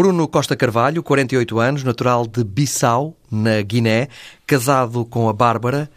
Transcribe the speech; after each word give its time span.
Bruno 0.00 0.26
Costa 0.26 0.56
Carvalho, 0.56 1.02
48 1.02 1.58
anos, 1.58 1.84
natural 1.84 2.26
de 2.26 2.42
Bissau, 2.42 3.14
na 3.30 3.60
Guiné, 3.60 4.08
casado 4.46 5.04
com 5.04 5.28
a 5.28 5.32
Bárbara, 5.34 5.90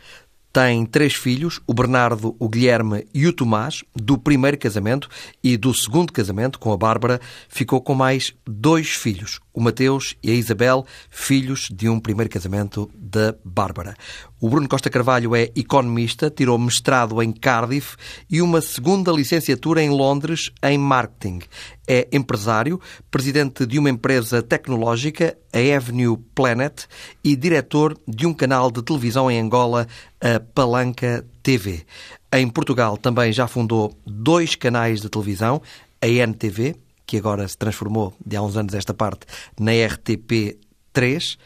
tem 0.51 0.85
três 0.85 1.13
filhos, 1.13 1.61
o 1.65 1.73
Bernardo, 1.73 2.35
o 2.37 2.49
Guilherme 2.49 3.07
e 3.13 3.25
o 3.25 3.31
Tomás, 3.31 3.81
do 3.95 4.17
primeiro 4.17 4.57
casamento 4.57 5.07
e 5.41 5.55
do 5.55 5.73
segundo 5.73 6.11
casamento 6.11 6.59
com 6.59 6.73
a 6.73 6.77
Bárbara, 6.77 7.21
ficou 7.47 7.79
com 7.79 7.95
mais 7.95 8.33
dois 8.45 8.89
filhos, 8.89 9.39
o 9.53 9.61
Mateus 9.61 10.15
e 10.23 10.31
a 10.31 10.33
Isabel, 10.33 10.85
filhos 11.09 11.69
de 11.71 11.87
um 11.87 11.99
primeiro 11.99 12.29
casamento 12.29 12.89
da 12.95 13.35
Bárbara. 13.43 13.95
O 14.41 14.49
Bruno 14.49 14.67
Costa 14.67 14.89
Carvalho 14.89 15.35
é 15.35 15.51
economista, 15.55 16.29
tirou 16.29 16.57
mestrado 16.57 17.21
em 17.21 17.31
Cardiff 17.31 17.95
e 18.29 18.41
uma 18.41 18.61
segunda 18.61 19.11
licenciatura 19.11 19.81
em 19.81 19.89
Londres 19.89 20.51
em 20.61 20.77
marketing. 20.77 21.41
É 21.87 22.07
empresário, 22.11 22.81
presidente 23.11 23.65
de 23.65 23.77
uma 23.77 23.89
empresa 23.89 24.41
tecnológica, 24.41 25.37
a 25.53 25.77
Avenue 25.77 26.17
Planet, 26.33 26.85
e 27.23 27.35
diretor 27.35 27.97
de 28.07 28.25
um 28.25 28.33
canal 28.33 28.71
de 28.71 28.81
televisão 28.81 29.29
em 29.29 29.39
Angola, 29.39 29.87
a 30.19 30.39
Palanca 30.39 31.25
TV. 31.41 31.85
Em 32.33 32.47
Portugal 32.49 32.97
também 32.97 33.31
já 33.31 33.47
fundou 33.47 33.95
dois 34.05 34.55
canais 34.55 35.01
de 35.01 35.09
televisão, 35.09 35.61
a 36.01 36.07
NTV, 36.07 36.75
que 37.05 37.17
agora 37.17 37.47
se 37.47 37.57
transformou, 37.57 38.13
de 38.25 38.35
há 38.35 38.41
uns 38.41 38.57
anos 38.57 38.73
esta 38.73 38.93
parte, 38.93 39.25
na 39.59 39.71
RTP3, 39.71 41.37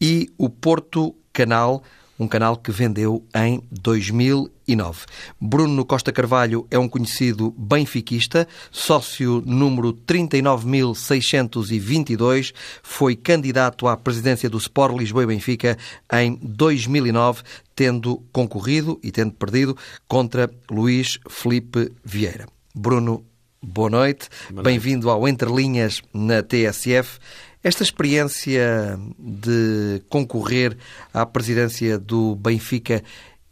e 0.00 0.28
o 0.36 0.50
Porto 0.50 1.14
Canal, 1.32 1.82
um 2.18 2.26
canal 2.28 2.56
que 2.56 2.70
vendeu 2.70 3.26
em 3.34 3.62
2009. 3.70 5.06
Bruno 5.40 5.84
Costa 5.84 6.12
Carvalho 6.12 6.66
é 6.70 6.78
um 6.78 6.88
conhecido 6.88 7.52
benfiquista, 7.56 8.46
sócio 8.70 9.42
número 9.44 9.92
39.622, 9.92 12.54
foi 12.82 13.16
candidato 13.16 13.88
à 13.88 13.96
presidência 13.96 14.48
do 14.48 14.58
Sport 14.58 14.96
Lisboa 14.96 15.24
e 15.24 15.26
Benfica 15.26 15.76
em 16.12 16.38
2009, 16.40 17.42
tendo 17.74 18.22
concorrido 18.32 19.00
e 19.02 19.10
tendo 19.10 19.32
perdido 19.32 19.76
contra 20.06 20.48
Luís 20.70 21.18
Felipe 21.28 21.90
Vieira. 22.04 22.46
Bruno, 22.74 23.24
boa 23.64 23.88
noite. 23.88 24.28
Bem-vindo 24.62 25.08
ao 25.10 25.26
Entre 25.26 25.50
Linhas 25.50 26.02
na 26.12 26.42
TSF. 26.42 27.18
Esta 27.62 27.82
experiência 27.82 28.98
de 29.18 30.02
concorrer 30.08 30.76
à 31.12 31.24
presidência 31.24 31.98
do 31.98 32.36
Benfica 32.36 33.02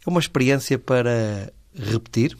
é 0.05 0.09
uma 0.09 0.19
experiência 0.19 0.77
para 0.77 1.51
repetir? 1.75 2.37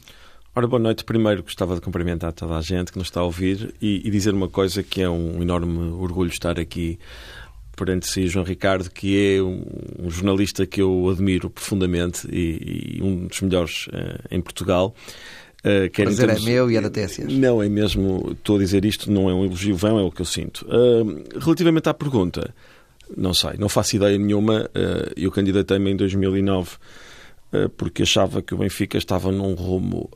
Ora, 0.54 0.68
boa 0.68 0.80
noite. 0.80 1.04
Primeiro 1.04 1.42
gostava 1.42 1.74
de 1.74 1.80
cumprimentar 1.80 2.32
toda 2.32 2.56
a 2.56 2.60
gente 2.60 2.92
que 2.92 2.98
nos 2.98 3.08
está 3.08 3.20
a 3.20 3.24
ouvir 3.24 3.74
e, 3.82 4.06
e 4.06 4.10
dizer 4.10 4.32
uma 4.32 4.48
coisa 4.48 4.82
que 4.82 5.02
é 5.02 5.08
um 5.08 5.42
enorme 5.42 5.90
orgulho 5.94 6.30
estar 6.30 6.60
aqui 6.60 6.98
perante 7.76 8.06
si, 8.06 8.28
João 8.28 8.44
Ricardo, 8.44 8.88
que 8.88 9.34
é 9.36 9.42
um, 9.42 9.64
um 9.98 10.10
jornalista 10.10 10.64
que 10.64 10.80
eu 10.80 11.08
admiro 11.10 11.50
profundamente 11.50 12.28
e, 12.30 12.98
e 12.98 13.02
um 13.02 13.26
dos 13.26 13.40
melhores 13.40 13.88
uh, 13.88 14.22
em 14.30 14.40
Portugal. 14.40 14.94
Uh, 15.64 15.88
quer 15.90 16.04
Prazer 16.04 16.26
termos... 16.26 16.46
é 16.46 16.50
meu 16.50 16.70
e 16.70 16.76
é 16.76 16.80
da 16.80 16.90
TSS. 16.90 17.32
Não, 17.32 17.62
é 17.62 17.68
mesmo, 17.70 18.32
estou 18.32 18.56
a 18.56 18.58
dizer 18.58 18.84
isto, 18.84 19.10
não 19.10 19.30
é 19.30 19.34
um 19.34 19.46
elogio 19.46 19.74
vão, 19.74 19.98
é 19.98 20.02
o 20.02 20.10
que 20.10 20.20
eu 20.20 20.26
sinto. 20.26 20.66
Uh, 20.66 21.24
relativamente 21.40 21.88
à 21.88 21.94
pergunta, 21.94 22.54
não 23.16 23.32
sei, 23.32 23.52
não 23.58 23.70
faço 23.70 23.96
ideia 23.96 24.18
nenhuma. 24.18 24.64
Uh, 24.64 25.12
eu 25.16 25.30
candidatei-me 25.30 25.90
em 25.90 25.96
2009 25.96 26.72
porque 27.76 28.02
achava 28.02 28.42
que 28.42 28.52
o 28.52 28.56
Benfica 28.56 28.98
estava 28.98 29.30
num 29.30 29.54
rumo 29.54 30.10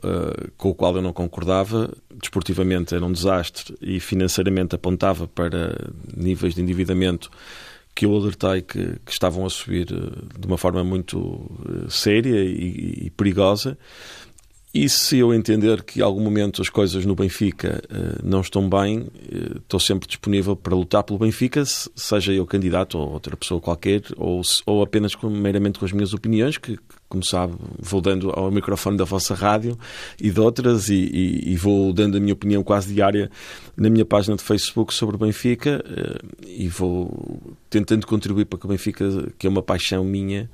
com 0.57 0.71
o 0.71 0.75
qual 0.75 0.93
eu 0.97 1.01
não 1.01 1.13
concordava. 1.13 1.89
Desportivamente 2.13 2.93
era 2.93 3.05
um 3.05 3.13
desastre 3.13 3.77
e 3.81 3.97
financeiramente 3.97 4.75
apontava 4.75 5.25
para 5.25 5.73
níveis 6.13 6.53
de 6.53 6.61
endividamento 6.61 7.31
que 7.95 8.05
eu 8.05 8.13
alertei 8.13 8.61
que, 8.61 8.99
que 9.05 9.11
estavam 9.13 9.45
a 9.45 9.49
subir 9.49 9.85
de 9.85 10.47
uma 10.47 10.57
forma 10.57 10.83
muito 10.83 11.49
séria 11.87 12.43
e, 12.43 13.05
e 13.05 13.09
perigosa. 13.11 13.77
E 14.71 14.87
se 14.87 15.17
eu 15.17 15.33
entender 15.33 15.81
que 15.81 15.99
em 15.99 16.03
algum 16.03 16.21
momento 16.21 16.61
as 16.61 16.69
coisas 16.69 17.03
no 17.03 17.15
Benfica 17.15 17.81
uh, 17.89 18.19
não 18.23 18.41
estão 18.41 18.69
bem, 18.69 18.99
uh, 18.99 19.57
estou 19.57 19.79
sempre 19.79 20.07
disponível 20.07 20.55
para 20.55 20.75
lutar 20.75 21.03
pelo 21.03 21.17
Benfica, 21.17 21.63
seja 21.65 22.31
eu 22.31 22.45
candidato 22.45 22.99
ou 22.99 23.13
outra 23.13 23.35
pessoa 23.35 23.59
qualquer, 23.59 24.03
ou, 24.15 24.41
ou 24.67 24.83
apenas 24.83 25.15
com, 25.15 25.27
meramente 25.27 25.79
com 25.79 25.85
as 25.85 25.91
minhas 25.91 26.13
opiniões, 26.13 26.59
que, 26.59 26.77
como 27.07 27.23
sabe, 27.23 27.55
vou 27.79 27.99
dando 27.99 28.29
ao 28.29 28.51
microfone 28.51 28.95
da 28.95 29.05
vossa 29.05 29.33
rádio 29.33 29.75
e 30.21 30.29
de 30.29 30.39
outras, 30.39 30.87
e, 30.87 30.93
e, 30.93 31.53
e 31.53 31.55
vou 31.55 31.91
dando 31.91 32.17
a 32.17 32.19
minha 32.19 32.33
opinião 32.33 32.61
quase 32.61 32.93
diária 32.93 33.31
na 33.75 33.89
minha 33.89 34.05
página 34.05 34.37
de 34.37 34.43
Facebook 34.43 34.93
sobre 34.93 35.15
o 35.15 35.19
Benfica, 35.19 35.83
uh, 35.83 36.45
e 36.47 36.67
vou 36.67 37.41
tentando 37.71 38.05
contribuir 38.05 38.45
para 38.45 38.59
que 38.59 38.65
o 38.67 38.69
Benfica, 38.69 39.33
que 39.39 39.47
é 39.47 39.49
uma 39.49 39.63
paixão 39.63 40.03
minha, 40.03 40.47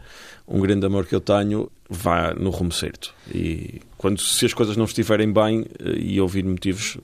um 0.48 0.62
grande 0.62 0.86
amor 0.86 1.06
que 1.06 1.14
eu 1.14 1.20
tenho, 1.20 1.70
vá 1.90 2.34
no 2.34 2.50
rumo 2.50 2.72
certo. 2.72 3.14
E 3.34 3.82
quando 4.06 4.22
se 4.22 4.46
as 4.46 4.54
coisas 4.54 4.78
não 4.78 4.86
estiverem 4.86 5.34
bem 5.34 5.66
eh, 5.80 5.98
e 5.98 6.22
ouvir 6.22 6.46
motivos, 6.46 6.96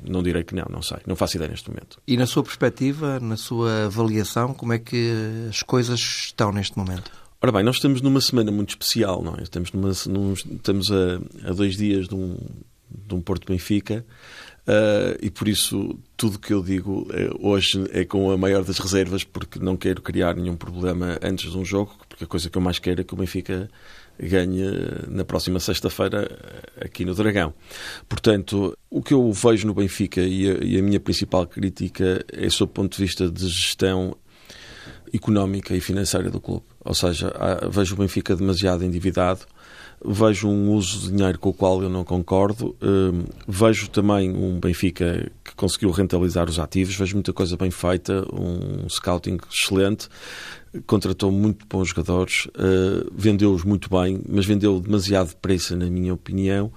não 0.00 0.22
direi 0.22 0.44
que 0.44 0.54
não, 0.54 0.64
não 0.70 0.80
sei, 0.80 0.98
não 1.04 1.16
faço 1.16 1.36
ideia 1.36 1.50
neste 1.50 1.68
momento. 1.68 2.00
E 2.06 2.16
na 2.16 2.24
sua 2.24 2.44
perspectiva, 2.44 3.18
na 3.18 3.36
sua 3.36 3.86
avaliação, 3.86 4.54
como 4.54 4.72
é 4.72 4.78
que 4.78 5.10
as 5.48 5.64
coisas 5.64 5.98
estão 5.98 6.52
neste 6.52 6.78
momento? 6.78 7.10
Ora 7.42 7.50
bem, 7.50 7.64
nós 7.64 7.76
estamos 7.76 8.00
numa 8.00 8.20
semana 8.20 8.52
muito 8.52 8.68
especial, 8.68 9.24
não 9.24 9.34
é? 9.34 9.42
Estamos, 9.42 9.72
numa, 9.72 9.90
num, 10.06 10.32
estamos 10.34 10.92
a, 10.92 11.48
a, 11.48 11.52
dois 11.52 11.76
dias 11.76 12.06
de 12.06 12.14
um, 12.14 12.36
de 12.88 13.12
um 13.12 13.20
Porto 13.20 13.50
Benfica 13.50 14.06
uh, 14.68 15.18
e 15.20 15.30
por 15.30 15.48
isso 15.48 15.98
tudo 16.16 16.38
que 16.38 16.52
eu 16.52 16.62
digo 16.62 17.08
uh, 17.08 17.48
hoje 17.48 17.84
é 17.90 18.04
com 18.04 18.30
a 18.30 18.38
maior 18.38 18.62
das 18.62 18.78
reservas 18.78 19.24
porque 19.24 19.58
não 19.58 19.76
quero 19.76 20.00
criar 20.00 20.36
nenhum 20.36 20.54
problema 20.54 21.18
antes 21.20 21.50
de 21.50 21.58
um 21.58 21.64
jogo, 21.64 21.92
porque 22.08 22.22
a 22.22 22.26
coisa 22.28 22.48
que 22.48 22.56
eu 22.56 22.62
mais 22.62 22.78
quero 22.78 23.00
é 23.00 23.04
que 23.04 23.14
o 23.14 23.16
Benfica 23.16 23.68
ganhe 24.20 24.64
na 25.08 25.24
próxima 25.24 25.58
sexta-feira 25.60 26.28
aqui 26.80 27.04
no 27.04 27.14
Dragão. 27.14 27.54
Portanto, 28.08 28.76
o 28.90 29.02
que 29.02 29.14
eu 29.14 29.32
vejo 29.32 29.66
no 29.66 29.74
Benfica 29.74 30.20
e 30.20 30.50
a, 30.50 30.64
e 30.64 30.78
a 30.78 30.82
minha 30.82 31.00
principal 31.00 31.46
crítica 31.46 32.24
é 32.32 32.48
sob 32.50 32.70
o 32.70 32.74
ponto 32.74 32.96
de 32.96 33.02
vista 33.02 33.30
de 33.30 33.48
gestão 33.48 34.16
económica 35.12 35.74
e 35.74 35.80
financeira 35.80 36.30
do 36.30 36.40
clube. 36.40 36.64
Ou 36.84 36.94
seja, 36.94 37.32
vejo 37.70 37.94
o 37.94 37.98
Benfica 37.98 38.34
demasiado 38.34 38.84
endividado, 38.84 39.40
vejo 40.04 40.48
um 40.48 40.72
uso 40.72 41.00
de 41.00 41.12
dinheiro 41.12 41.38
com 41.38 41.50
o 41.50 41.52
qual 41.52 41.82
eu 41.82 41.90
não 41.90 42.04
concordo, 42.04 42.76
hum, 42.80 43.24
vejo 43.46 43.90
também 43.90 44.30
um 44.30 44.58
Benfica 44.58 45.30
que 45.44 45.54
conseguiu 45.54 45.90
rentabilizar 45.90 46.48
os 46.48 46.58
ativos, 46.58 46.94
vejo 46.94 47.16
muita 47.16 47.32
coisa 47.32 47.56
bem 47.56 47.70
feita, 47.70 48.24
um 48.32 48.88
scouting 48.88 49.38
excelente, 49.52 50.08
contratou 50.86 51.32
muito 51.32 51.66
bons 51.66 51.88
jogadores, 51.88 52.46
uh, 52.46 53.10
vendeu-os 53.12 53.64
muito 53.64 53.90
bem, 53.90 54.20
mas 54.28 54.46
vendeu 54.46 54.80
demasiado 54.80 55.28
depressa, 55.28 55.76
na 55.76 55.86
minha 55.86 56.14
opinião, 56.14 56.72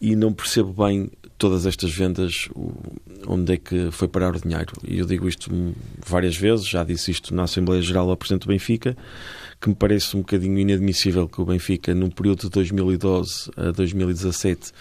e 0.00 0.16
não 0.16 0.32
percebo 0.32 0.84
bem 0.84 1.10
todas 1.36 1.66
estas 1.66 1.92
vendas 1.92 2.48
onde 3.26 3.54
é 3.54 3.56
que 3.56 3.90
foi 3.90 4.08
parar 4.08 4.34
o 4.34 4.40
dinheiro. 4.40 4.72
E 4.86 4.98
eu 4.98 5.06
digo 5.06 5.28
isto 5.28 5.50
várias 6.04 6.36
vezes, 6.36 6.66
já 6.66 6.84
disse 6.84 7.10
isto 7.10 7.34
na 7.34 7.44
Assembleia 7.44 7.82
Geral 7.82 8.08
ao 8.08 8.16
Presidente 8.16 8.42
do 8.42 8.48
Benfica, 8.48 8.96
que 9.60 9.68
me 9.68 9.74
parece 9.74 10.16
um 10.16 10.20
bocadinho 10.20 10.58
inadmissível 10.58 11.28
que 11.28 11.40
o 11.40 11.44
Benfica, 11.44 11.94
num 11.94 12.10
período 12.10 12.42
de 12.42 12.50
2012 12.50 13.50
a 13.56 13.70
2017, 13.72 14.72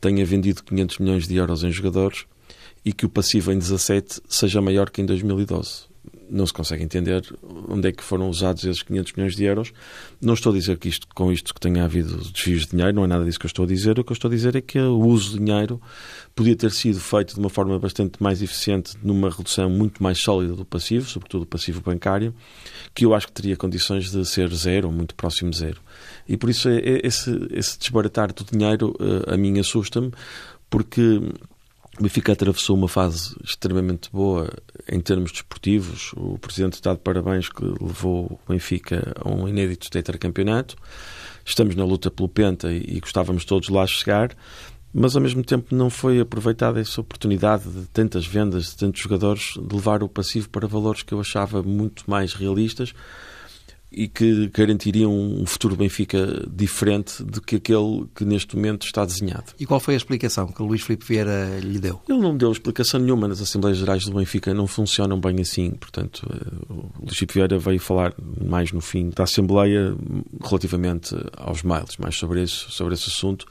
tenha 0.00 0.24
vendido 0.24 0.62
500 0.62 0.98
milhões 0.98 1.28
de 1.28 1.36
euros 1.36 1.62
em 1.62 1.70
jogadores 1.70 2.26
e 2.84 2.92
que 2.92 3.06
o 3.06 3.08
passivo 3.08 3.52
em 3.52 3.58
17 3.58 4.20
seja 4.28 4.60
maior 4.60 4.90
que 4.90 5.00
em 5.00 5.06
2012 5.06 5.93
não 6.30 6.46
se 6.46 6.52
consegue 6.52 6.82
entender 6.82 7.22
onde 7.68 7.88
é 7.88 7.92
que 7.92 8.02
foram 8.02 8.28
usados 8.28 8.64
esses 8.64 8.82
500 8.82 9.12
milhões 9.12 9.36
de 9.36 9.44
euros. 9.44 9.72
Não 10.20 10.34
estou 10.34 10.52
a 10.52 10.54
dizer 10.54 10.78
que 10.78 10.88
isto, 10.88 11.06
com 11.14 11.32
isto 11.32 11.54
que 11.54 11.60
tenha 11.60 11.84
havido 11.84 12.16
desvios 12.30 12.62
de 12.62 12.70
dinheiro, 12.72 12.94
não 12.94 13.04
é 13.04 13.06
nada 13.06 13.24
disso 13.24 13.38
que 13.38 13.46
eu 13.46 13.48
estou 13.48 13.64
a 13.64 13.68
dizer. 13.68 13.98
O 13.98 14.04
que 14.04 14.12
eu 14.12 14.14
estou 14.14 14.28
a 14.28 14.34
dizer 14.34 14.56
é 14.56 14.60
que 14.60 14.78
o 14.78 15.00
uso 15.00 15.32
de 15.32 15.44
dinheiro 15.44 15.80
podia 16.34 16.56
ter 16.56 16.70
sido 16.70 17.00
feito 17.00 17.34
de 17.34 17.40
uma 17.40 17.50
forma 17.50 17.78
bastante 17.78 18.22
mais 18.22 18.42
eficiente, 18.42 18.96
numa 19.02 19.30
redução 19.30 19.70
muito 19.70 20.02
mais 20.02 20.18
sólida 20.18 20.54
do 20.54 20.64
passivo, 20.64 21.08
sobretudo 21.08 21.42
o 21.42 21.46
passivo 21.46 21.80
bancário, 21.80 22.34
que 22.94 23.04
eu 23.04 23.14
acho 23.14 23.26
que 23.28 23.32
teria 23.32 23.56
condições 23.56 24.10
de 24.10 24.24
ser 24.24 24.52
zero, 24.54 24.90
muito 24.90 25.14
próximo 25.14 25.50
de 25.50 25.58
zero. 25.58 25.80
E 26.28 26.36
por 26.36 26.50
isso 26.50 26.68
é, 26.68 26.78
é 26.78 27.06
esse, 27.06 27.30
esse 27.52 27.78
desbaratar 27.78 28.32
do 28.32 28.44
dinheiro 28.44 28.94
eh, 28.98 29.34
a 29.34 29.36
mim 29.36 29.58
assusta-me, 29.58 30.10
porque 30.68 31.20
o 31.98 32.02
Benfica 32.02 32.32
atravessou 32.32 32.76
uma 32.76 32.88
fase 32.88 33.36
extremamente 33.44 34.10
boa 34.12 34.50
em 34.88 35.00
termos 35.00 35.30
desportivos. 35.30 36.12
O 36.16 36.38
Presidente 36.38 36.74
está 36.74 36.92
de 36.92 37.00
parabéns 37.00 37.48
que 37.48 37.64
levou 37.64 38.40
o 38.46 38.52
Benfica 38.52 39.14
a 39.20 39.28
um 39.28 39.46
inédito 39.46 39.90
tetracampeonato. 39.90 40.76
Estamos 41.44 41.74
na 41.76 41.84
luta 41.84 42.10
pelo 42.10 42.28
Penta 42.28 42.72
e, 42.72 42.98
gostávamos 43.00 43.44
todos 43.44 43.68
lá 43.68 43.86
chegar, 43.86 44.34
mas 44.92 45.14
ao 45.14 45.22
mesmo 45.22 45.44
tempo 45.44 45.74
não 45.74 45.90
foi 45.90 46.20
aproveitada 46.20 46.80
essa 46.80 47.00
oportunidade 47.00 47.68
de 47.68 47.86
tantas 47.86 48.26
vendas, 48.26 48.66
de 48.66 48.76
tantos 48.76 49.00
jogadores, 49.00 49.54
de 49.60 49.74
levar 49.74 50.02
o 50.02 50.08
passivo 50.08 50.48
para 50.48 50.66
valores 50.66 51.02
que 51.02 51.12
eu 51.12 51.20
achava 51.20 51.62
muito 51.62 52.08
mais 52.10 52.32
realistas 52.32 52.94
e 53.96 54.08
que 54.08 54.48
garantiriam 54.48 55.12
um 55.12 55.46
futuro 55.46 55.76
Benfica 55.76 56.44
diferente 56.50 57.22
do 57.22 57.40
que 57.40 57.56
aquele 57.56 58.06
que 58.14 58.24
neste 58.24 58.56
momento 58.56 58.84
está 58.84 59.04
desenhado. 59.04 59.52
E 59.58 59.64
qual 59.64 59.78
foi 59.78 59.94
a 59.94 59.96
explicação 59.96 60.48
que 60.48 60.60
o 60.62 60.66
Luís 60.66 60.82
Filipe 60.82 61.06
Vieira 61.06 61.58
lhe 61.60 61.78
deu? 61.78 62.00
Ele 62.08 62.18
não 62.18 62.32
me 62.32 62.38
deu 62.38 62.50
explicação 62.50 62.98
nenhuma. 62.98 63.28
Nas 63.28 63.40
Assembleias 63.40 63.78
Gerais 63.78 64.04
do 64.04 64.12
Benfica 64.12 64.52
não 64.52 64.66
funcionam 64.66 65.20
bem 65.20 65.40
assim. 65.40 65.70
Portanto, 65.72 66.26
eh, 66.28 66.72
o 66.72 67.02
Luís 67.02 67.16
Filipe 67.16 67.34
Vieira 67.34 67.58
veio 67.58 67.78
falar 67.78 68.12
mais 68.44 68.72
no 68.72 68.80
fim 68.80 69.10
da 69.10 69.24
Assembleia 69.24 69.96
relativamente 70.42 71.14
aos 71.36 71.62
mails, 71.62 71.96
mais 71.98 72.16
sobre, 72.16 72.42
isso, 72.42 72.70
sobre 72.72 72.94
esse 72.94 73.08
assunto, 73.08 73.46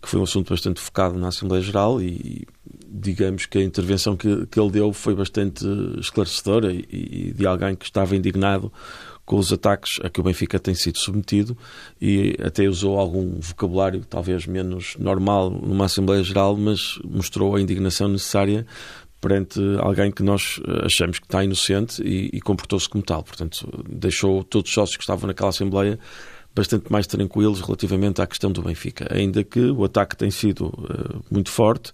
que 0.00 0.08
foi 0.08 0.20
um 0.20 0.24
assunto 0.24 0.50
bastante 0.50 0.80
focado 0.80 1.18
na 1.18 1.28
Assembleia 1.28 1.62
Geral 1.62 2.00
e, 2.00 2.46
digamos 2.88 3.46
que 3.46 3.58
a 3.58 3.62
intervenção 3.62 4.16
que, 4.16 4.46
que 4.46 4.58
ele 4.58 4.70
deu 4.70 4.92
foi 4.92 5.14
bastante 5.14 5.64
esclarecedora 5.98 6.72
e, 6.72 6.86
e 6.90 7.32
de 7.32 7.46
alguém 7.46 7.74
que 7.74 7.84
estava 7.84 8.14
indignado 8.16 8.72
com 9.28 9.36
os 9.36 9.52
ataques 9.52 10.00
a 10.02 10.08
que 10.08 10.20
o 10.20 10.22
Benfica 10.22 10.58
tem 10.58 10.74
sido 10.74 10.96
submetido 10.96 11.54
e 12.00 12.34
até 12.42 12.66
usou 12.66 12.98
algum 12.98 13.38
vocabulário 13.38 14.02
talvez 14.08 14.46
menos 14.46 14.96
normal 14.98 15.50
numa 15.50 15.84
Assembleia 15.84 16.22
Geral, 16.24 16.56
mas 16.56 16.98
mostrou 17.04 17.54
a 17.54 17.60
indignação 17.60 18.08
necessária 18.08 18.66
perante 19.20 19.60
alguém 19.80 20.10
que 20.10 20.22
nós 20.22 20.58
achamos 20.82 21.18
que 21.18 21.26
está 21.26 21.44
inocente 21.44 22.02
e, 22.02 22.30
e 22.32 22.40
comportou-se 22.40 22.88
como 22.88 23.04
tal. 23.04 23.22
Portanto, 23.22 23.68
deixou 23.86 24.42
todos 24.42 24.70
os 24.70 24.74
sócios 24.74 24.96
que 24.96 25.02
estavam 25.02 25.26
naquela 25.26 25.50
Assembleia 25.50 25.98
bastante 26.54 26.90
mais 26.90 27.06
tranquilos 27.06 27.60
relativamente 27.60 28.22
à 28.22 28.26
questão 28.26 28.50
do 28.50 28.62
Benfica, 28.62 29.06
ainda 29.14 29.44
que 29.44 29.60
o 29.60 29.84
ataque 29.84 30.16
tem 30.16 30.30
sido 30.30 30.68
uh, 30.68 31.22
muito 31.30 31.50
forte 31.50 31.92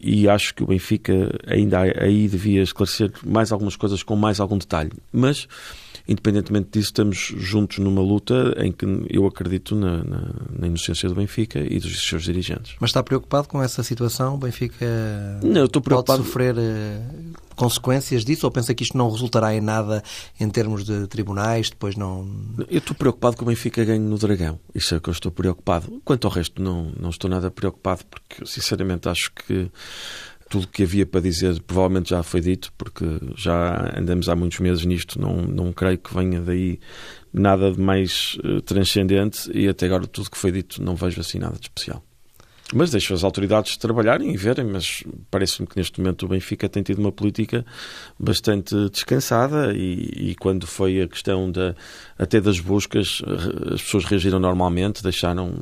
e 0.00 0.28
acho 0.28 0.52
que 0.52 0.64
o 0.64 0.66
Benfica 0.66 1.30
ainda 1.46 1.80
aí 1.80 2.26
devia 2.28 2.62
esclarecer 2.62 3.12
mais 3.24 3.52
algumas 3.52 3.76
coisas 3.76 4.02
com 4.02 4.16
mais 4.16 4.40
algum 4.40 4.58
detalhe. 4.58 4.90
Mas 5.12 5.46
independentemente 6.06 6.70
disso, 6.72 6.88
estamos 6.88 7.32
juntos 7.36 7.78
numa 7.78 8.00
luta 8.00 8.54
em 8.58 8.72
que 8.72 8.86
eu 9.08 9.26
acredito 9.26 9.74
na, 9.74 10.04
na, 10.04 10.34
na, 10.58 10.66
inocência 10.66 11.08
do 11.08 11.14
Benfica 11.14 11.58
e 11.58 11.78
dos 11.78 12.06
seus 12.06 12.24
dirigentes. 12.24 12.74
Mas 12.80 12.90
está 12.90 13.02
preocupado 13.02 13.48
com 13.48 13.62
essa 13.62 13.82
situação? 13.82 14.34
O 14.34 14.38
Benfica 14.38 14.86
não, 15.42 15.64
estou 15.64 15.80
preocupado... 15.80 16.18
pode 16.18 16.28
sofrer 16.28 16.54
uh, 16.56 17.32
consequências 17.54 18.24
disso 18.24 18.46
ou 18.46 18.50
pensa 18.50 18.74
que 18.74 18.82
isto 18.82 18.96
não 18.96 19.10
resultará 19.10 19.54
em 19.54 19.60
nada 19.60 20.02
em 20.38 20.48
termos 20.48 20.84
de 20.84 21.06
tribunais? 21.06 21.70
Depois 21.70 21.96
não. 21.96 22.28
Eu 22.68 22.78
estou 22.78 22.96
preocupado 22.96 23.36
que 23.36 23.42
o 23.42 23.46
Benfica 23.46 23.84
ganhe 23.84 24.00
no 24.00 24.18
Dragão. 24.18 24.58
Isso 24.74 24.94
é 24.94 25.00
que 25.00 25.08
eu 25.08 25.12
estou 25.12 25.30
preocupado. 25.30 26.00
Quanto 26.04 26.26
ao 26.26 26.32
resto, 26.32 26.62
não, 26.62 26.92
não 26.98 27.10
estou 27.10 27.30
nada 27.30 27.50
preocupado 27.50 28.04
porque, 28.06 28.44
sinceramente, 28.46 29.08
acho 29.08 29.32
que 29.32 29.70
tudo 30.52 30.64
o 30.64 30.68
que 30.68 30.82
havia 30.82 31.06
para 31.06 31.22
dizer 31.22 31.62
provavelmente 31.62 32.10
já 32.10 32.22
foi 32.22 32.42
dito, 32.42 32.70
porque 32.76 33.06
já 33.34 33.90
andamos 33.98 34.28
há 34.28 34.36
muitos 34.36 34.60
meses 34.60 34.84
nisto, 34.84 35.18
não, 35.18 35.34
não 35.36 35.72
creio 35.72 35.96
que 35.96 36.14
venha 36.14 36.42
daí 36.42 36.78
nada 37.32 37.72
de 37.72 37.80
mais 37.80 38.36
uh, 38.44 38.60
transcendente 38.60 39.50
e 39.54 39.66
até 39.66 39.86
agora 39.86 40.06
tudo 40.06 40.30
que 40.30 40.36
foi 40.36 40.52
dito 40.52 40.82
não 40.82 40.94
vejo 40.94 41.18
assim 41.22 41.38
nada 41.38 41.54
de 41.58 41.68
especial. 41.68 42.04
Mas 42.72 42.90
deixo 42.90 43.12
as 43.12 43.22
autoridades 43.22 43.76
trabalharem 43.76 44.32
e 44.32 44.36
verem, 44.36 44.64
mas 44.64 45.04
parece-me 45.30 45.66
que 45.66 45.76
neste 45.76 46.00
momento 46.00 46.24
o 46.24 46.28
Benfica 46.28 46.68
tem 46.68 46.82
tido 46.82 46.98
uma 46.98 47.12
política 47.12 47.64
bastante 48.18 48.74
descansada 48.90 49.74
e, 49.74 50.30
e, 50.30 50.34
quando 50.34 50.66
foi 50.66 51.02
a 51.02 51.08
questão 51.08 51.50
da, 51.50 51.74
até 52.18 52.40
das 52.40 52.58
buscas, 52.58 53.22
as 53.72 53.82
pessoas 53.82 54.04
reagiram 54.04 54.38
normalmente, 54.38 55.02
deixaram, 55.02 55.54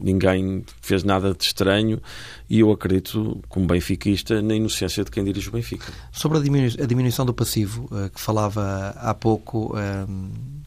ninguém 0.00 0.64
fez 0.80 1.02
nada 1.02 1.34
de 1.34 1.44
estranho 1.44 2.00
e 2.48 2.60
eu 2.60 2.70
acredito, 2.70 3.42
como 3.48 3.66
benfiquista, 3.66 4.40
na 4.40 4.54
inocência 4.54 5.02
de 5.02 5.10
quem 5.10 5.24
dirige 5.24 5.48
o 5.48 5.52
Benfica. 5.52 5.92
Sobre 6.12 6.38
a, 6.38 6.40
diminu 6.40 6.68
a 6.80 6.86
diminuição 6.86 7.26
do 7.26 7.34
passivo, 7.34 7.88
uh, 7.90 8.10
que 8.10 8.20
falava 8.20 8.94
há 8.96 9.14
pouco... 9.14 9.74
Uh 9.76 10.59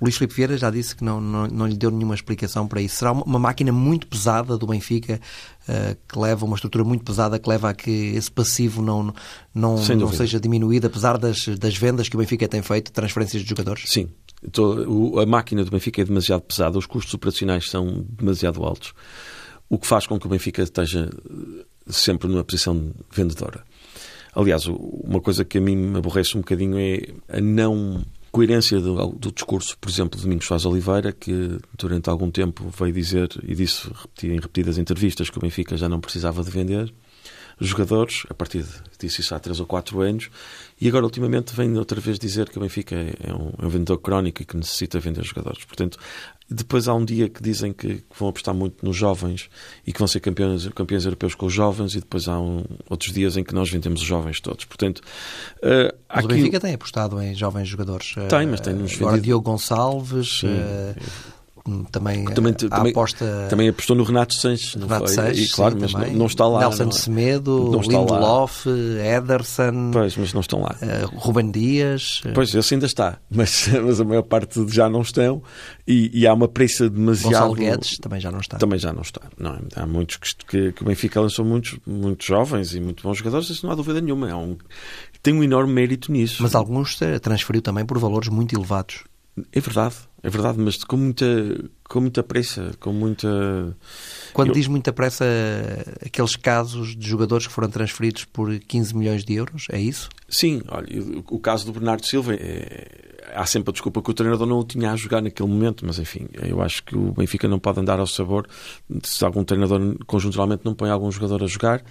o 0.00 0.04
Luís 0.04 0.16
Filipe 0.16 0.34
Vieira 0.34 0.56
já 0.56 0.70
disse 0.70 0.94
que 0.94 1.02
não, 1.02 1.20
não, 1.20 1.46
não 1.48 1.66
lhe 1.66 1.76
deu 1.76 1.90
nenhuma 1.90 2.14
explicação 2.14 2.68
para 2.68 2.80
isso. 2.80 2.96
Será 2.96 3.12
uma, 3.12 3.38
máquina 3.38 3.72
muito 3.72 4.06
pesada 4.06 4.56
do 4.56 4.66
Benfica, 4.66 5.20
uh, 5.68 5.96
que 6.08 6.18
leva, 6.18 6.44
uma 6.44 6.54
estrutura 6.54 6.84
muito 6.84 7.04
pesada, 7.04 7.38
que 7.38 7.48
leva 7.48 7.70
a 7.70 7.74
que 7.74 7.90
esse 7.90 8.30
passivo 8.30 8.80
não, 8.80 9.12
não, 9.52 9.76
não 9.76 10.12
seja 10.12 10.38
diminuído, 10.38 10.86
apesar 10.86 11.18
das, 11.18 11.48
das 11.58 11.76
vendas 11.76 12.08
que 12.08 12.14
o 12.14 12.18
Benfica 12.18 12.46
tem 12.46 12.62
feito, 12.62 12.92
transferências 12.92 13.42
de 13.42 13.48
jogadores? 13.48 13.84
Sim. 13.86 14.08
A 15.20 15.26
máquina 15.26 15.64
do 15.64 15.70
Benfica 15.70 16.00
é 16.00 16.04
demasiado 16.04 16.42
pesada, 16.42 16.78
os 16.78 16.86
custos 16.86 17.12
operacionais 17.12 17.68
são 17.68 18.06
demasiado 18.08 18.62
altos, 18.62 18.94
o 19.68 19.78
que 19.78 19.86
faz 19.86 20.06
com 20.06 20.18
que 20.18 20.26
o 20.26 20.30
Benfica 20.30 20.62
esteja 20.62 21.10
sempre 21.88 22.28
numa 22.28 22.44
posição 22.44 22.92
vendedora. 23.10 23.64
Aliás, 24.32 24.66
uma 24.66 25.20
coisa 25.20 25.44
que 25.44 25.58
a 25.58 25.60
mim 25.60 25.74
me 25.74 25.98
aborrece 25.98 26.36
um 26.36 26.40
bocadinho 26.40 26.78
é 26.78 27.36
a 27.36 27.40
não 27.40 28.04
coerência 28.30 28.80
do, 28.80 29.08
do, 29.08 29.32
discurso, 29.32 29.76
por 29.78 29.88
exemplo, 29.88 30.16
de 30.16 30.24
Domingos 30.24 30.46
Soares 30.46 30.66
Oliveira, 30.66 31.12
que 31.12 31.58
durante 31.76 32.08
algum 32.08 32.30
tempo 32.30 32.70
veio 32.78 32.92
dizer, 32.92 33.28
e 33.42 33.54
disse 33.54 33.90
em 34.22 34.34
repetidas 34.34 34.78
entrevistas, 34.78 35.30
que 35.30 35.38
o 35.38 35.40
Benfica 35.40 35.76
já 35.76 35.88
não 35.88 36.00
precisava 36.00 36.42
de 36.42 36.50
vender 36.50 36.92
jogadores, 37.60 38.24
a 38.28 38.34
partir 38.34 38.62
de, 38.62 38.70
disse 38.98 39.20
isso 39.20 39.34
há 39.34 39.38
3 39.38 39.60
ou 39.60 39.66
4 39.66 40.00
anos, 40.00 40.30
e 40.80 40.88
agora 40.88 41.04
ultimamente 41.04 41.54
vem 41.54 41.76
outra 41.76 42.00
vez 42.00 42.18
dizer 42.18 42.48
que 42.48 42.58
o 42.58 42.60
Benfica 42.60 42.94
é 42.94 43.32
um, 43.32 43.52
é 43.58 43.66
um 43.66 43.68
vendedor 43.68 43.98
crónico 43.98 44.42
e 44.42 44.44
que 44.44 44.56
necessita 44.56 45.00
vender 45.00 45.24
jogadores. 45.24 45.64
Portanto, 45.64 45.98
depois 46.50 46.88
há 46.88 46.94
um 46.94 47.04
dia 47.04 47.28
que 47.28 47.42
dizem 47.42 47.72
que, 47.72 48.02
vão 48.18 48.28
apostar 48.28 48.54
muito 48.54 48.84
nos 48.84 48.96
jovens 48.96 49.50
e 49.86 49.92
que 49.92 49.98
vão 49.98 50.08
ser 50.08 50.20
campeões, 50.20 50.66
campeões 50.68 51.04
europeus 51.04 51.34
com 51.34 51.46
os 51.46 51.52
jovens, 51.52 51.94
e 51.94 52.00
depois 52.00 52.28
há 52.28 52.38
um, 52.38 52.64
outros 52.88 53.12
dias 53.12 53.36
em 53.36 53.44
que 53.44 53.54
nós 53.54 53.70
vendemos 53.70 54.00
os 54.00 54.06
jovens 54.06 54.40
todos. 54.40 54.64
Portanto, 54.64 54.98
uh, 55.58 55.94
mas 56.08 56.24
o 56.24 56.28
Benfica 56.28 56.60
tem 56.60 56.74
apostado 56.74 57.20
em 57.20 57.34
jovens 57.34 57.68
jogadores. 57.68 58.14
Tem, 58.28 58.46
mas 58.46 58.60
tem 58.60 58.72
nos 58.72 58.94
Agora 58.94 59.16
vendido... 59.16 59.24
Diogo 59.24 59.50
Gonçalves. 59.50 60.40
Sim. 60.40 60.46
Uh, 60.48 61.37
também, 61.90 62.24
também, 62.24 62.52
também, 62.52 62.90
aposta... 62.90 63.46
também 63.48 63.68
apostou 63.68 63.96
no 63.96 64.04
Renato 64.04 64.34
Sanches, 64.34 64.74
não 64.74 64.86
Renato? 64.86 65.10
Sanches, 65.10 65.50
e, 65.50 65.52
claro, 65.52 65.74
sim, 65.74 65.80
mas 65.80 65.92
não, 65.92 66.12
não, 66.18 66.26
está 66.26 66.46
lá. 66.46 66.60
Nelson 66.60 66.84
não, 66.84 66.92
Semedo, 66.92 67.70
não 67.70 67.80
Lindelof, 67.80 68.66
Ederson. 68.68 69.90
Pois, 69.92 70.16
mas 70.16 70.32
não 70.32 70.40
estão 70.40 70.60
lá. 70.60 70.76
Uh, 70.82 71.16
Ruben 71.16 71.50
Dias. 71.50 72.22
Pois, 72.34 72.54
esse 72.54 72.74
ainda 72.74 72.86
está, 72.86 73.18
mas, 73.30 73.68
mas 73.68 74.00
a 74.00 74.04
maior 74.04 74.22
parte 74.22 74.64
já 74.68 74.88
não 74.88 75.02
estão 75.02 75.42
e, 75.86 76.10
e 76.12 76.26
há 76.26 76.34
uma 76.34 76.48
pressa 76.48 76.88
demasiado. 76.88 77.32
Gonçalo 77.32 77.54
Guedes 77.54 77.98
também 77.98 78.20
já 78.20 78.30
não 78.30 78.40
está. 78.40 78.58
Também 78.58 78.78
já 78.78 78.92
não 78.92 79.02
está. 79.02 79.22
Não, 79.38 79.54
é? 79.54 79.60
há 79.76 79.86
muitos 79.86 80.16
que, 80.16 80.34
que, 80.46 80.72
que 80.72 80.82
o 80.82 80.86
Benfica 80.86 81.20
lançou 81.20 81.44
muitos, 81.44 81.78
muitos 81.86 82.26
jovens 82.26 82.74
e 82.74 82.80
muito 82.80 83.02
bons 83.02 83.18
jogadores, 83.18 83.48
isso 83.50 83.64
não 83.64 83.72
há 83.72 83.76
dúvida 83.76 84.00
nenhuma. 84.00 84.30
É 84.30 84.34
um, 84.34 84.56
tem 85.22 85.34
um 85.34 85.42
enorme 85.42 85.72
mérito 85.72 86.12
nisso. 86.12 86.42
Mas 86.42 86.54
alguns 86.54 86.98
transferiu 87.22 87.62
também 87.62 87.84
por 87.84 87.98
valores 87.98 88.28
muito 88.28 88.54
elevados. 88.54 89.04
É 89.52 89.60
verdade, 89.60 89.96
é 90.22 90.30
verdade, 90.30 90.58
mas 90.58 90.82
com 90.82 90.96
muita, 90.96 91.24
com 91.88 92.00
muita 92.00 92.22
pressa, 92.22 92.72
com 92.80 92.92
muita. 92.92 93.76
Quando 94.32 94.48
Eu... 94.48 94.54
diz 94.54 94.66
muita 94.66 94.92
pressa, 94.92 95.24
aqueles 96.04 96.36
casos 96.36 96.96
de 96.96 97.08
jogadores 97.08 97.46
que 97.46 97.52
foram 97.52 97.70
transferidos 97.70 98.24
por 98.24 98.58
15 98.58 98.96
milhões 98.96 99.24
de 99.24 99.34
euros, 99.34 99.66
é 99.70 99.80
isso? 99.80 100.08
Sim, 100.28 100.62
olha, 100.68 100.86
o 101.30 101.38
caso 101.38 101.66
do 101.66 101.72
Bernardo 101.72 102.04
Silva 102.04 102.34
é, 102.34 103.17
há 103.34 103.46
sempre 103.46 103.70
a 103.70 103.72
desculpa 103.72 104.02
que 104.02 104.10
o 104.10 104.14
treinador 104.14 104.46
não 104.46 104.60
o 104.60 104.64
tinha 104.64 104.92
a 104.92 104.96
jogar 104.96 105.20
naquele 105.20 105.48
momento, 105.48 105.84
mas 105.86 105.98
enfim, 105.98 106.26
eu 106.32 106.60
acho 106.62 106.82
que 106.84 106.96
o 106.96 107.12
Benfica 107.12 107.48
não 107.48 107.58
pode 107.58 107.80
andar 107.80 107.98
ao 107.98 108.06
sabor 108.06 108.46
se 109.02 109.24
algum 109.24 109.44
treinador 109.44 109.96
conjunturalmente 110.06 110.62
não 110.64 110.74
põe 110.74 110.90
algum 110.90 111.10
jogador 111.10 111.42
a 111.42 111.46
jogar. 111.46 111.82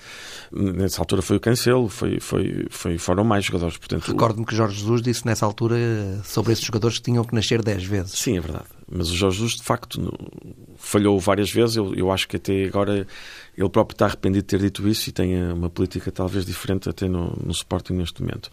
Nessa 0.52 1.02
altura 1.02 1.22
foi 1.22 1.38
o 1.38 1.40
Cancelo, 1.40 1.90
foi, 1.90 2.20
foi, 2.20 2.68
foi, 2.70 2.98
foram 2.98 3.24
mais 3.24 3.46
jogadores. 3.46 3.78
Portanto, 3.78 4.08
Recordo-me 4.08 4.46
que 4.46 4.56
Jorge 4.56 4.80
Jesus 4.80 5.02
disse 5.02 5.26
nessa 5.26 5.46
altura 5.46 5.76
sobre 6.24 6.54
esses 6.54 6.64
jogadores 6.64 6.98
que 6.98 7.04
tinham 7.04 7.24
que 7.24 7.34
nascer 7.34 7.62
10 7.62 7.84
vezes. 7.84 8.12
Sim, 8.12 8.38
é 8.38 8.42
verdade. 8.42 8.77
Mas 8.90 9.10
o 9.10 9.16
Jorge 9.16 9.38
Jesus, 9.38 9.56
de 9.56 9.64
facto, 9.64 10.14
falhou 10.78 11.20
várias 11.20 11.52
vezes. 11.52 11.76
Eu, 11.76 11.94
eu 11.94 12.12
acho 12.12 12.28
que 12.28 12.38
até 12.38 12.66
agora 12.66 13.06
ele 13.58 13.70
próprio 13.70 13.96
está 13.96 14.06
arrependido 14.06 14.44
de 14.44 14.48
ter 14.48 14.60
dito 14.60 14.88
isso 14.88 15.10
e 15.10 15.12
tem 15.12 15.52
uma 15.52 15.70
política 15.70 16.12
talvez 16.12 16.46
diferente 16.46 16.88
até 16.88 17.08
no, 17.08 17.36
no 17.44 17.52
Sporting 17.52 17.94
neste 17.94 18.22
momento. 18.22 18.50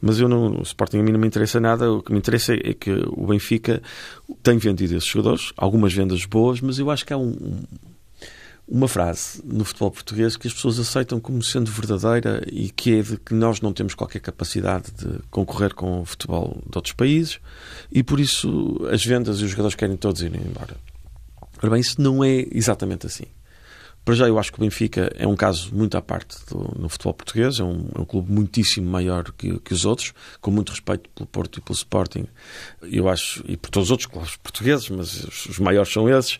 Mas 0.00 0.18
eu 0.18 0.28
não, 0.28 0.58
o 0.58 0.62
Sporting 0.62 0.98
a 0.98 1.02
mim 1.02 1.12
não 1.12 1.20
me 1.20 1.26
interessa 1.26 1.60
nada. 1.60 1.92
O 1.92 2.02
que 2.02 2.12
me 2.12 2.18
interessa 2.18 2.54
é 2.54 2.74
que 2.74 2.90
o 2.90 3.26
Benfica 3.26 3.80
tem 4.42 4.58
vendido 4.58 4.96
esses 4.96 5.08
jogadores, 5.08 5.52
algumas 5.56 5.94
vendas 5.94 6.24
boas, 6.24 6.60
mas 6.60 6.78
eu 6.78 6.90
acho 6.90 7.06
que 7.06 7.12
há 7.12 7.16
um, 7.16 7.28
um, 7.28 7.62
uma 8.68 8.88
frase 8.88 9.40
no 9.44 9.64
futebol 9.64 9.90
português 9.90 10.36
que 10.36 10.48
as 10.48 10.54
pessoas 10.54 10.78
aceitam 10.78 11.20
como 11.20 11.42
sendo 11.42 11.70
verdadeira 11.70 12.42
e 12.50 12.68
que 12.70 12.98
é 12.98 13.02
de 13.02 13.16
que 13.16 13.32
nós 13.32 13.60
não 13.60 13.72
temos 13.72 13.94
qualquer 13.94 14.20
capacidade 14.20 14.90
de 14.92 15.20
concorrer 15.30 15.72
com 15.74 16.00
o 16.00 16.04
futebol 16.04 16.60
de 16.68 16.76
outros 16.76 16.92
países 16.92 17.38
e 17.92 18.02
por 18.02 18.18
isso 18.18 18.80
as 18.90 19.04
vendas 19.04 19.40
e 19.40 19.44
os 19.44 19.50
jogadores 19.50 19.76
querem 19.76 19.96
todos 19.96 20.20
ir 20.22 20.34
embora. 20.34 20.76
Ora 21.58 21.70
bem, 21.70 21.80
isso 21.80 22.00
não 22.00 22.22
é 22.22 22.44
exatamente 22.50 23.06
assim 23.06 23.24
Para 24.04 24.14
já, 24.14 24.28
eu 24.28 24.38
acho 24.38 24.52
que 24.52 24.58
o 24.58 24.60
Benfica 24.60 25.10
é 25.16 25.26
um 25.26 25.34
caso 25.34 25.74
muito 25.74 25.96
à 25.96 26.02
parte 26.02 26.36
do, 26.48 26.76
no 26.78 26.88
futebol 26.88 27.14
português, 27.14 27.58
é 27.58 27.64
um, 27.64 27.88
é 27.94 28.00
um 28.00 28.04
clube 28.04 28.30
muitíssimo 28.30 28.88
maior 28.90 29.32
que, 29.32 29.58
que, 29.60 29.72
os 29.72 29.84
outros, 29.84 30.12
com 30.40 30.50
muito 30.50 30.70
respeito 30.70 31.08
pelo 31.10 31.26
Porto 31.26 31.58
e 31.58 31.62
pelo 31.62 31.74
Sporting, 31.74 32.26
eu 32.82 33.08
acho, 33.08 33.42
e 33.48 33.56
por 33.56 33.70
todos 33.70 33.88
os 33.88 33.90
outros 33.90 34.06
clubes 34.06 34.36
portugueses, 34.36 34.90
mas 34.90 35.24
os, 35.24 35.46
os 35.46 35.58
maiores 35.58 35.92
são 35.92 36.08
esses. 36.08 36.38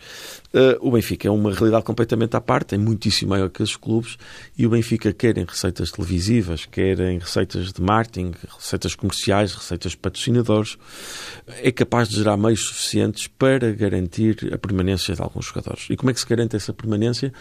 Uh, 0.57 0.79
o 0.81 0.91
Benfica 0.91 1.29
é 1.29 1.31
uma 1.31 1.53
realidade 1.53 1.85
completamente 1.85 2.35
à 2.35 2.41
parte, 2.41 2.75
é 2.75 2.79
muitíssimo 2.79 3.29
maior 3.29 3.51
que 3.51 3.63
esses 3.63 3.77
clubes, 3.77 4.17
e 4.57 4.67
o 4.67 4.71
Benfica 4.71 5.13
quer 5.13 5.37
em 5.37 5.45
receitas 5.45 5.91
televisivas, 5.91 6.65
quer 6.65 6.99
em 6.99 7.19
receitas 7.19 7.75
de 7.75 7.83
marketing, 7.83 8.33
receitas 8.59 8.95
comerciais, 8.95 9.53
receitas 9.53 9.93
de 9.93 9.99
patrocinadores, 9.99 10.79
é 11.63 11.71
capaz 11.71 12.09
de 12.09 12.17
gerar 12.17 12.39
meios 12.39 12.63
suficientes 12.63 13.27
para 13.27 13.71
garantir 13.71 14.51
a 14.51 14.57
permanência 14.57 15.15
de 15.15 15.21
alguns 15.21 15.45
jogadores. 15.45 15.89
E 15.91 15.97
como 15.97 16.11
é 16.11 16.15
que 16.15 16.21
se 16.21 16.27
garante 16.27 16.57
essa 16.57 16.73
permanência? 16.73 17.35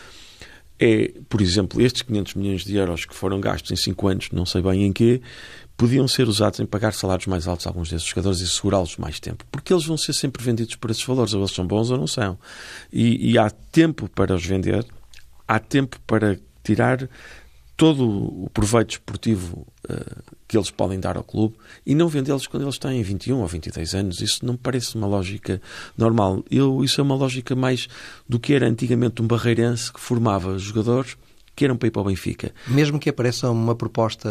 É, 0.78 1.14
por 1.30 1.42
exemplo, 1.42 1.82
estes 1.82 2.02
500 2.02 2.34
milhões 2.34 2.66
de 2.66 2.76
euros 2.76 3.06
que 3.06 3.16
foram 3.16 3.40
gastos 3.40 3.72
em 3.72 3.78
5 3.78 4.08
anos, 4.10 4.30
não 4.34 4.46
sei 4.46 4.62
bem 4.62 4.84
em 4.84 4.92
quê, 4.92 5.22
podiam 5.78 6.08
ser 6.08 6.28
usados 6.28 6.60
em 6.60 6.66
pagar 6.66 6.94
salários 6.94 7.28
mais 7.28 7.48
altos 7.48 7.68
a 7.68 7.70
alguns 7.70 7.90
desses 7.90 8.08
jogadores 8.08 8.40
e 8.40 8.48
segurá-los 8.48 8.98
mais 8.98 9.20
tempo. 9.20 9.46
Porque 9.52 9.74
eles 9.74 9.86
vão 9.86 9.98
ser 9.98 10.14
sempre 10.14 10.44
vendidos 10.44 10.76
por 10.76 10.90
esses 10.90 11.04
valores, 11.04 11.34
ou 11.34 11.42
eles 11.42 11.52
são 11.52 11.68
bons 11.68 11.90
ou 11.92 11.98
não 11.98 12.08
são. 12.08 12.38
E, 12.92 13.32
e 13.32 13.38
há 13.38 13.50
tempo 13.50 14.10
para 14.10 14.34
os 14.34 14.46
vender, 14.46 14.86
há 15.48 15.60
tempo 15.60 16.00
para 16.08 16.40
tirar 16.64 17.10
todo 17.78 18.08
o 18.46 18.50
proveito 18.52 18.92
esportivo 18.92 19.68
uh, 19.90 20.36
que 20.48 20.58
eles 20.58 20.72
podem 20.72 20.98
dar 20.98 21.18
ao 21.18 21.24
clube 21.24 21.56
e 21.86 21.94
não 21.94 22.08
vendê-los 22.08 22.48
quando 22.48 22.64
eles 22.64 22.78
têm 22.78 23.04
21 23.04 23.40
ou 23.40 23.48
22 23.48 23.96
anos. 23.96 24.22
Isso 24.22 24.46
não 24.46 24.54
me 24.54 24.60
parece 24.60 24.96
uma 24.96 25.08
lógica 25.08 25.62
normal. 25.98 26.44
Eu, 26.50 26.84
isso 26.86 27.02
é 27.02 27.04
uma 27.04 27.16
lógica 27.16 27.54
mais 27.54 27.88
do 28.28 28.40
que 28.40 28.54
era 28.54 28.68
antigamente 28.68 29.22
um 29.22 29.28
barreirense 29.28 29.92
que 29.92 30.00
formava 30.00 30.58
jogadores 30.58 31.18
que 31.56 31.66
eram 31.66 31.78
para 31.78 31.88
ir 31.88 31.92
para 31.92 32.02
o 32.02 32.06
Benfica. 32.06 32.54
Mesmo 32.68 33.00
que 33.00 33.10
apareça 33.10 33.50
uma 33.50 33.76
proposta 33.76 34.30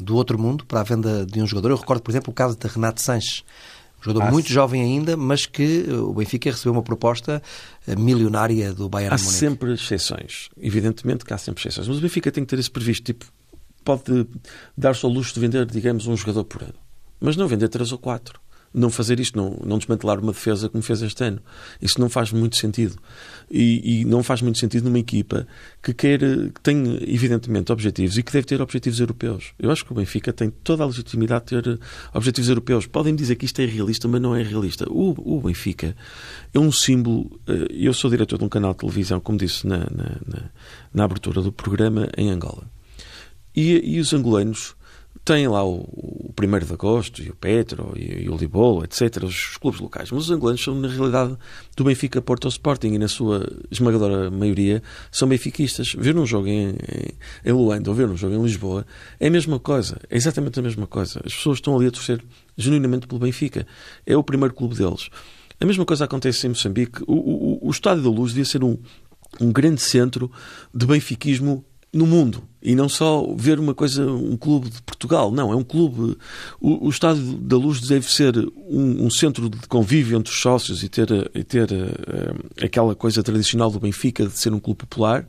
do 0.00 0.16
outro 0.16 0.38
mundo 0.38 0.64
para 0.64 0.80
a 0.80 0.82
venda 0.82 1.26
de 1.26 1.40
um 1.40 1.46
jogador, 1.46 1.70
eu 1.70 1.76
recordo, 1.76 2.02
por 2.02 2.10
exemplo, 2.10 2.30
o 2.30 2.34
caso 2.34 2.56
de 2.56 2.66
Renato 2.66 3.00
Sanches, 3.00 3.44
jogador 4.00 4.30
muito 4.30 4.48
jovem 4.50 4.82
ainda, 4.82 5.16
mas 5.16 5.46
que 5.46 5.86
o 5.90 6.14
Benfica 6.14 6.50
recebeu 6.50 6.72
uma 6.72 6.82
proposta 6.82 7.42
eh, 7.86 7.96
milionária 7.96 8.72
do 8.72 8.88
Bayern 8.88 9.14
Há 9.14 9.18
Munique. 9.18 9.34
sempre 9.34 9.74
exceções. 9.74 10.48
Evidentemente 10.60 11.24
que 11.24 11.34
há 11.34 11.38
sempre 11.38 11.60
exceções. 11.60 11.88
Mas 11.88 11.98
o 11.98 12.00
Benfica 12.00 12.30
tem 12.30 12.44
que 12.44 12.50
ter 12.50 12.58
isso 12.58 12.70
previsto. 12.70 13.04
Tipo, 13.04 13.26
pode 13.84 14.26
dar-se 14.76 15.04
ao 15.04 15.10
luxo 15.10 15.34
de 15.34 15.40
vender, 15.40 15.66
digamos, 15.66 16.06
um 16.06 16.16
jogador 16.16 16.44
por 16.44 16.62
ano. 16.62 16.74
Mas 17.20 17.36
não 17.36 17.48
vender 17.48 17.68
três 17.68 17.92
ou 17.92 17.98
quatro 17.98 18.40
não 18.72 18.90
fazer 18.90 19.18
isto, 19.20 19.36
não, 19.36 19.58
não 19.64 19.78
desmantelar 19.78 20.20
uma 20.20 20.32
defesa 20.32 20.68
como 20.68 20.82
fez 20.82 21.00
este 21.02 21.24
ano. 21.24 21.40
Isso 21.80 22.00
não 22.00 22.08
faz 22.08 22.30
muito 22.30 22.56
sentido. 22.56 22.96
E, 23.50 24.00
e, 24.00 24.04
não 24.04 24.22
faz 24.22 24.42
muito 24.42 24.58
sentido 24.58 24.84
numa 24.84 24.98
equipa 24.98 25.46
que 25.82 25.94
quer, 25.94 26.18
que 26.18 26.60
tem 26.62 26.98
evidentemente 27.02 27.72
objetivos 27.72 28.18
e 28.18 28.22
que 28.22 28.32
deve 28.32 28.46
ter 28.46 28.60
objetivos 28.60 29.00
europeus. 29.00 29.52
Eu 29.58 29.70
acho 29.70 29.84
que 29.84 29.92
o 29.92 29.94
Benfica 29.94 30.32
tem 30.32 30.50
toda 30.50 30.82
a 30.82 30.86
legitimidade 30.86 31.46
de 31.46 31.62
ter 31.62 31.80
objetivos 32.12 32.48
europeus. 32.48 32.86
Podem 32.86 33.14
dizer 33.14 33.36
que 33.36 33.46
isto 33.46 33.60
é 33.60 33.64
realista, 33.64 34.06
mas 34.08 34.20
não 34.20 34.34
é 34.34 34.42
realista. 34.42 34.84
O, 34.90 35.14
o 35.18 35.40
Benfica 35.40 35.96
é 36.52 36.58
um 36.58 36.70
símbolo. 36.70 37.40
Eh, 37.46 37.68
eu 37.70 37.94
sou 37.94 38.10
diretor 38.10 38.38
de 38.38 38.44
um 38.44 38.48
canal 38.48 38.72
de 38.72 38.78
televisão, 38.78 39.20
como 39.20 39.38
disse 39.38 39.66
na, 39.66 39.78
na, 39.78 40.20
na, 40.26 40.50
na 40.92 41.04
abertura 41.04 41.40
do 41.40 41.52
programa, 41.52 42.08
em 42.16 42.30
Angola. 42.30 42.68
E, 43.54 43.96
e 43.96 44.00
os 44.00 44.12
angolanos 44.12 44.76
tem 45.26 45.48
lá 45.48 45.64
o, 45.64 45.80
o 45.80 46.32
1 46.40 46.64
de 46.64 46.72
Agosto 46.72 47.20
e 47.20 47.28
o 47.28 47.34
Petro 47.34 47.92
e, 47.96 48.22
e 48.22 48.30
o 48.30 48.36
Libolo, 48.36 48.84
etc., 48.84 49.24
os 49.24 49.56
clubes 49.56 49.80
locais. 49.80 50.08
Mas 50.12 50.22
os 50.22 50.30
angolanos 50.30 50.62
são, 50.62 50.72
na 50.76 50.86
realidade, 50.86 51.36
do 51.76 51.82
Benfica, 51.82 52.22
Porto 52.22 52.46
Sporting 52.46 52.92
e, 52.94 52.98
na 52.98 53.08
sua 53.08 53.44
esmagadora 53.68 54.30
maioria, 54.30 54.80
são 55.10 55.26
benfiquistas. 55.26 55.94
Ver 55.98 56.16
um 56.16 56.24
jogo 56.24 56.46
em, 56.46 56.68
em, 56.68 56.74
em 57.44 57.52
Luanda 57.52 57.90
ou 57.90 57.96
ver 57.96 58.08
um 58.08 58.16
jogo 58.16 58.36
em 58.36 58.42
Lisboa 58.42 58.86
é 59.18 59.26
a 59.26 59.30
mesma 59.30 59.58
coisa. 59.58 60.00
É 60.08 60.16
exatamente 60.16 60.60
a 60.60 60.62
mesma 60.62 60.86
coisa. 60.86 61.20
As 61.24 61.34
pessoas 61.34 61.58
estão 61.58 61.76
ali 61.76 61.88
a 61.88 61.90
torcer 61.90 62.22
genuinamente 62.56 63.08
pelo 63.08 63.18
Benfica. 63.18 63.66
É 64.06 64.16
o 64.16 64.22
primeiro 64.22 64.54
clube 64.54 64.76
deles. 64.76 65.10
A 65.60 65.66
mesma 65.66 65.84
coisa 65.84 66.04
acontece 66.04 66.46
em 66.46 66.50
Moçambique. 66.50 67.02
O, 67.04 67.14
o, 67.14 67.66
o 67.66 67.70
Estádio 67.72 68.04
da 68.04 68.10
Luz 68.10 68.30
devia 68.30 68.44
ser 68.44 68.62
um, 68.62 68.78
um 69.40 69.50
grande 69.50 69.80
centro 69.80 70.30
de 70.72 70.86
benfiquismo 70.86 71.64
no 71.92 72.06
mundo 72.06 72.46
e 72.66 72.74
não 72.74 72.88
só 72.88 73.32
ver 73.36 73.60
uma 73.60 73.72
coisa, 73.72 74.04
um 74.04 74.36
clube 74.36 74.68
de 74.68 74.82
Portugal, 74.82 75.30
não, 75.30 75.52
é 75.52 75.54
um 75.54 75.62
clube. 75.62 76.18
O, 76.60 76.88
o 76.88 76.90
Estádio 76.90 77.22
da 77.34 77.56
Luz 77.56 77.80
deve 77.80 78.10
ser 78.12 78.36
um, 78.68 79.06
um, 79.06 79.08
centro 79.08 79.48
de 79.48 79.68
convívio 79.68 80.18
entre 80.18 80.32
os 80.32 80.40
sócios 80.40 80.82
e 80.82 80.88
ter, 80.88 81.30
e 81.32 81.44
ter 81.44 81.70
uh, 81.70 82.64
aquela 82.64 82.92
coisa 82.96 83.22
tradicional 83.22 83.70
do 83.70 83.78
Benfica 83.78 84.26
de 84.26 84.36
ser 84.36 84.52
um 84.52 84.58
clube 84.58 84.78
popular. 84.78 85.24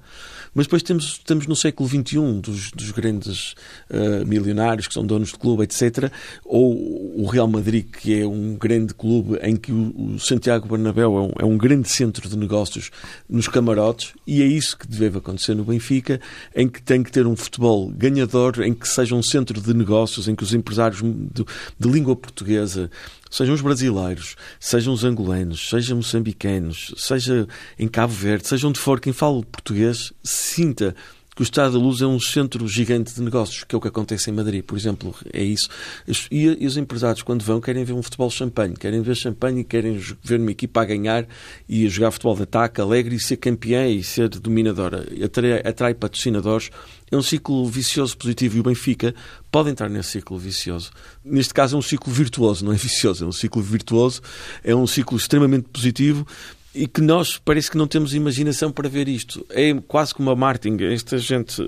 Mas 0.57 0.65
depois 0.65 0.81
temos, 0.81 1.05
estamos 1.05 1.45
no 1.45 1.55
século 1.55 1.87
XXI, 1.87 2.41
dos, 2.41 2.71
dos 2.71 2.89
grandes 2.89 3.53
uh, 3.91 4.25
milionários 4.25 4.87
que 4.87 4.93
são 4.95 5.05
donos 5.05 5.29
de 5.29 5.37
clube, 5.37 5.61
etc. 5.61 6.11
Ou 6.43 6.73
o 7.15 7.27
Real 7.27 7.47
Madrid, 7.47 7.85
que 7.85 8.19
é 8.19 8.25
um 8.25 8.55
grande 8.55 8.95
clube 8.95 9.37
em 9.43 9.55
que 9.55 9.71
o, 9.71 10.15
o 10.15 10.19
Santiago 10.19 10.67
Bernabéu 10.67 11.15
é 11.15 11.21
um, 11.21 11.31
é 11.43 11.45
um, 11.45 11.59
grande 11.59 11.87
centro 11.87 12.27
de 12.27 12.35
negócios 12.35 12.89
nos 13.29 13.47
camarotes, 13.47 14.13
e 14.25 14.41
é 14.41 14.47
isso 14.47 14.75
que 14.75 14.87
deve 14.87 15.19
acontecer 15.19 15.53
no 15.53 15.63
Benfica, 15.63 16.19
em 16.55 16.67
que 16.67 16.81
tem 16.81 17.03
que 17.03 17.11
ter 17.11 17.27
um 17.27 17.35
futebol 17.35 17.89
ganhador, 17.89 18.63
em 18.63 18.73
que 18.73 18.87
seja 18.87 19.13
um 19.13 19.21
centro 19.21 19.61
de 19.61 19.75
negócios, 19.75 20.27
em 20.27 20.33
que 20.33 20.41
os 20.41 20.55
empresários 20.55 21.03
de, 21.03 21.45
de 21.79 21.87
língua 21.87 22.15
portuguesa 22.15 22.89
sejam 23.29 23.55
os 23.55 23.61
brasileiros, 23.61 24.35
sejam 24.59 24.93
os 24.93 25.03
angolanos, 25.03 25.69
sejam 25.69 25.97
moçambicanos, 25.97 26.93
seja 26.97 27.47
em 27.77 27.87
Cabo 27.87 28.13
Verde, 28.13 28.47
seja 28.47 28.67
onde 28.67 28.79
for, 28.79 28.99
quem 28.99 29.13
fala 29.13 29.43
português 29.43 30.13
sinta 30.23 30.95
que 31.37 31.43
o 31.43 31.43
Estado 31.43 31.73
da 31.73 31.77
Luz 31.77 32.01
é 32.01 32.07
um 32.07 32.19
centro 32.19 32.67
gigante 32.67 33.13
de 33.13 33.21
negócios, 33.21 33.63
que 33.63 33.75
é 33.75 33.77
o 33.77 33.79
que 33.79 33.87
acontece 33.87 34.31
em 34.31 34.33
Madrid, 34.33 34.63
por 34.63 34.75
exemplo, 34.75 35.13
é 35.31 35.43
isso. 35.43 35.69
E, 36.31 36.47
os 36.65 36.77
empresários, 36.77 37.21
quando 37.21 37.43
vão, 37.43 37.61
querem 37.61 37.83
ver 37.83 37.93
um 37.93 38.01
futebol 38.01 38.27
champanhe, 38.31 38.73
querem 38.75 39.03
ver 39.03 39.15
champanhe 39.15 39.61
e 39.61 39.63
querem 39.63 40.01
ver 40.23 40.39
uma 40.39 40.49
equipa 40.49 40.81
a 40.81 40.85
ganhar 40.85 41.27
e 41.69 41.85
a 41.85 41.89
jogar 41.89 42.09
futebol 42.09 42.35
de 42.35 42.41
ataque, 42.41 42.81
alegre 42.81 43.15
e 43.15 43.19
ser 43.19 43.37
campeã 43.37 43.87
e 43.87 44.01
ser 44.01 44.29
dominadora. 44.29 45.05
Atrai, 45.23 45.61
atrai 45.63 45.93
patrocinadores. 45.93 46.71
É 47.11 47.15
um 47.15 47.21
ciclo 47.21 47.67
vicioso 47.67 48.17
positivo 48.17 48.57
e 48.57 48.59
o 48.59 48.63
Benfica 48.63 49.13
pode 49.51 49.69
entrar 49.69 49.89
nesse 49.89 50.13
ciclo 50.13 50.39
vicioso. 50.39 50.89
Neste 51.23 51.53
caso 51.53 51.75
é 51.75 51.79
um 51.79 51.83
ciclo 51.83 52.11
virtuoso, 52.11 52.65
não 52.65 52.73
é 52.73 52.75
vicioso, 52.75 53.23
é 53.23 53.27
um 53.27 53.31
ciclo 53.31 53.61
virtuoso, 53.61 54.21
é 54.63 54.75
um 54.75 54.87
ciclo 54.87 55.15
extremamente 55.15 55.69
positivo 55.69 56.25
e 56.77 56.87
que 56.87 57.01
nós 57.01 57.37
parece 57.37 57.71
que 57.71 57.77
não 57.77 57.87
temos 57.87 58.13
imaginação 58.13 58.71
para 58.71 58.87
ver 58.87 59.07
isto. 59.07 59.45
É 59.49 59.73
quase 59.87 60.13
como 60.13 60.29
a 60.29 60.35
marketing, 60.35 60.83
esta 60.85 61.17
gente 61.17 61.67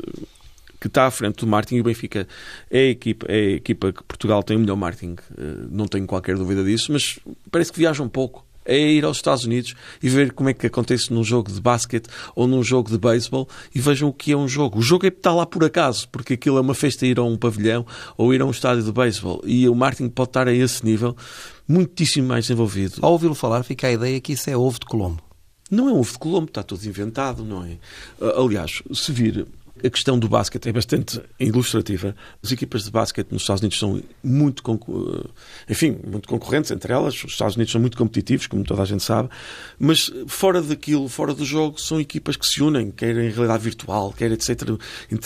que 0.80 0.88
está 0.88 1.08
à 1.08 1.12
frente 1.12 1.40
do 1.40 1.48
marketing 1.48 1.78
e 1.78 1.82
o 1.82 1.84
Benfica 1.84 2.28
é 2.70 2.80
a 2.80 2.90
equipa, 2.90 3.26
é 3.28 3.36
a 3.36 3.52
equipa 3.52 3.92
que 3.92 4.04
Portugal 4.04 4.44
tem 4.44 4.56
o 4.56 4.60
melhor 4.60 4.78
marketing, 4.78 5.16
eh, 5.38 5.66
não 5.70 5.88
tenho 5.88 6.06
qualquer 6.06 6.38
dúvida 6.38 6.64
disso, 6.64 6.92
mas 6.94 7.20
parece 7.52 7.72
que 7.72 7.80
viajam 7.80 8.08
pouco. 8.08 8.46
É 8.66 8.78
ir 8.78 9.04
aos 9.06 9.18
Estados 9.18 9.46
Unidos 9.46 9.74
e 10.02 10.10
ver 10.10 10.32
como 10.34 10.50
é 10.50 10.54
que 10.54 10.68
acontece 10.68 11.12
num 11.12 11.24
jogo 11.24 11.52
de 11.52 11.60
basquete 11.60 12.08
ou 12.36 12.48
num 12.48 12.64
jogo 12.64 12.90
de 12.90 12.98
beisebol 12.98 13.48
e 13.74 13.80
vejam 13.80 14.10
o 14.10 14.14
que 14.14 14.32
é 14.32 14.38
um 14.38 14.48
jogo. 14.48 14.80
O 14.80 14.82
jogo 14.82 15.06
é 15.06 15.10
estar 15.10 15.34
lá 15.34 15.46
por 15.46 15.64
acaso, 15.64 16.08
porque 16.10 16.34
aquilo 16.34 16.58
é 16.58 16.62
uma 16.62 16.76
festa 16.76 17.06
ir 17.06 17.18
a 17.18 17.24
um 17.24 17.38
pavilhão 17.38 17.86
ou 18.18 18.34
ir 18.34 18.42
a 18.42 18.46
um 18.46 18.52
estádio 18.52 18.84
de 18.84 18.92
beisebol 18.92 19.42
e 19.46 19.68
o 19.68 19.74
marketing 19.74 20.10
pode 20.10 20.30
estar 20.30 20.48
a 20.48 20.54
esse 20.54 20.86
nível 20.86 21.16
muitíssimo 21.68 22.28
mais 22.28 22.46
desenvolvido. 22.46 22.96
Ao 23.02 23.12
ouvi-lo 23.12 23.36
falar, 23.36 23.64
fica 23.64 23.88
a 23.88 23.92
ideia 23.92 24.20
que 24.20 24.34
isso 24.34 24.50
é 24.50 24.58
ovo 24.58 24.80
de 24.80 24.86
Colombo. 24.86 25.22
Não 25.70 25.88
é 25.88 25.92
um 25.92 26.00
ovo 26.00 26.12
de 26.12 26.18
Colombo, 26.18 26.48
está 26.48 26.64
tudo 26.64 26.84
inventado, 26.86 27.46
não 27.46 27.64
é? 27.64 27.78
Aliás, 28.36 28.82
se 28.92 29.12
vir 29.12 29.46
a 29.84 29.90
questão 29.90 30.18
do 30.18 30.28
basquete 30.28 30.68
é 30.68 30.72
bastante 30.72 31.22
ilustrativa. 31.40 32.16
As 32.44 32.52
equipas 32.52 32.84
de 32.84 32.92
basquete 32.92 33.32
nos 33.32 33.44
Estados 33.44 33.62
Unidos 33.62 33.80
são 33.80 34.02
muito, 34.24 34.64
enfim, 35.70 35.98
muito 36.06 36.28
concorrentes 36.28 36.72
entre 36.72 36.92
elas. 36.94 37.16
Os 37.24 37.32
Estados 37.32 37.56
Unidos 37.56 37.72
são 37.72 37.82
muito 37.82 37.98
competitivos, 37.98 38.48
como 38.48 38.64
toda 38.64 38.82
a 38.82 38.86
gente 38.86 39.04
sabe. 39.04 39.30
Mas 39.78 40.12
fora 40.28 40.62
daquilo, 40.62 41.08
fora 41.08 41.34
do 41.34 41.46
jogo, 41.46 41.80
são 41.80 42.00
equipas 42.00 42.36
que 42.36 42.46
se 42.46 42.62
unem, 42.62 42.92
quer 42.92 43.16
em 43.18 43.30
realidade 43.30 43.64
virtual, 43.64 44.14
quer 44.14 44.32
etc. 44.32 44.62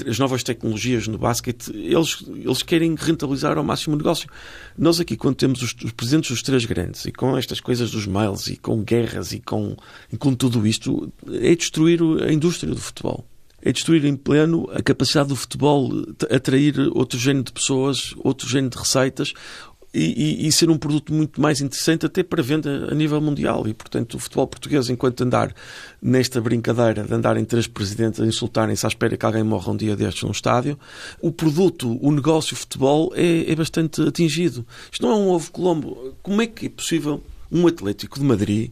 As 0.07 0.19
novas 0.19 0.43
tecnologias 0.43 1.07
no 1.07 1.17
basquete, 1.17 1.72
eles, 1.74 2.24
eles 2.27 2.63
querem 2.63 2.95
rentabilizar 2.95 3.57
ao 3.57 3.63
máximo 3.63 3.95
o 3.95 3.98
negócio. 3.98 4.29
Nós 4.77 5.00
aqui, 5.00 5.17
quando 5.17 5.36
temos 5.36 5.62
os, 5.62 5.75
os 5.83 5.91
presidentes 5.91 6.31
dos 6.31 6.41
três 6.41 6.65
grandes 6.65 7.05
e 7.05 7.12
com 7.12 7.38
estas 7.38 7.60
coisas 7.60 7.91
dos 7.91 8.05
mails 8.05 8.48
e 8.48 8.57
com 8.57 8.83
guerras 8.83 9.31
e 9.31 9.39
com, 9.39 9.75
e 10.12 10.17
com 10.17 10.33
tudo 10.33 10.65
isto, 10.65 11.12
é 11.31 11.55
destruir 11.55 12.00
a 12.24 12.31
indústria 12.31 12.74
do 12.74 12.79
futebol 12.79 13.25
é 13.63 13.72
destruir 13.72 14.03
em 14.05 14.15
pleno 14.15 14.70
a 14.74 14.82
capacidade 14.82 15.29
do 15.29 15.36
futebol 15.36 15.89
atrair 16.29 16.75
outro 16.93 17.17
género 17.17 17.46
de 17.46 17.53
pessoas, 17.53 18.13
outro 18.17 18.48
género 18.48 18.72
de 18.72 18.77
receitas, 18.77 19.34
e, 19.93 20.43
e, 20.43 20.48
e, 20.48 20.51
ser 20.51 20.72
um 20.72 20.77
produto 20.77 21.13
muito 21.13 21.39
mais 21.39 21.62
interessante 21.62 22.03
até 22.03 22.24
para 22.24 22.41
venda 22.41 22.88
a 22.91 22.96
nível 22.96 23.22
mundial. 23.22 23.67
E, 23.67 23.75
portanto, 23.75 24.15
o 24.15 24.20
futebol 24.20 24.48
português, 24.48 24.89
enquanto 24.89 25.22
andar 25.22 25.53
nesta 26.01 26.41
brincadeira 26.41 27.03
de 27.03 27.13
andarem 27.13 27.46
três 27.46 27.67
presidentes 27.67 28.20
a 28.20 28.25
insultarem-se 28.25 28.86
à 28.88 28.89
espera 28.89 29.15
que 29.15 29.24
alguém 29.24 29.43
morra 29.43 29.72
um 29.72 29.77
dia 29.77 29.96
destes 29.96 30.24
num 30.24 30.32
estádio, 30.32 30.79
o 31.22 31.32
produto, 31.32 32.00
o 32.01 32.12
negócio 32.12 32.55
o 32.55 32.58
futebol 32.58 33.13
é, 33.15 33.51
é 33.51 33.55
bastante 33.55 34.01
atingido. 34.01 34.65
Isto 34.91 35.05
não 35.05 35.12
é 35.12 35.15
um 35.15 35.29
ovo 35.29 35.51
colombo. 35.51 36.15
Como 36.24 36.41
é 36.41 36.48
que 36.48 36.65
é 36.65 36.70
possível 36.70 37.24
um 37.51 37.67
Atlético 37.67 38.20
de 38.20 38.25
Madrid 38.25 38.72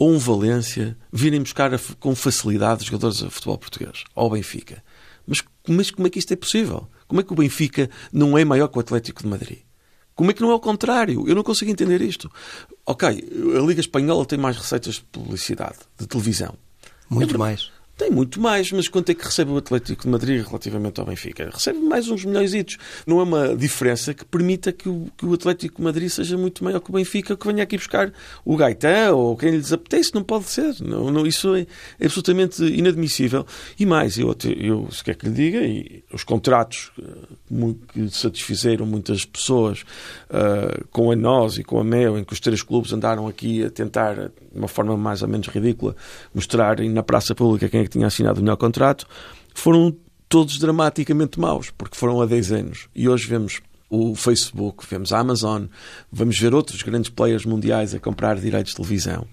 ou 0.00 0.10
um 0.10 0.18
Valência 0.18 0.96
virem 1.12 1.42
buscar 1.42 1.78
com 1.98 2.14
facilidade 2.14 2.86
jogadores 2.86 3.18
de 3.18 3.28
futebol 3.28 3.58
português, 3.58 4.02
ao 4.14 4.30
Benfica. 4.30 4.82
Mas, 5.26 5.42
mas 5.68 5.90
como 5.90 6.06
é 6.06 6.10
que 6.10 6.18
isto 6.18 6.32
é 6.32 6.36
possível? 6.36 6.88
Como 7.06 7.20
é 7.20 7.24
que 7.24 7.30
o 7.30 7.36
Benfica 7.36 7.90
não 8.10 8.38
é 8.38 8.42
maior 8.42 8.68
que 8.68 8.78
o 8.78 8.80
Atlético 8.80 9.22
de 9.22 9.28
Madrid? 9.28 9.58
Como 10.14 10.30
é 10.30 10.34
que 10.34 10.40
não 10.40 10.50
é 10.52 10.54
o 10.54 10.60
contrário? 10.60 11.28
Eu 11.28 11.34
não 11.34 11.42
consigo 11.42 11.70
entender 11.70 12.00
isto. 12.00 12.32
Ok, 12.86 13.08
a 13.08 13.60
Liga 13.60 13.80
Espanhola 13.80 14.24
tem 14.24 14.38
mais 14.38 14.56
receitas 14.56 14.94
de 14.94 15.02
publicidade, 15.02 15.76
de 15.98 16.06
televisão. 16.06 16.54
Muito 17.10 17.34
é 17.34 17.38
mais. 17.38 17.70
Tem 18.00 18.10
muito 18.10 18.40
mais, 18.40 18.72
mas 18.72 18.88
quanto 18.88 19.10
é 19.10 19.14
que 19.14 19.22
recebe 19.22 19.50
o 19.50 19.58
Atlético 19.58 20.04
de 20.04 20.08
Madrid 20.08 20.42
relativamente 20.42 20.98
ao 20.98 21.04
Benfica? 21.04 21.50
Recebe 21.52 21.80
mais 21.80 22.08
uns 22.08 22.24
milhões. 22.24 22.50
Não 23.06 23.20
é 23.20 23.22
uma 23.22 23.54
diferença 23.54 24.14
que 24.14 24.24
permita 24.24 24.72
que 24.72 24.88
o, 24.88 25.08
que 25.18 25.26
o 25.26 25.34
Atlético 25.34 25.76
de 25.76 25.82
Madrid 25.82 26.08
seja 26.08 26.38
muito 26.38 26.64
maior 26.64 26.80
que 26.80 26.88
o 26.88 26.94
Benfica, 26.94 27.36
que 27.36 27.46
venha 27.46 27.62
aqui 27.62 27.76
buscar 27.76 28.10
o 28.42 28.56
Gaetan 28.56 29.12
ou 29.12 29.36
quem 29.36 29.50
lhes 29.50 29.70
apetece. 29.70 30.14
Não 30.14 30.24
pode 30.24 30.46
ser. 30.46 30.76
Não, 30.80 31.10
não, 31.10 31.26
isso 31.26 31.54
é, 31.54 31.66
absolutamente 32.02 32.64
inadmissível. 32.64 33.44
E 33.78 33.84
mais, 33.84 34.16
eu, 34.16 34.34
eu 34.56 34.90
se 34.90 35.04
quer 35.04 35.14
que 35.14 35.26
lhe 35.28 35.34
diga, 35.34 35.58
e 35.58 36.02
os 36.10 36.24
contratos 36.24 36.92
eh, 36.98 37.74
que 37.92 38.08
satisfizeram 38.08 38.86
muitas 38.86 39.26
pessoas 39.26 39.82
uh, 40.30 40.88
com 40.90 41.10
a 41.10 41.16
nós 41.16 41.58
e 41.58 41.64
com 41.64 41.78
a 41.78 41.84
MEO, 41.84 42.16
em 42.16 42.24
que 42.24 42.32
os 42.32 42.40
três 42.40 42.62
clubes 42.62 42.94
andaram 42.94 43.28
aqui 43.28 43.62
a 43.62 43.68
tentar, 43.68 44.14
de 44.14 44.58
uma 44.58 44.68
forma 44.68 44.96
mais 44.96 45.20
ou 45.20 45.28
menos 45.28 45.48
ridícula, 45.48 45.94
mostrarem 46.34 46.88
na 46.88 47.02
praça 47.02 47.34
pública 47.34 47.68
quem 47.68 47.82
é 47.82 47.89
que 47.90 47.98
tinha 47.98 48.06
assinado 48.06 48.40
o 48.40 48.42
melhor 48.42 48.56
contrato, 48.56 49.06
foram 49.54 49.94
todos 50.28 50.58
dramaticamente 50.58 51.40
maus, 51.40 51.70
porque 51.70 51.96
foram 51.96 52.20
há 52.22 52.26
10 52.26 52.52
anos. 52.52 52.88
E 52.94 53.08
hoje 53.08 53.26
vemos 53.26 53.60
o 53.90 54.14
Facebook, 54.14 54.86
vemos 54.88 55.12
a 55.12 55.18
Amazon, 55.18 55.64
vamos 56.12 56.38
ver 56.38 56.54
outros 56.54 56.80
grandes 56.82 57.10
players 57.10 57.44
mundiais 57.44 57.92
a 57.92 57.98
comprar 57.98 58.38
direitos 58.38 58.70
de 58.70 58.76
televisão. 58.76 59.26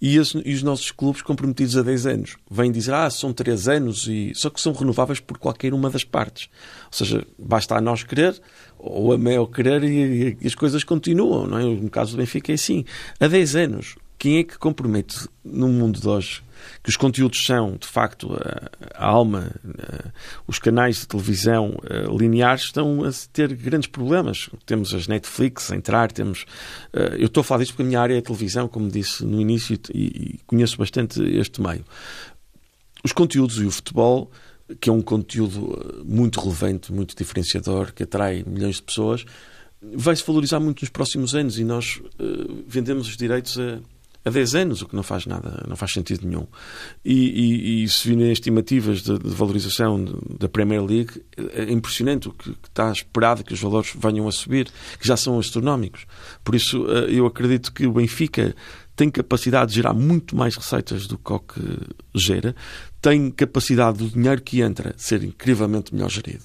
E, 0.00 0.16
e 0.16 0.18
os 0.18 0.62
nossos 0.62 0.90
clubes 0.90 1.22
comprometidos 1.22 1.78
a 1.78 1.82
10 1.82 2.06
anos 2.06 2.36
vêm 2.50 2.70
dizer, 2.70 2.92
ah, 2.92 3.08
são 3.08 3.32
3 3.32 3.68
anos, 3.68 4.06
e 4.06 4.32
só 4.34 4.50
que 4.50 4.60
são 4.60 4.74
renováveis 4.74 5.20
por 5.20 5.38
qualquer 5.38 5.72
uma 5.72 5.88
das 5.88 6.04
partes. 6.04 6.50
Ou 6.86 6.92
seja, 6.92 7.26
basta 7.38 7.74
a 7.74 7.80
nós 7.80 8.02
querer, 8.02 8.38
ou 8.78 9.14
a 9.14 9.16
Mel 9.16 9.46
querer, 9.46 9.82
e, 9.82 10.36
e 10.38 10.46
as 10.46 10.54
coisas 10.54 10.84
continuam. 10.84 11.46
Não 11.46 11.58
é? 11.58 11.64
No 11.64 11.88
caso 11.88 12.12
do 12.12 12.18
Benfica 12.18 12.52
é 12.52 12.56
assim. 12.56 12.84
Há 13.18 13.26
10 13.26 13.56
anos, 13.56 13.96
quem 14.18 14.36
é 14.36 14.44
que 14.44 14.58
compromete 14.58 15.26
no 15.42 15.68
mundo 15.68 15.98
de 15.98 16.06
hoje 16.06 16.42
que 16.82 16.90
os 16.90 16.96
conteúdos 16.96 17.44
são, 17.44 17.76
de 17.76 17.86
facto, 17.86 18.36
a, 18.94 19.06
alma, 19.06 19.50
os 20.46 20.58
canais 20.58 21.00
de 21.00 21.08
televisão 21.08 21.76
lineares 22.18 22.64
estão 22.64 23.04
a 23.04 23.10
ter 23.32 23.54
grandes 23.54 23.88
problemas. 23.88 24.48
Temos 24.66 24.94
as 24.94 25.06
Netflix 25.06 25.70
a 25.70 25.76
entrar, 25.76 26.12
temos. 26.12 26.44
Eu 27.18 27.26
estou 27.26 27.40
a 27.40 27.44
falar 27.44 27.60
disto 27.60 27.72
porque 27.72 27.82
a 27.82 27.86
minha 27.86 28.00
área 28.00 28.14
é 28.14 28.18
a 28.18 28.22
televisão, 28.22 28.68
como 28.68 28.88
disse 28.90 29.24
no 29.24 29.40
início, 29.40 29.78
e, 29.94 30.40
conheço 30.46 30.76
bastante 30.76 31.22
este 31.22 31.60
meio. 31.60 31.84
Os 33.02 33.12
conteúdos 33.12 33.58
e 33.58 33.64
o 33.64 33.70
futebol 33.70 34.30
que 34.80 34.88
é 34.88 34.92
um 34.92 35.02
conteúdo 35.02 36.02
muito 36.04 36.40
relevante, 36.40 36.92
muito 36.92 37.14
diferenciador, 37.14 37.92
que 37.92 38.02
atrai 38.02 38.42
milhões 38.46 38.76
de 38.76 38.82
pessoas, 38.82 39.24
vai 39.92 40.16
se 40.16 40.24
valorizar 40.26 40.60
muito 40.60 40.80
nos 40.80 40.90
próximos 40.90 41.34
anos 41.34 41.58
e 41.58 41.64
nós 41.64 42.00
uh, 42.18 42.64
vendemos 42.66 43.08
os 43.08 43.16
direitos 43.16 43.58
a, 43.58 43.80
há 44.24 44.30
10 44.30 44.54
anos, 44.54 44.82
o 44.82 44.86
que 44.86 44.96
não 44.96 45.02
faz 45.02 45.26
nada, 45.26 45.64
não 45.68 45.76
faz 45.76 45.92
sentido 45.92 46.26
nenhum. 46.26 46.46
E, 47.04 47.12
e, 47.12 47.84
e 47.84 47.88
se 47.88 48.08
virem 48.08 48.32
estimativas 48.32 49.02
de, 49.02 49.18
de 49.18 49.30
valorização 49.30 50.04
da 50.38 50.48
Premier 50.48 50.82
League, 50.82 51.22
é 51.52 51.70
impressionante 51.70 52.28
o 52.28 52.32
que, 52.32 52.50
que, 52.50 52.68
está 52.68 52.90
esperado 52.90 53.44
que 53.44 53.52
os 53.52 53.60
valores 53.60 53.92
venham 53.96 54.26
a 54.26 54.32
subir, 54.32 54.68
que 54.98 55.06
já 55.06 55.16
são 55.16 55.38
astronómicos. 55.38 56.06
Por 56.42 56.54
isso, 56.54 56.86
eh, 56.88 57.10
eu 57.10 57.26
acredito 57.26 57.72
que 57.72 57.86
o 57.86 57.92
Benfica 57.92 58.54
tem 58.96 59.10
capacidade 59.10 59.70
de 59.70 59.76
gerar 59.76 59.92
muito 59.92 60.36
mais 60.36 60.56
receitas 60.56 61.06
do 61.06 61.18
que 61.18 61.32
o 61.32 61.38
que 61.40 61.60
gera, 62.14 62.54
tem 63.02 63.30
capacidade 63.30 63.98
do 63.98 64.08
dinheiro 64.08 64.40
que 64.40 64.60
entra 64.62 64.94
ser 64.96 65.22
incrivelmente 65.22 65.94
melhor 65.94 66.10
gerido. 66.10 66.44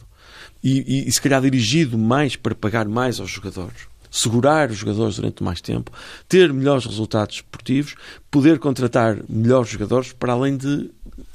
E, 0.63 0.79
e, 0.79 1.07
e 1.07 1.11
se 1.11 1.21
calhar 1.21 1.41
dirigido 1.41 1.97
mais 1.97 2.35
para 2.35 2.53
pagar 2.53 2.87
mais 2.87 3.19
aos 3.19 3.29
jogadores 3.29 3.87
segurar 4.09 4.69
os 4.69 4.77
jogadores 4.77 5.15
durante 5.15 5.43
mais 5.43 5.61
tempo, 5.61 5.91
ter 6.27 6.51
melhores 6.51 6.85
resultados 6.85 7.35
esportivos, 7.35 7.95
poder 8.29 8.59
contratar 8.59 9.17
melhores 9.27 9.69
jogadores, 9.69 10.13
para 10.13 10.33
além 10.33 10.57
de 10.57 10.89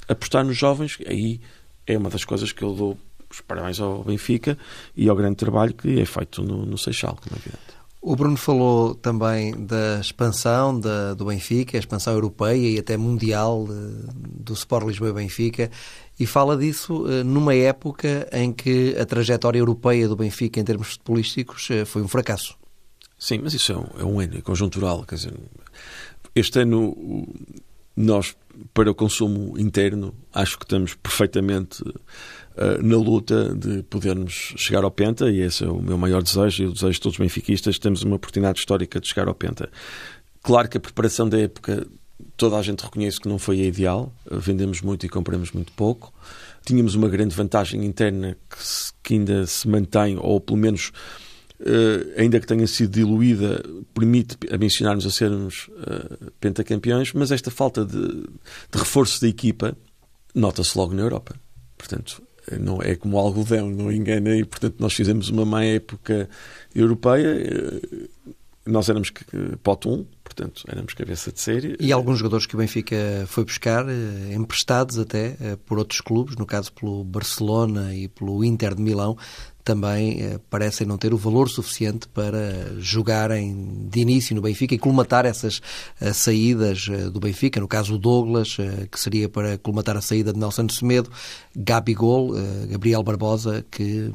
apostar 0.09 0.45
nos 0.45 0.57
jovens. 0.57 0.99
Aí 1.07 1.40
é 1.87 1.97
uma 1.97 2.11
das 2.11 2.25
coisas 2.25 2.52
que 2.52 2.62
eu 2.62 2.75
dou 2.75 2.99
os 3.31 3.40
parabéns 3.40 3.81
ao 3.81 4.04
Benfica 4.04 4.57
e 4.97 5.09
ao 5.09 5.16
grande 5.16 5.37
trabalho 5.37 5.75
que 5.75 6.00
é 6.00 6.04
feito 6.04 6.43
no, 6.43 6.64
no 6.64 6.78
Seixal, 6.78 7.19
como 7.23 7.37
é 7.37 7.38
evidente. 7.38 7.75
O 8.07 8.14
Bruno 8.14 8.37
falou 8.37 8.95
também 8.95 9.52
da 9.64 9.99
expansão 9.99 10.78
da, 10.78 11.14
do 11.14 11.25
Benfica, 11.25 11.78
a 11.78 11.81
expansão 11.81 12.12
europeia 12.12 12.76
e 12.76 12.78
até 12.78 12.99
mundial 12.99 13.66
eh, 13.66 14.12
do 14.14 14.52
Sport 14.52 14.87
Lisboa 14.87 15.09
e 15.09 15.12
Benfica, 15.14 15.71
e 16.20 16.27
fala 16.27 16.55
disso 16.55 17.07
eh, 17.09 17.25
numa 17.25 17.55
época 17.55 18.29
em 18.31 18.53
que 18.53 18.94
a 19.01 19.07
trajetória 19.07 19.59
europeia 19.59 20.07
do 20.07 20.14
Benfica 20.14 20.61
em 20.61 20.64
termos 20.64 20.88
futebolísticos 20.88 21.70
eh, 21.70 21.87
foi 21.87 22.03
um 22.03 22.09
fracasso. 22.09 22.55
Sim, 23.25 23.39
mas 23.43 23.55
isso 23.55 23.73
é 23.73 23.77
um, 23.79 23.87
é 24.01 24.05
um 24.05 24.21
ano, 24.21 24.37
é 24.37 24.43
conjuntural. 24.43 25.03
Quer 25.03 25.15
dizer, 25.15 25.33
este 26.35 26.61
ano, 26.61 27.27
nós, 27.97 28.37
para 28.75 28.91
o 28.91 28.95
consumo 28.95 29.59
interno, 29.59 30.15
acho 30.31 30.59
que 30.59 30.67
estamos 30.67 30.93
perfeitamente 30.93 31.83
uh, 31.83 32.83
na 32.83 32.99
luta 32.99 33.55
de 33.55 33.83
podermos 33.85 34.53
chegar 34.59 34.85
ao 34.85 34.91
Penta, 34.91 35.31
e 35.31 35.41
esse 35.41 35.65
é 35.65 35.67
o 35.67 35.81
meu 35.81 35.97
maior 35.97 36.23
desejo 36.23 36.65
e 36.65 36.67
o 36.67 36.73
desejo 36.75 36.93
de 36.93 37.01
todos 37.01 37.19
os 37.19 37.19
benfiquistas. 37.19 37.79
Temos 37.79 38.03
uma 38.03 38.17
oportunidade 38.17 38.59
histórica 38.59 39.01
de 39.01 39.09
chegar 39.09 39.27
ao 39.27 39.35
Penta. 39.35 39.71
Claro 40.43 40.69
que 40.69 40.77
a 40.77 40.81
preparação 40.81 41.27
da 41.27 41.41
época, 41.41 41.87
toda 42.37 42.59
a 42.59 42.63
gente 42.63 42.85
reconhece 42.85 43.19
que 43.19 43.27
não 43.27 43.39
foi 43.39 43.63
a 43.63 43.65
ideal. 43.65 44.13
Uh, 44.31 44.39
vendemos 44.39 44.83
muito 44.83 45.07
e 45.07 45.09
compramos 45.09 45.51
muito 45.51 45.73
pouco. 45.73 46.13
Tínhamos 46.67 46.95
uma 46.95 47.09
grande 47.09 47.35
vantagem 47.35 47.87
interna 47.87 48.37
que, 48.51 48.59
que 49.03 49.15
ainda 49.15 49.47
se 49.47 49.67
mantém, 49.67 50.19
ou 50.21 50.39
pelo 50.43 50.59
menos 50.59 50.93
Uh, 51.61 52.21
ainda 52.21 52.40
que 52.40 52.47
tenha 52.47 52.67
sido 52.67 52.90
diluída, 52.90 53.62
permite 53.95 54.37
a 54.53 54.59
mencionar-nos 54.59 55.07
a 55.07 55.11
sermos 55.11 55.69
uh, 55.69 56.33
pentacampeões, 56.40 57.12
mas 57.12 57.31
esta 57.31 57.51
falta 57.51 57.85
de, 57.85 57.97
de 57.97 58.79
reforço 58.79 59.21
da 59.21 59.29
equipa 59.29 59.77
nota-se 60.35 60.77
logo 60.77 60.93
na 60.95 61.03
Europa. 61.03 61.37
Portanto, 61.79 62.21
não 62.61 62.83
é 62.83 62.97
como 62.97 63.19
algodão, 63.19 63.71
não 63.71 63.90
engana, 63.90 64.37
e 64.37 64.45
portanto 64.45 64.77
nós 64.81 64.93
fizemos 64.95 65.29
uma 65.29 65.45
má 65.45 65.64
época 65.64 66.29
europeia. 66.75 67.81
Nós 68.67 68.88
éramos 68.88 69.12
pote 69.62 69.88
1, 69.88 70.07
portanto 70.25 70.64
éramos 70.69 70.95
cabeça 70.95 71.31
de 71.31 71.40
série. 71.40 71.77
E 71.79 71.93
alguns 71.93 72.19
jogadores 72.19 72.47
que 72.47 72.55
o 72.55 72.59
Benfica 72.59 72.97
foi 73.27 73.45
buscar, 73.45 73.87
emprestados 74.33 74.99
até 74.99 75.37
por 75.67 75.79
outros 75.79 76.01
clubes, 76.01 76.37
no 76.37 76.47
caso 76.47 76.73
pelo 76.73 77.05
Barcelona 77.05 77.95
e 77.95 78.09
pelo 78.09 78.43
Inter 78.43 78.75
de 78.75 78.83
Milão, 78.83 79.17
também 79.64 80.20
eh, 80.20 80.38
parecem 80.50 80.87
não 80.87 80.98
ter 80.98 81.14
o 81.14 81.16
valor 81.16 81.48
suficiente 81.48 82.07
para 82.09 82.79
jogarem 82.79 83.88
de 83.90 84.00
início 84.00 84.37
no 84.37 84.42
Benfica 84.42 84.74
e 84.74 84.79
colmatar 84.79 85.24
essas 85.24 85.62
eh, 86.00 86.12
saídas 86.12 86.87
eh, 86.90 87.09
do 87.09 87.18
Benfica, 87.18 87.59
no 87.59 87.66
caso 87.66 87.94
o 87.94 87.98
Douglas, 87.98 88.57
que 88.90 89.00
seria 89.00 89.29
para 89.29 89.57
colmatar 89.57 89.96
a 89.96 90.00
saída 90.03 90.33
de 90.33 90.38
Nelson 90.38 90.68
Semedo, 90.68 91.11
Gabigol, 91.57 92.35
Gabriel 92.68 93.03
Barbosa, 93.03 93.64
que 93.70 94.11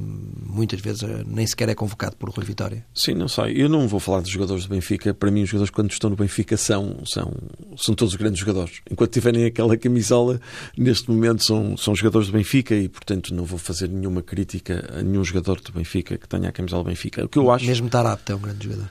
muitas 0.46 0.80
vezes 0.80 1.02
nem 1.26 1.48
sequer 1.48 1.70
é 1.70 1.76
convocado 1.76 2.16
por 2.16 2.30
Rui 2.30 2.46
Vitória. 2.46 2.86
Sim, 2.94 3.16
não 3.16 3.28
sei. 3.28 3.54
Eu 3.56 3.68
não 3.68 3.88
vou 3.88 4.00
falar 4.00 4.22
dos 4.22 4.30
jogadores 4.30 4.66
do 4.66 4.70
Benfica. 4.70 5.14
Para 5.14 5.32
mim, 5.32 5.44
os 5.44 5.50
jogadores 5.50 5.72
quando 5.72 5.92
estão 5.92 6.10
no 6.10 6.16
Benfica 6.16 6.58
são, 6.58 7.02
são, 7.06 7.34
são 7.78 7.96
todos 7.96 8.16
grandes 8.16 8.40
jogadores. 8.40 8.82
Enquanto 8.90 9.12
tiverem 9.12 9.46
aquela 9.46 9.76
camisola, 9.78 10.40
neste 10.78 11.10
momento 11.10 11.44
são, 11.44 11.76
são 11.78 11.96
jogadores 11.96 12.28
do 12.28 12.34
Benfica 12.34 12.76
e, 12.76 12.88
portanto, 12.88 13.34
não 13.34 13.46
vou 13.46 13.58
fazer 13.58 13.90
nenhuma 13.90 14.22
crítica 14.22 14.88
a 14.94 15.02
nenhum 15.02 15.24
jogador 15.24 15.39
jogador 15.40 15.62
do 15.62 15.72
Benfica 15.72 16.18
que 16.18 16.28
tenha 16.28 16.50
a 16.50 16.52
camisola 16.52 16.84
do 16.84 16.88
Benfica. 16.88 17.26
O 17.26 17.30
que 17.30 17.40
eu 17.40 17.50
acho. 17.50 17.66
Mesmo 17.66 17.90
Tarapte 17.90 18.32
é 18.32 18.36
um 18.36 18.40
grande 18.40 18.66
jogador. 18.66 18.90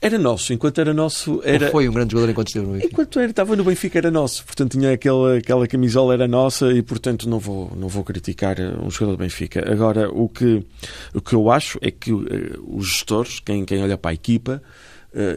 Era 0.00 0.18
nosso, 0.18 0.52
enquanto 0.52 0.80
era 0.80 0.92
nosso. 0.92 1.40
Era... 1.44 1.66
Ou 1.66 1.70
foi 1.70 1.88
um 1.88 1.92
grande 1.92 2.10
jogador 2.10 2.32
enquanto 2.32 2.48
esteve 2.48 2.66
no 2.66 2.72
Benfica? 2.72 2.92
Enquanto 2.92 3.20
era, 3.20 3.30
estava 3.30 3.54
no 3.54 3.62
Benfica 3.62 3.98
era 3.98 4.10
nosso, 4.10 4.44
portanto 4.44 4.72
tinha 4.72 4.92
aquela, 4.92 5.36
aquela 5.36 5.68
camisola 5.68 6.14
era 6.14 6.26
nossa 6.26 6.72
e 6.72 6.82
portanto 6.82 7.28
não 7.28 7.38
vou, 7.38 7.70
não 7.76 7.86
vou 7.86 8.02
criticar 8.02 8.58
um 8.58 8.90
jogador 8.90 9.12
do 9.12 9.18
Benfica. 9.18 9.70
Agora, 9.70 10.10
o 10.10 10.28
que, 10.28 10.64
o 11.14 11.20
que 11.20 11.34
eu 11.34 11.48
acho 11.52 11.78
é 11.80 11.92
que 11.92 12.12
uh, 12.12 12.26
os 12.66 12.88
gestores, 12.88 13.38
quem, 13.38 13.64
quem 13.64 13.80
olha 13.80 13.96
para 13.96 14.10
a 14.10 14.14
equipa, 14.14 14.60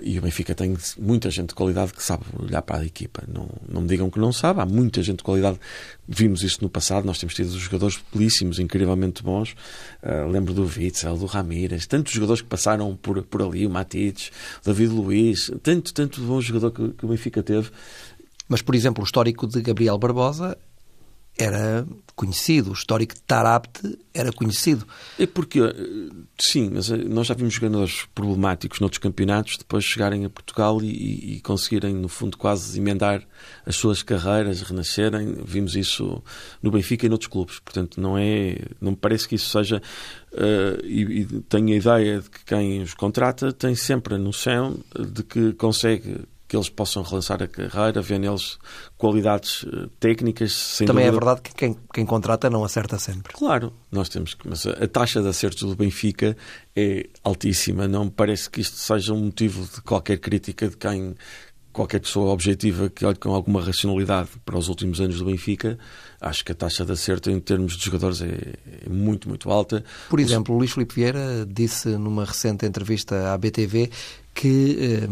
e 0.03 0.17
o 0.17 0.21
Benfica 0.21 0.55
tem 0.55 0.77
muita 0.97 1.29
gente 1.29 1.49
de 1.49 1.55
qualidade 1.55 1.93
que 1.93 2.01
sabe 2.01 2.23
olhar 2.39 2.61
para 2.61 2.79
a 2.79 2.85
equipa. 2.85 3.23
Não, 3.27 3.49
não 3.67 3.81
me 3.81 3.87
digam 3.87 4.09
que 4.09 4.19
não 4.19 4.31
sabe, 4.31 4.61
há 4.61 4.65
muita 4.65 5.03
gente 5.03 5.17
de 5.17 5.23
qualidade. 5.23 5.59
Vimos 6.07 6.43
isso 6.43 6.59
no 6.61 6.69
passado, 6.69 7.05
nós 7.05 7.17
temos 7.17 7.35
tido 7.35 7.49
jogadores 7.57 7.99
belíssimos, 8.13 8.59
incrivelmente 8.59 9.21
bons. 9.21 9.55
Uh, 10.01 10.29
lembro 10.29 10.53
do 10.53 10.63
Witzel, 10.63 11.17
do 11.17 11.25
Ramírez, 11.25 11.85
tantos 11.85 12.13
jogadores 12.13 12.41
que 12.41 12.47
passaram 12.47 12.95
por, 12.95 13.21
por 13.23 13.41
ali, 13.41 13.65
o 13.65 13.69
Matites, 13.69 14.31
David 14.63 14.91
Luiz, 14.91 15.51
tanto, 15.61 15.93
tanto 15.93 16.21
bom 16.21 16.39
jogador 16.39 16.71
que, 16.71 16.89
que 16.89 17.05
o 17.05 17.09
Benfica 17.09 17.43
teve. 17.43 17.69
Mas, 18.47 18.61
por 18.61 18.75
exemplo, 18.75 19.03
o 19.03 19.05
histórico 19.05 19.47
de 19.47 19.61
Gabriel 19.61 19.97
Barbosa 19.97 20.57
era 21.37 21.85
conhecido, 22.15 22.69
o 22.69 22.73
histórico 22.73 23.13
de 23.13 23.21
Tarapte 23.21 23.99
era 24.13 24.31
conhecido. 24.31 24.87
É 25.19 25.25
porque, 25.25 25.59
eh, 25.59 25.73
sim, 26.39 26.69
mas 26.73 26.89
eh, 26.89 26.97
nós 26.97 27.27
já 27.27 27.33
vimos 27.33 27.53
jogadores 27.53 28.07
problemáticos 28.15 28.79
noutros 28.79 28.99
campeonatos 28.99 29.57
depois 29.57 29.83
chegarem 29.83 30.23
a 30.23 30.29
Portugal 30.29 30.81
e, 30.81 31.35
e 31.35 31.41
conseguirem, 31.41 31.93
no 31.93 32.07
fundo, 32.07 32.37
quase 32.37 32.79
emendar 32.79 33.21
as 33.65 33.75
suas 33.75 34.01
carreiras, 34.01 34.61
renascerem. 34.61 35.35
Vimos 35.45 35.75
isso 35.75 36.23
no 36.63 36.71
Benfica 36.71 37.05
e 37.05 37.09
noutros 37.09 37.29
clubes. 37.29 37.59
Portanto, 37.59 37.99
não 37.99 38.17
é, 38.17 38.59
não 38.79 38.91
me 38.91 38.97
parece 38.97 39.27
que 39.27 39.35
isso 39.35 39.49
seja. 39.49 39.81
Uh, 40.31 40.85
e, 40.85 41.01
e 41.01 41.25
tenho 41.49 41.73
a 41.73 41.77
ideia 41.77 42.21
de 42.21 42.29
que 42.29 42.45
quem 42.45 42.81
os 42.81 42.93
contrata 42.93 43.51
tem 43.51 43.75
sempre 43.75 44.15
a 44.15 44.17
noção 44.17 44.79
de 44.97 45.23
que 45.23 45.53
consegue 45.53 46.25
que 46.47 46.55
eles 46.55 46.69
possam 46.69 47.01
relançar 47.03 47.41
a 47.41 47.47
carreira, 47.47 48.01
ver 48.01 48.19
neles 48.19 48.57
qualidades 48.97 49.65
eh, 49.65 49.87
técnicas. 49.99 50.53
Sem 50.53 50.85
Também 50.85 51.05
é 51.05 51.11
dúvida. 51.11 51.25
é 51.25 51.25
verdade 51.25 51.49
que 51.49 51.55
quem, 51.55 51.77
quem, 51.93 52.05
contrata 52.05 52.49
não 52.49 52.63
acerta 52.63 52.99
sempre. 52.99 53.33
Claro, 53.33 53.73
nós 53.91 54.09
temos 54.09 54.33
que. 54.33 54.47
Mas 54.47 54.65
a, 54.65 54.87
taxa 54.87 55.21
de 55.21 55.27
acerto 55.27 55.65
do 55.65 55.75
Benfica 55.75 56.37
é 56.75 57.07
altíssima. 57.23 57.87
Não 57.87 58.05
me 58.05 58.11
parece 58.11 58.49
que 58.49 58.61
isto 58.61 58.77
seja 58.77 59.13
um 59.13 59.25
motivo 59.25 59.65
de 59.65 59.81
qualquer 59.81 60.17
crítica 60.17 60.67
de 60.67 60.77
quem. 60.77 61.15
Qualquer 61.73 61.99
pessoa 61.99 62.31
objetiva 62.31 62.89
que 62.89 63.05
olhe 63.05 63.17
com 63.17 63.35
alguma 63.35 63.61
racionalidade 63.61 64.29
para 64.45 64.57
os 64.57 64.69
últimos 64.69 65.01
anos 65.01 65.19
do 65.19 65.25
Benfica, 65.25 65.77
acho 66.21 66.45
que 66.45 66.53
a 66.53 66.55
taxa 66.55 66.85
de 66.85 66.93
acerto 66.93 67.29
em 67.29 67.37
termos 67.37 67.75
de 67.75 67.83
jogadores 67.83 68.21
é, 68.21 68.53
é 68.85 68.89
muito, 68.89 69.27
muito 69.27 69.51
alta. 69.51 69.83
Por 70.09 70.21
exemplo, 70.21 70.55
o 70.55 70.57
Luís 70.57 70.71
Filipe 70.71 70.95
Vieira 70.95 71.45
disse 71.45 71.89
numa 71.97 72.23
recente 72.23 72.65
entrevista 72.65 73.33
à 73.33 73.37
BTV 73.37 73.91
que 74.35 74.77
eh, 74.79 75.07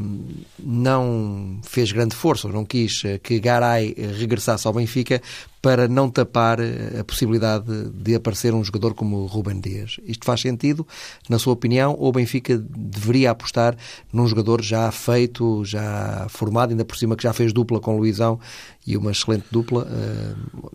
não 0.59 1.57
fez 1.63 1.93
grande 1.93 2.13
força, 2.13 2.47
ou 2.47 2.53
não 2.53 2.65
quis 2.65 3.01
eh, 3.05 3.17
que 3.17 3.39
Garay 3.39 3.95
regressasse 4.19 4.67
ao 4.67 4.73
Benfica 4.73 5.21
para 5.63 5.87
não 5.87 6.09
tapar 6.09 6.59
eh, 6.59 6.99
a 6.99 7.05
possibilidade 7.05 7.89
de 7.91 8.13
aparecer 8.13 8.53
um 8.53 8.61
jogador 8.61 8.93
como 8.93 9.25
Ruben 9.25 9.61
Dias. 9.61 9.95
Isto 10.03 10.25
faz 10.25 10.41
sentido, 10.41 10.85
na 11.29 11.39
sua 11.39 11.53
opinião, 11.53 11.95
ou 11.97 12.09
o 12.09 12.11
Benfica 12.11 12.57
deveria 12.57 13.31
apostar 13.31 13.77
num 14.11 14.27
jogador 14.27 14.61
já 14.61 14.91
feito, 14.91 15.63
já 15.63 16.27
formado, 16.29 16.71
ainda 16.71 16.83
por 16.83 16.97
cima 16.97 17.15
que 17.15 17.23
já 17.23 17.31
fez 17.31 17.53
dupla 17.53 17.79
com 17.79 17.95
Luizão 17.95 18.37
e 18.85 18.97
uma 18.97 19.11
excelente 19.11 19.45
dupla. 19.49 19.87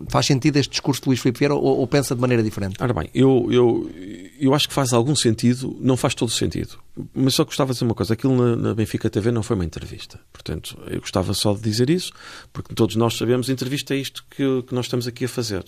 faz 0.09 0.25
sentido 0.25 0.57
este 0.57 0.71
discurso 0.71 1.03
de 1.03 1.09
Luís 1.09 1.19
Filipe 1.19 1.37
Vieira 1.37 1.53
ou, 1.53 1.77
ou 1.77 1.85
pensa 1.85 2.15
de 2.15 2.21
maneira 2.21 2.41
diferente? 2.41 2.75
Ora 2.81 2.91
bem, 2.91 3.11
eu, 3.13 3.47
eu, 3.51 3.91
eu 4.39 4.55
acho 4.55 4.67
que 4.67 4.73
faz 4.73 4.91
algum 4.91 5.15
sentido, 5.15 5.77
não 5.79 5.95
faz 5.95 6.15
todo 6.15 6.31
sentido. 6.31 6.79
Mas 7.13 7.35
só 7.35 7.45
gostava 7.45 7.69
de 7.69 7.75
dizer 7.75 7.85
uma 7.85 7.95
coisa: 7.95 8.13
aquilo 8.13 8.35
na, 8.35 8.55
na, 8.55 8.73
Benfica 8.73 9.09
TV 9.09 9.31
não 9.31 9.43
foi 9.43 9.55
uma 9.55 9.65
entrevista. 9.65 10.19
Portanto, 10.33 10.77
eu 10.87 10.99
gostava 10.99 11.33
só 11.33 11.53
de 11.53 11.61
dizer 11.61 11.89
isso, 11.89 12.11
porque 12.51 12.73
todos 12.73 12.95
nós 12.95 13.15
sabemos, 13.17 13.49
entrevista 13.49 13.93
é 13.93 13.97
isto 13.97 14.25
que, 14.29 14.63
que 14.63 14.73
nós 14.79 14.85
estamos 14.85 15.07
aqui 15.07 15.25
a 15.25 15.29
fazer. 15.29 15.63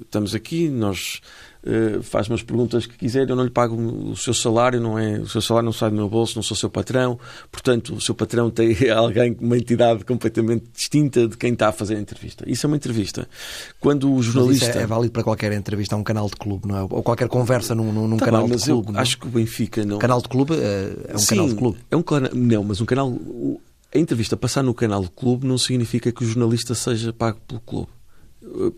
Estamos 0.00 0.34
aqui, 0.34 0.68
nós 0.68 1.20
uh, 1.64 2.02
faz 2.02 2.28
umas 2.28 2.42
perguntas 2.42 2.86
que 2.86 2.96
quiser, 2.96 3.28
eu 3.28 3.36
não 3.36 3.44
lhe 3.44 3.50
pago 3.50 3.76
o 3.76 4.16
seu 4.16 4.32
salário, 4.32 4.80
não 4.80 4.98
é, 4.98 5.18
o 5.18 5.28
seu 5.28 5.42
salário 5.42 5.66
não 5.66 5.72
sai 5.72 5.90
do 5.90 5.96
meu 5.96 6.08
bolso, 6.08 6.36
não 6.36 6.42
sou 6.42 6.56
seu 6.56 6.70
patrão, 6.70 7.18
portanto, 7.50 7.94
o 7.94 8.00
seu 8.00 8.14
patrão 8.14 8.50
tem 8.50 8.74
alguém, 8.90 9.36
uma 9.40 9.58
entidade 9.58 10.04
completamente 10.04 10.64
distinta 10.72 11.28
de 11.28 11.36
quem 11.36 11.52
está 11.52 11.68
a 11.68 11.72
fazer 11.72 11.96
a 11.96 12.00
entrevista. 12.00 12.44
Isso 12.48 12.66
é 12.66 12.68
uma 12.68 12.76
entrevista. 12.76 13.28
Quando 13.78 14.12
o 14.12 14.22
jornalista. 14.22 14.66
Mas 14.66 14.74
isso 14.74 14.78
é, 14.78 14.82
é 14.82 14.86
válido 14.86 15.12
para 15.12 15.22
qualquer 15.22 15.52
entrevista 15.52 15.94
a 15.94 15.98
um 15.98 16.04
canal 16.04 16.26
de 16.26 16.36
clube, 16.36 16.66
não 16.66 16.76
é? 16.76 16.82
Ou 16.82 17.02
qualquer 17.02 17.28
conversa 17.28 17.74
num, 17.74 17.92
num 17.92 18.16
tá 18.16 18.26
canal 18.26 18.48
bem, 18.48 18.56
de 18.56 18.64
clube. 18.64 18.92
acho 18.96 19.18
que 19.18 19.26
o 19.26 19.30
Benfica 19.30 19.84
não. 19.84 19.98
Canal 19.98 20.22
de 20.22 20.28
clube 20.28 20.54
é, 20.54 21.12
é 21.12 21.14
um 21.14 21.18
Sim, 21.18 21.36
canal 21.36 21.48
de 21.48 21.54
clube. 21.54 21.78
É 21.90 21.96
um 21.96 22.04
Não, 22.34 22.64
mas 22.64 22.80
um 22.80 22.86
canal. 22.86 23.16
A 23.92 23.98
entrevista 23.98 24.36
passar 24.36 24.62
no 24.62 24.72
canal 24.72 25.02
de 25.02 25.10
clube 25.10 25.46
não 25.46 25.58
significa 25.58 26.12
que 26.12 26.22
o 26.22 26.26
jornalista 26.26 26.74
seja 26.74 27.12
pago 27.12 27.40
pelo 27.46 27.60
clube 27.60 27.99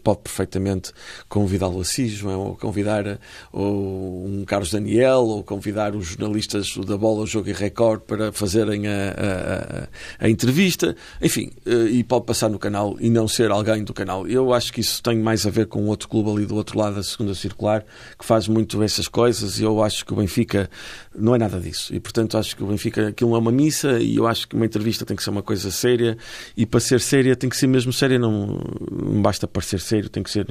pode 0.02 0.20
perfeitamente 0.20 0.92
convidá-lo 1.28 1.80
a 1.80 1.84
Cis, 1.84 2.22
é? 2.22 2.26
ou 2.26 2.56
convidar 2.56 3.18
ou 3.52 4.26
um 4.26 4.44
Carlos 4.44 4.70
Daniel, 4.70 5.20
ou 5.20 5.42
convidar 5.42 5.94
os 5.94 6.06
jornalistas 6.06 6.76
da 6.86 6.96
Bola, 6.96 7.26
Jogo 7.26 7.48
e 7.48 7.52
Record 7.52 8.00
para 8.02 8.32
fazerem 8.32 8.86
a, 8.86 9.88
a, 10.20 10.24
a, 10.26 10.28
entrevista, 10.28 10.96
enfim, 11.20 11.50
eh, 11.64 11.90
e 11.90 12.04
pode 12.04 12.26
passar 12.26 12.48
no 12.48 12.58
canal 12.58 12.96
e 12.98 13.08
não 13.08 13.28
ser 13.28 13.50
alguém 13.50 13.84
do 13.84 13.94
canal. 13.94 14.26
Eu 14.26 14.52
acho 14.52 14.72
que 14.72 14.80
isso 14.80 15.02
tem 15.02 15.18
mais 15.18 15.46
a 15.46 15.50
ver 15.50 15.66
com 15.66 15.86
outro 15.86 16.08
clube 16.08 16.30
ali 16.30 16.46
do 16.46 16.56
outro 16.56 16.78
lado 16.78 16.96
da 16.96 17.02
segunda 17.02 17.34
circular, 17.34 17.84
que 18.18 18.24
faz 18.24 18.48
muito 18.48 18.82
essas 18.82 19.06
coisas, 19.08 19.58
e 19.58 19.62
eu 19.62 19.82
acho 19.82 20.04
que 20.04 20.12
o 20.12 20.16
Benfica 20.16 20.68
não 21.14 21.34
é 21.34 21.38
nada 21.38 21.60
disso. 21.60 21.94
E 21.94 22.00
portanto 22.00 22.36
acho 22.36 22.56
que 22.56 22.62
o 22.62 22.66
Benfica 22.66 23.08
aquilo 23.08 23.34
é 23.34 23.38
uma 23.38 23.52
missa, 23.52 23.98
e 23.98 24.16
eu 24.16 24.26
acho 24.26 24.48
que 24.48 24.54
uma 24.54 24.64
entrevista 24.64 25.04
tem 25.04 25.16
que 25.16 25.22
ser 25.22 25.30
uma 25.30 25.42
coisa 25.42 25.70
séria, 25.70 26.16
e 26.56 26.64
para 26.64 26.80
ser 26.80 27.00
séria 27.00 27.36
tem 27.36 27.48
que 27.48 27.56
ser 27.56 27.66
mesmo 27.66 27.92
séria, 27.92 28.18
não, 28.18 28.60
não 28.90 29.22
basta 29.22 29.46
parecer 29.46 29.80
sério, 29.80 30.08
tem 30.08 30.22
que 30.22 30.30
ser 30.30 30.46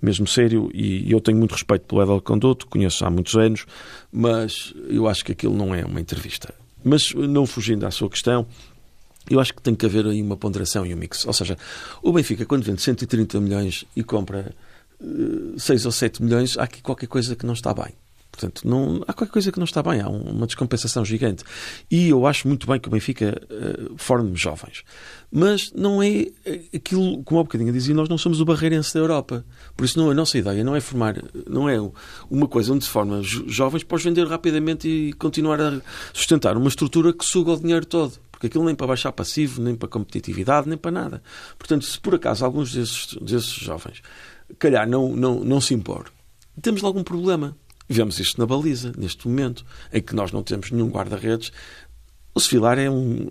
mesmo 0.00 0.26
sério. 0.26 0.70
E 0.74 1.10
eu 1.10 1.20
tenho 1.20 1.38
muito 1.38 1.52
respeito 1.52 1.86
pelo 1.86 2.02
Edel 2.02 2.20
Conduto, 2.20 2.66
conheço 2.66 3.04
há 3.04 3.10
muitos 3.10 3.34
anos, 3.34 3.66
mas 4.12 4.74
eu 4.88 5.08
acho 5.08 5.24
que 5.24 5.32
aquilo 5.32 5.56
não 5.56 5.74
é 5.74 5.84
uma 5.84 6.00
entrevista. 6.00 6.54
Mas 6.82 7.14
não 7.14 7.46
fugindo 7.46 7.86
à 7.86 7.90
sua 7.90 8.10
questão, 8.10 8.46
eu 9.28 9.40
acho 9.40 9.54
que 9.54 9.62
tem 9.62 9.74
que 9.74 9.86
haver 9.86 10.06
aí 10.06 10.20
uma 10.20 10.36
ponderação 10.36 10.84
e 10.84 10.94
um 10.94 10.96
mix. 10.96 11.24
Ou 11.26 11.32
seja, 11.32 11.56
o 12.02 12.12
Benfica, 12.12 12.44
quando 12.44 12.62
vende 12.62 12.82
130 12.82 13.40
milhões 13.40 13.84
e 13.96 14.02
compra 14.02 14.54
6 15.56 15.84
eh, 15.84 15.88
ou 15.88 15.92
7 15.92 16.22
milhões, 16.22 16.58
há 16.58 16.64
aqui 16.64 16.82
qualquer 16.82 17.06
coisa 17.06 17.34
que 17.34 17.46
não 17.46 17.54
está 17.54 17.72
bem. 17.72 17.94
Portanto, 18.34 18.66
não, 18.66 19.00
há 19.06 19.12
qualquer 19.12 19.32
coisa 19.32 19.52
que 19.52 19.58
não 19.58 19.64
está 19.64 19.80
bem, 19.80 20.00
há 20.00 20.08
uma 20.08 20.44
descompensação 20.44 21.04
gigante. 21.04 21.44
E 21.88 22.08
eu 22.08 22.26
acho 22.26 22.48
muito 22.48 22.66
bem 22.66 22.80
que 22.80 22.88
o 22.88 22.90
Benfica 22.90 23.40
uh, 23.48 23.94
forme 23.96 24.34
jovens. 24.34 24.82
Mas 25.30 25.72
não 25.72 26.02
é 26.02 26.26
eh, 26.44 26.62
aquilo, 26.74 27.22
como 27.22 27.38
há 27.38 27.42
um 27.42 27.44
bocadinho 27.44 27.72
dizia, 27.72 27.94
nós 27.94 28.08
não 28.08 28.18
somos 28.18 28.40
o 28.40 28.44
barreirense 28.44 28.92
da 28.92 28.98
Europa. 28.98 29.44
Por 29.76 29.84
isso, 29.84 29.96
não, 29.98 30.10
a 30.10 30.14
nossa 30.14 30.36
ideia 30.36 30.64
não 30.64 30.74
é 30.74 30.80
formar, 30.80 31.14
não 31.48 31.68
é 31.68 31.76
uma 32.28 32.48
coisa 32.48 32.72
onde 32.72 32.84
se 32.84 32.90
forma 32.90 33.20
jovens 33.22 33.84
para 33.84 33.96
os 33.96 34.02
vender 34.02 34.26
rapidamente 34.26 34.88
e 34.88 35.12
continuar 35.12 35.60
a 35.60 35.80
sustentar 36.12 36.56
uma 36.56 36.68
estrutura 36.68 37.12
que 37.12 37.24
suga 37.24 37.52
o 37.52 37.60
dinheiro 37.60 37.86
todo 37.86 38.14
porque 38.32 38.48
aquilo 38.48 38.64
nem 38.64 38.74
para 38.74 38.88
baixar 38.88 39.12
passivo, 39.12 39.62
nem 39.62 39.76
para 39.76 39.88
competitividade, 39.88 40.68
nem 40.68 40.76
para 40.76 40.90
nada. 40.90 41.22
Portanto, 41.56 41.84
se 41.84 42.00
por 42.00 42.16
acaso 42.16 42.44
alguns 42.44 42.72
desses, 42.72 43.14
desses 43.22 43.52
jovens, 43.52 44.02
calhar, 44.58 44.88
não, 44.88 45.14
não, 45.14 45.38
não 45.44 45.60
se 45.60 45.72
impor, 45.72 46.10
temos 46.60 46.82
lá 46.82 46.88
algum 46.88 47.02
problema. 47.02 47.56
Vemos 47.88 48.18
isto 48.18 48.40
na 48.40 48.46
baliza, 48.46 48.92
neste 48.96 49.28
momento, 49.28 49.64
em 49.92 50.00
que 50.00 50.14
nós 50.14 50.32
não 50.32 50.42
temos 50.42 50.70
nenhum 50.70 50.88
guarda-redes. 50.88 51.52
O 52.34 52.40
Sevilar 52.40 52.78
é 52.78 52.90
um, 52.90 53.28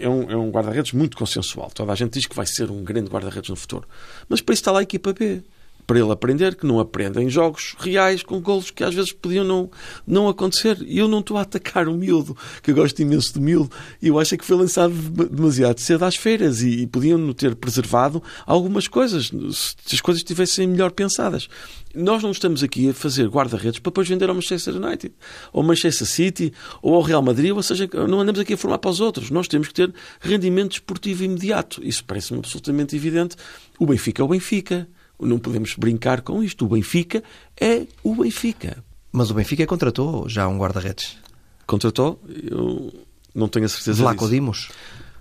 é 0.00 0.08
um, 0.08 0.30
é 0.30 0.36
um 0.36 0.50
guarda-redes 0.50 0.92
muito 0.92 1.16
consensual. 1.16 1.70
Toda 1.70 1.92
a 1.92 1.94
gente 1.94 2.14
diz 2.14 2.26
que 2.26 2.36
vai 2.36 2.46
ser 2.46 2.70
um 2.70 2.82
grande 2.82 3.10
guarda-redes 3.10 3.50
no 3.50 3.56
futuro. 3.56 3.86
Mas 4.28 4.40
para 4.40 4.54
isso 4.54 4.62
está 4.62 4.72
lá 4.72 4.80
a 4.80 4.82
equipa 4.82 5.12
B 5.12 5.42
para 5.86 5.98
ele 5.98 6.10
aprender 6.10 6.54
que 6.54 6.66
não 6.66 6.78
aprendem 6.78 7.28
jogos 7.28 7.74
reais 7.78 8.22
com 8.22 8.40
golos 8.40 8.70
que 8.70 8.84
às 8.84 8.94
vezes 8.94 9.12
podiam 9.12 9.44
não, 9.44 9.70
não 10.06 10.28
acontecer. 10.28 10.78
E 10.82 10.98
eu 10.98 11.08
não 11.08 11.20
estou 11.20 11.36
a 11.36 11.42
atacar 11.42 11.88
o 11.88 11.94
miúdo, 11.94 12.36
que 12.62 12.70
eu 12.70 12.74
gosto 12.74 13.00
imenso 13.00 13.34
do 13.34 13.40
miúdo, 13.40 13.70
eu 14.00 14.18
acho 14.18 14.36
que 14.36 14.44
foi 14.44 14.56
lançado 14.56 14.92
demasiado 14.92 15.78
cedo 15.80 16.04
às 16.04 16.16
feiras 16.16 16.62
e, 16.62 16.82
e 16.82 16.86
podiam 16.86 17.32
ter 17.32 17.54
preservado 17.54 18.22
algumas 18.46 18.88
coisas, 18.88 19.30
se 19.52 19.94
as 19.94 20.00
coisas 20.00 20.20
estivessem 20.20 20.66
melhor 20.66 20.92
pensadas. 20.92 21.48
Nós 21.94 22.22
não 22.22 22.30
estamos 22.30 22.62
aqui 22.62 22.88
a 22.88 22.94
fazer 22.94 23.28
guarda-redes 23.28 23.78
para 23.78 23.90
depois 23.90 24.08
vender 24.08 24.28
ao 24.28 24.34
Manchester 24.34 24.76
United, 24.76 25.14
ou 25.52 25.62
Manchester 25.62 26.06
City, 26.06 26.52
ou 26.80 26.94
ao 26.94 27.02
Real 27.02 27.20
Madrid, 27.20 27.52
ou 27.52 27.62
seja, 27.62 27.88
não 28.08 28.20
andamos 28.20 28.40
aqui 28.40 28.54
a 28.54 28.56
formar 28.56 28.78
para 28.78 28.90
os 28.90 29.00
outros. 29.00 29.30
Nós 29.30 29.46
temos 29.46 29.68
que 29.68 29.74
ter 29.74 29.92
rendimento 30.20 30.72
esportivo 30.72 31.22
imediato. 31.24 31.84
Isso 31.84 32.02
parece-me 32.04 32.38
absolutamente 32.38 32.96
evidente. 32.96 33.36
O 33.78 33.86
Benfica 33.86 34.22
é 34.22 34.24
o 34.24 34.28
Benfica. 34.28 34.88
Não 35.22 35.38
podemos 35.38 35.74
brincar 35.76 36.20
com 36.20 36.42
isto. 36.42 36.64
O 36.64 36.68
Benfica 36.68 37.22
é 37.60 37.86
o 38.02 38.14
Benfica. 38.14 38.82
Mas 39.10 39.30
o 39.30 39.34
Benfica 39.34 39.66
contratou 39.66 40.28
já 40.28 40.48
um 40.48 40.58
guarda-redes. 40.58 41.18
Contratou? 41.66 42.20
Eu 42.28 42.92
não 43.34 43.48
tenho 43.48 43.66
a 43.66 43.68
certeza 43.68 44.02
Vlaco 44.02 44.20
disso. 44.20 44.30
Dimos? 44.30 44.68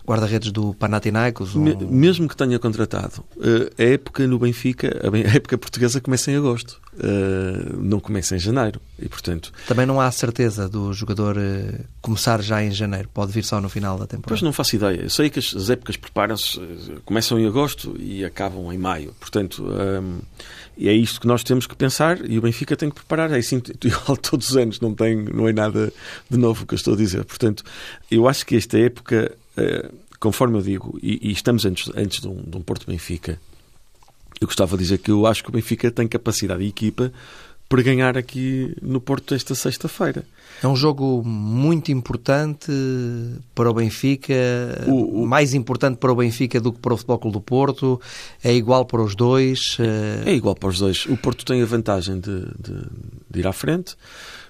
Guarda-redes 0.06 0.52
do 0.52 0.74
Panathinaikos? 0.74 1.56
Mesmo 1.56 2.28
que 2.28 2.36
tenha 2.36 2.58
contratado, 2.60 3.24
eh, 3.42 3.72
a 3.78 3.88
época 3.94 4.26
no 4.28 4.40
Benfica, 4.40 5.02
a 5.04 5.36
época 5.36 5.58
portuguesa 5.58 6.02
começa 6.02 6.32
em 6.32 6.36
agosto, 6.36 6.80
eh, 7.00 7.74
não 7.78 8.00
começa 8.00 8.36
em 8.36 8.40
janeiro. 8.40 8.82
E, 9.00 9.08
portanto... 9.08 9.52
Também 9.68 9.86
não 9.86 10.00
há 10.00 10.10
certeza 10.12 10.68
do 10.68 10.94
jogador 10.94 11.38
eh, 11.38 11.82
começar 12.02 12.42
já 12.42 12.64
em 12.64 12.72
janeiro, 12.72 13.10
pode 13.14 13.32
vir 13.32 13.44
só 13.44 13.62
no 13.62 13.70
final 13.70 13.98
da 13.98 14.06
temporada? 14.06 14.30
Pois 14.30 14.42
não 14.42 14.54
faço 14.54 14.76
ideia. 14.76 15.02
Eu 15.04 15.10
sei 15.10 15.30
que 15.30 15.40
as 15.40 15.70
épocas 15.70 15.98
preparam-se, 15.98 16.60
começam 17.06 17.40
em 17.40 17.46
agosto 17.46 17.96
e 18.00 18.26
acabam 18.26 18.72
em 18.72 18.78
maio. 18.78 19.14
Portanto, 19.20 19.66
e 20.78 20.90
é 20.90 20.94
isto 20.94 21.22
que 21.22 21.28
nós 21.28 21.44
temos 21.44 21.68
que 21.68 21.76
pensar 21.76 22.18
e 22.28 22.40
o 22.40 22.42
Benfica 22.42 22.76
tem 22.76 22.90
que 22.90 22.96
preparar. 22.96 23.32
É 23.32 23.38
assim, 23.38 23.62
igual 23.84 24.18
todos 24.18 24.50
os 24.50 24.58
anos, 24.58 24.80
não, 24.80 24.94
tem, 24.94 25.16
não 25.16 25.48
é 25.48 25.54
nada 25.54 25.94
de 26.30 26.38
novo 26.38 26.66
que 26.66 26.74
eu 26.74 26.76
estou 26.76 26.94
a 26.94 26.98
dizer. 26.98 27.24
Portanto, 27.26 27.64
eu 28.10 28.28
acho 28.28 28.46
que 28.46 28.56
esta 28.56 28.80
época 28.80 29.32
conforme 30.20 30.58
eu 30.58 30.62
digo, 30.62 31.00
e, 31.02 31.30
e 31.30 31.32
estamos 31.32 31.66
antes, 31.66 31.92
antes 31.96 32.22
de, 32.22 32.28
um, 32.28 32.42
de 32.42 32.58
um 32.58 32.62
Porto 32.62 32.86
Benfica, 32.88 33.40
eu 34.40 34.48
gostava 34.48 34.78
de 34.78 34.84
dizer 34.84 34.98
que 35.00 35.12
eu 35.12 35.26
acho 35.28 35.44
que 35.44 35.50
o 35.50 35.54
Benfica 35.54 35.92
tem 35.92 36.08
capacidade 36.08 36.64
e 36.64 36.68
equipa 36.68 37.12
para 37.72 37.82
ganhar 37.84 38.18
aqui 38.18 38.76
no 38.82 39.00
Porto 39.00 39.34
esta 39.34 39.56
sexta-feira. 39.56 40.26
É 40.62 40.68
um 40.68 40.76
jogo 40.76 41.24
muito 41.24 41.90
importante 41.90 42.70
para 43.56 43.72
o 43.72 43.74
Benfica, 43.74 44.34
o, 44.88 45.24
o... 45.24 45.26
mais 45.26 45.54
importante 45.54 45.96
para 45.96 46.12
o 46.12 46.16
Benfica 46.16 46.60
do 46.60 46.74
que 46.74 46.80
para 46.80 46.94
o 46.94 46.98
Futebol 46.98 47.18
Clube 47.18 47.34
do 47.38 47.42
Porto, 47.42 48.02
é 48.44 48.54
igual 48.54 48.84
para 48.84 49.02
os 49.02 49.16
dois? 49.16 49.78
É, 49.80 50.32
é 50.32 50.34
igual 50.34 50.54
para 50.54 50.68
os 50.68 50.80
dois. 50.80 51.06
O 51.06 51.16
Porto 51.16 51.46
tem 51.46 51.62
a 51.62 51.66
vantagem 51.66 52.20
de, 52.20 52.42
de, 52.60 52.86
de 53.32 53.40
ir 53.40 53.48
à 53.48 53.54
frente, 53.54 53.96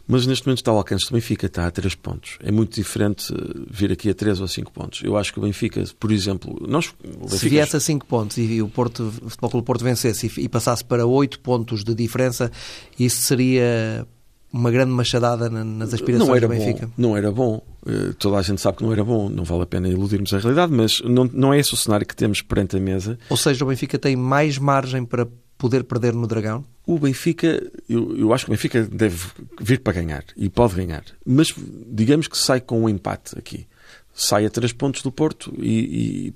mas 0.08 0.26
neste 0.26 0.46
momento 0.46 0.60
está 0.60 0.72
ao 0.72 0.78
alcance 0.78 1.06
do 1.06 1.14
Benfica, 1.14 1.46
está 1.46 1.68
a 1.68 1.72
3 1.72 1.96
pontos. 1.96 2.38
É 2.42 2.52
muito 2.52 2.76
diferente 2.76 3.34
eh, 3.34 3.66
vir 3.70 3.92
aqui 3.92 4.10
a 4.10 4.14
3 4.14 4.40
ou 4.40 4.46
a 4.46 4.48
5 4.48 4.72
pontos. 4.72 5.02
Eu 5.04 5.16
acho 5.16 5.32
que 5.32 5.40
o 5.40 5.42
Benfica, 5.42 5.84
por 6.00 6.12
exemplo, 6.12 6.58
nós... 6.68 6.94
Benfica... 7.04 7.38
Se 7.38 7.50
viesse 7.50 7.78
a 7.78 7.80
5 7.80 8.06
pontos 8.06 8.38
e 8.38 8.62
o, 8.62 8.68
Porto, 8.68 9.04
o 9.04 9.30
Futebol 9.30 9.50
Clube 9.50 9.66
Porto 9.66 9.84
vencesse 9.84 10.32
e 10.38 10.50
passasse 10.50 10.84
para 10.84 11.06
8 11.06 11.40
pontos 11.40 11.84
de 11.84 11.96
diferença, 11.96 12.52
isso 13.00 13.22
seria 13.22 14.06
uma 14.54 14.70
grande 14.70 14.92
machadada 14.92 15.50
nas 15.50 15.94
aspirações 15.94 16.28
não 16.28 16.36
era 16.36 16.48
do 16.48 16.54
Benfica. 16.54 16.88
Bom, 16.88 16.94
não 16.98 17.18
era 17.18 17.32
bom. 17.32 17.64
Eh, 17.86 18.14
toda 18.20 18.38
a 18.38 18.42
gente 18.42 18.60
sabe 18.60 18.78
que 18.78 18.84
não 18.84 18.92
era 18.92 19.04
bom. 19.04 19.30
Não 19.30 19.44
vale 19.44 19.64
a 19.64 19.66
pena 19.66 19.88
iludirmos 19.88 20.34
a 20.34 20.40
realidade, 20.40 20.74
mas 20.74 21.02
não, 21.02 21.30
não 21.32 21.54
é 21.54 21.60
esse 21.60 21.74
o 21.74 21.78
cenário 21.78 22.06
que 22.06 22.16
temos 22.16 22.42
perante 22.42 22.76
a 22.76 22.80
mesa. 22.80 23.18
Ou 23.30 23.38
seja, 23.38 23.64
o 23.64 23.68
Benfica 23.68 23.98
tem 23.98 24.16
mais 24.16 24.58
margem 24.58 25.06
para 25.06 25.26
poder 25.58 25.84
perder 25.84 26.14
no 26.14 26.28
Dragão? 26.28 26.66
O 26.86 26.98
Benfica, 26.98 27.62
eu, 27.88 28.18
eu 28.18 28.34
acho 28.34 28.46
que 28.46 28.52
o 28.52 28.54
Benfica 28.54 28.84
deve 28.84 29.18
vir 29.60 29.80
para 29.80 29.94
ganhar 29.94 30.24
e 30.36 30.50
pode 30.50 30.76
ganhar. 30.76 31.04
Mas 31.26 31.54
digamos 31.88 32.28
que 32.28 32.38
sai 32.38 32.60
com 32.60 32.82
um 32.82 32.90
empate 32.90 33.38
aqui. 33.38 33.68
Sai 34.14 34.46
a 34.46 34.50
três 34.50 34.74
pontos 34.74 35.02
do 35.02 35.12
Porto 35.12 35.54
e, 35.58 36.28
e 36.28 36.34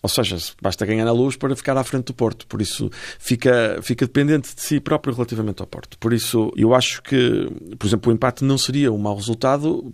ou 0.00 0.08
seja, 0.08 0.36
basta 0.62 0.86
ganhar 0.86 1.06
a 1.08 1.12
luz 1.12 1.36
para 1.36 1.56
ficar 1.56 1.76
à 1.76 1.82
frente 1.82 2.06
do 2.06 2.14
Porto. 2.14 2.46
Por 2.46 2.62
isso, 2.62 2.88
fica, 3.18 3.80
fica 3.82 4.06
dependente 4.06 4.54
de 4.54 4.62
si 4.62 4.78
próprio 4.78 5.12
relativamente 5.12 5.60
ao 5.60 5.66
Porto. 5.66 5.98
Por 5.98 6.12
isso, 6.12 6.52
eu 6.56 6.72
acho 6.72 7.02
que, 7.02 7.50
por 7.76 7.86
exemplo, 7.86 8.12
o 8.12 8.14
empate 8.14 8.44
não 8.44 8.56
seria 8.56 8.92
um 8.92 8.98
mau 8.98 9.16
resultado 9.16 9.92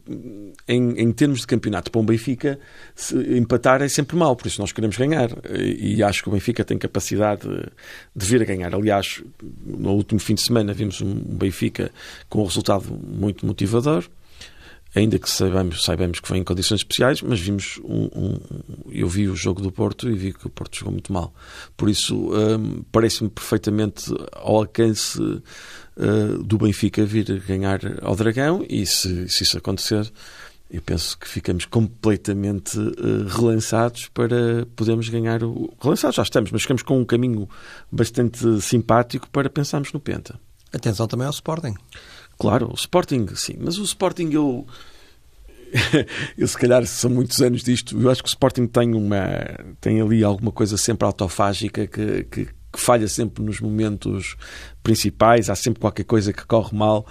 em, 0.69 1.01
em 1.01 1.11
termos 1.11 1.41
de 1.41 1.47
campeonato. 1.47 1.91
Para 1.91 2.01
um 2.03 2.05
Benfica, 2.05 2.59
empatar 3.35 3.81
é 3.81 3.89
sempre 3.89 4.15
mau. 4.15 4.37
Por 4.37 4.47
isso, 4.47 4.61
nós 4.61 4.73
queremos 4.73 4.97
ganhar. 4.97 5.31
E, 5.51 5.97
e 5.97 6.03
acho 6.03 6.23
que 6.23 6.29
o 6.29 6.33
Benfica 6.33 6.63
tem 6.65 6.77
capacidade 6.77 7.49
de, 7.49 7.65
de 8.15 8.27
vir 8.27 8.43
a 8.43 8.45
ganhar. 8.45 8.75
Aliás, 8.75 9.23
no 9.65 9.93
último 9.93 10.21
fim 10.21 10.35
de 10.35 10.43
semana, 10.43 10.75
vimos 10.75 11.01
um 11.01 11.15
Benfica 11.15 11.91
com 12.29 12.43
um 12.43 12.45
resultado 12.45 12.85
muito 12.93 13.47
motivador 13.47 14.05
ainda 14.95 15.19
que 15.19 15.29
saibamos, 15.29 15.85
saibamos 15.85 16.21
que 16.21 16.29
foi 16.29 16.39
em 16.39 16.45
condições 16.45 16.81
especiais, 16.81 17.21
mas 17.21 17.41
vimos 17.41 17.81
um, 17.85 18.09
um, 18.15 18.39
eu 18.91 19.09
vi 19.09 19.29
o 19.29 19.35
jogo 19.35 19.61
do 19.61 19.73
Porto 19.73 20.09
e 20.09 20.15
vi 20.15 20.33
que 20.33 20.47
o 20.47 20.51
Porto 20.51 20.77
jogou 20.77 20.93
muito 20.93 21.13
mal. 21.13 21.35
Por 21.77 21.89
isso, 21.89 22.15
um, 22.33 22.83
parece-me 22.93 23.29
perfeitamente 23.29 24.13
ao 24.33 24.59
alcance 24.59 25.21
uh, 25.21 26.43
do 26.43 26.59
Benfica 26.59 27.05
vir 27.05 27.41
ganhar 27.41 27.81
ao 28.03 28.15
Dragão 28.15 28.65
e 28.69 28.87
se, 28.87 29.29
se 29.29 29.43
isso 29.43 29.59
acontecer, 29.59 30.11
eu 30.71 30.81
penso 30.81 31.19
que 31.19 31.29
ficamos 31.29 31.65
completamente 31.65 32.79
uh, 32.79 33.27
relançados 33.29 34.09
para 34.09 34.67
podermos 34.77 35.09
ganhar 35.09 35.43
o. 35.43 35.73
Relançados 35.81 36.17
já 36.17 36.23
estamos, 36.23 36.51
mas 36.51 36.63
ficamos 36.63 36.83
com 36.83 37.01
um 37.01 37.05
caminho 37.05 37.49
bastante 37.91 38.61
simpático 38.61 39.29
para 39.31 39.51
pensarmos 39.51 39.93
no 39.93 40.01
Penta. 40.01 40.39
Atenção 40.73 41.07
também 41.07 41.27
ao 41.27 41.33
Sporting. 41.33 41.75
Claro, 42.45 42.71
o 42.71 42.75
Sporting, 42.75 43.27
sim. 43.35 43.55
Mas 43.59 43.79
o 43.79 43.83
Sporting, 43.83 44.31
eu. 44.33 44.67
eu 46.37 46.47
se 46.47 46.57
calhar 46.59 46.87
são 46.87 47.11
muitos 47.11 47.41
anos 47.41 47.63
disto. 47.63 47.99
Eu 47.99 48.11
acho 48.11 48.23
que 48.23 48.29
o 48.29 48.31
Sporting 48.31 48.67
tem 48.67 48.95
uma. 48.95 49.27
tem 49.81 50.01
ali 50.01 50.23
alguma 50.23 50.53
coisa 50.53 50.77
sempre 50.77 51.07
autofágica 51.07 51.87
que, 51.87 52.25
que, 52.25 52.47
que 52.47 52.81
falha 52.81 53.09
sempre 53.09 53.43
nos 53.43 53.61
momentos 53.61 54.37
principais. 54.83 55.49
Há 55.49 55.55
sempre 55.55 55.81
qualquer 55.81 56.05
coisa 56.05 56.33
que 56.33 56.45
corre 56.47 56.77
mal. 56.77 57.07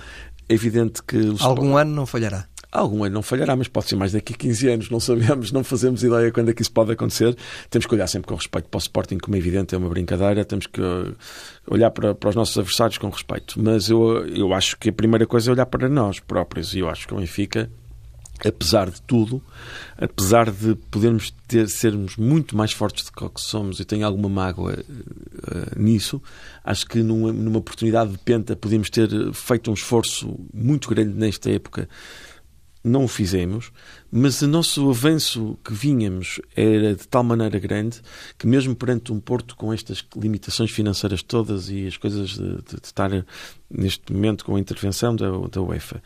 É 0.47 0.53
evidente 0.53 1.01
que. 1.01 1.17
Algum 1.39 1.65
Sport... 1.69 1.81
ano 1.81 1.95
não 1.95 2.05
falhará 2.05 2.47
algum 2.79 3.03
ano 3.03 3.15
não 3.15 3.21
falhará, 3.21 3.55
mas 3.55 3.67
pode 3.67 3.87
ser 3.87 3.95
mais 3.95 4.11
daqui 4.11 4.33
a 4.33 4.37
15 4.37 4.67
anos, 4.69 4.89
não 4.89 4.99
sabemos, 4.99 5.51
não 5.51 5.63
fazemos 5.63 6.03
ideia 6.03 6.31
quando 6.31 6.49
é 6.49 6.53
que 6.53 6.61
isso 6.61 6.71
pode 6.71 6.91
acontecer. 6.91 7.35
Temos 7.69 7.85
que 7.85 7.93
olhar 7.93 8.07
sempre 8.07 8.27
com 8.27 8.35
respeito 8.35 8.67
para 8.69 8.77
o 8.77 8.81
Sporting, 8.81 9.17
como 9.17 9.35
é 9.35 9.39
evidente, 9.39 9.75
é 9.75 9.77
uma 9.77 9.89
brincadeira, 9.89 10.43
temos 10.43 10.67
que 10.67 10.81
uh, 10.81 11.15
olhar 11.67 11.91
para, 11.91 12.15
para 12.15 12.29
os 12.29 12.35
nossos 12.35 12.57
adversários 12.57 12.97
com 12.97 13.09
respeito. 13.09 13.61
Mas 13.61 13.89
eu, 13.89 14.25
eu 14.27 14.53
acho 14.53 14.77
que 14.77 14.89
a 14.89 14.93
primeira 14.93 15.25
coisa 15.27 15.51
é 15.51 15.53
olhar 15.53 15.65
para 15.65 15.87
nós 15.87 16.19
próprios, 16.19 16.73
e 16.73 16.79
eu 16.79 16.89
acho 16.89 17.07
que 17.07 17.13
o 17.13 17.17
Benfica 17.17 17.69
apesar 18.45 18.89
de 18.89 19.01
tudo, 19.03 19.41
apesar 19.97 20.51
de 20.51 20.75
podermos 20.91 21.31
ter, 21.47 21.69
sermos 21.69 22.17
muito 22.17 22.57
mais 22.57 22.73
fortes 22.73 23.05
do 23.05 23.29
que 23.29 23.39
somos, 23.39 23.79
e 23.79 23.85
tenho 23.85 24.05
alguma 24.05 24.27
mágoa 24.27 24.73
uh, 24.73 25.79
nisso, 25.79 26.21
acho 26.63 26.85
que 26.87 27.01
numa, 27.01 27.31
numa 27.31 27.59
oportunidade 27.59 28.11
de 28.11 28.17
penta 28.17 28.55
podemos 28.55 28.89
ter 28.89 29.09
feito 29.33 29.71
um 29.71 29.73
esforço 29.73 30.37
muito 30.53 30.89
grande 30.89 31.13
nesta 31.13 31.49
época 31.49 31.87
não 32.83 33.05
o 33.05 33.07
fizemos, 33.07 33.71
mas 34.11 34.41
o 34.41 34.47
nosso 34.47 34.89
avanço 34.89 35.57
que 35.63 35.73
vínhamos 35.73 36.41
era 36.55 36.95
de 36.95 37.07
tal 37.07 37.23
maneira 37.23 37.57
grande 37.57 38.01
que, 38.37 38.45
mesmo 38.45 38.75
perante 38.75 39.13
um 39.13 39.19
Porto 39.19 39.55
com 39.55 39.71
estas 39.71 40.05
limitações 40.15 40.69
financeiras 40.69 41.23
todas 41.23 41.69
e 41.69 41.87
as 41.87 41.95
coisas 41.95 42.31
de, 42.31 42.55
de, 42.55 42.81
de 42.81 42.85
estar 42.85 43.09
neste 43.69 44.11
momento 44.11 44.43
com 44.43 44.55
a 44.55 44.59
intervenção 44.59 45.15
da, 45.15 45.29
da 45.49 45.61
UEFA, 45.61 46.03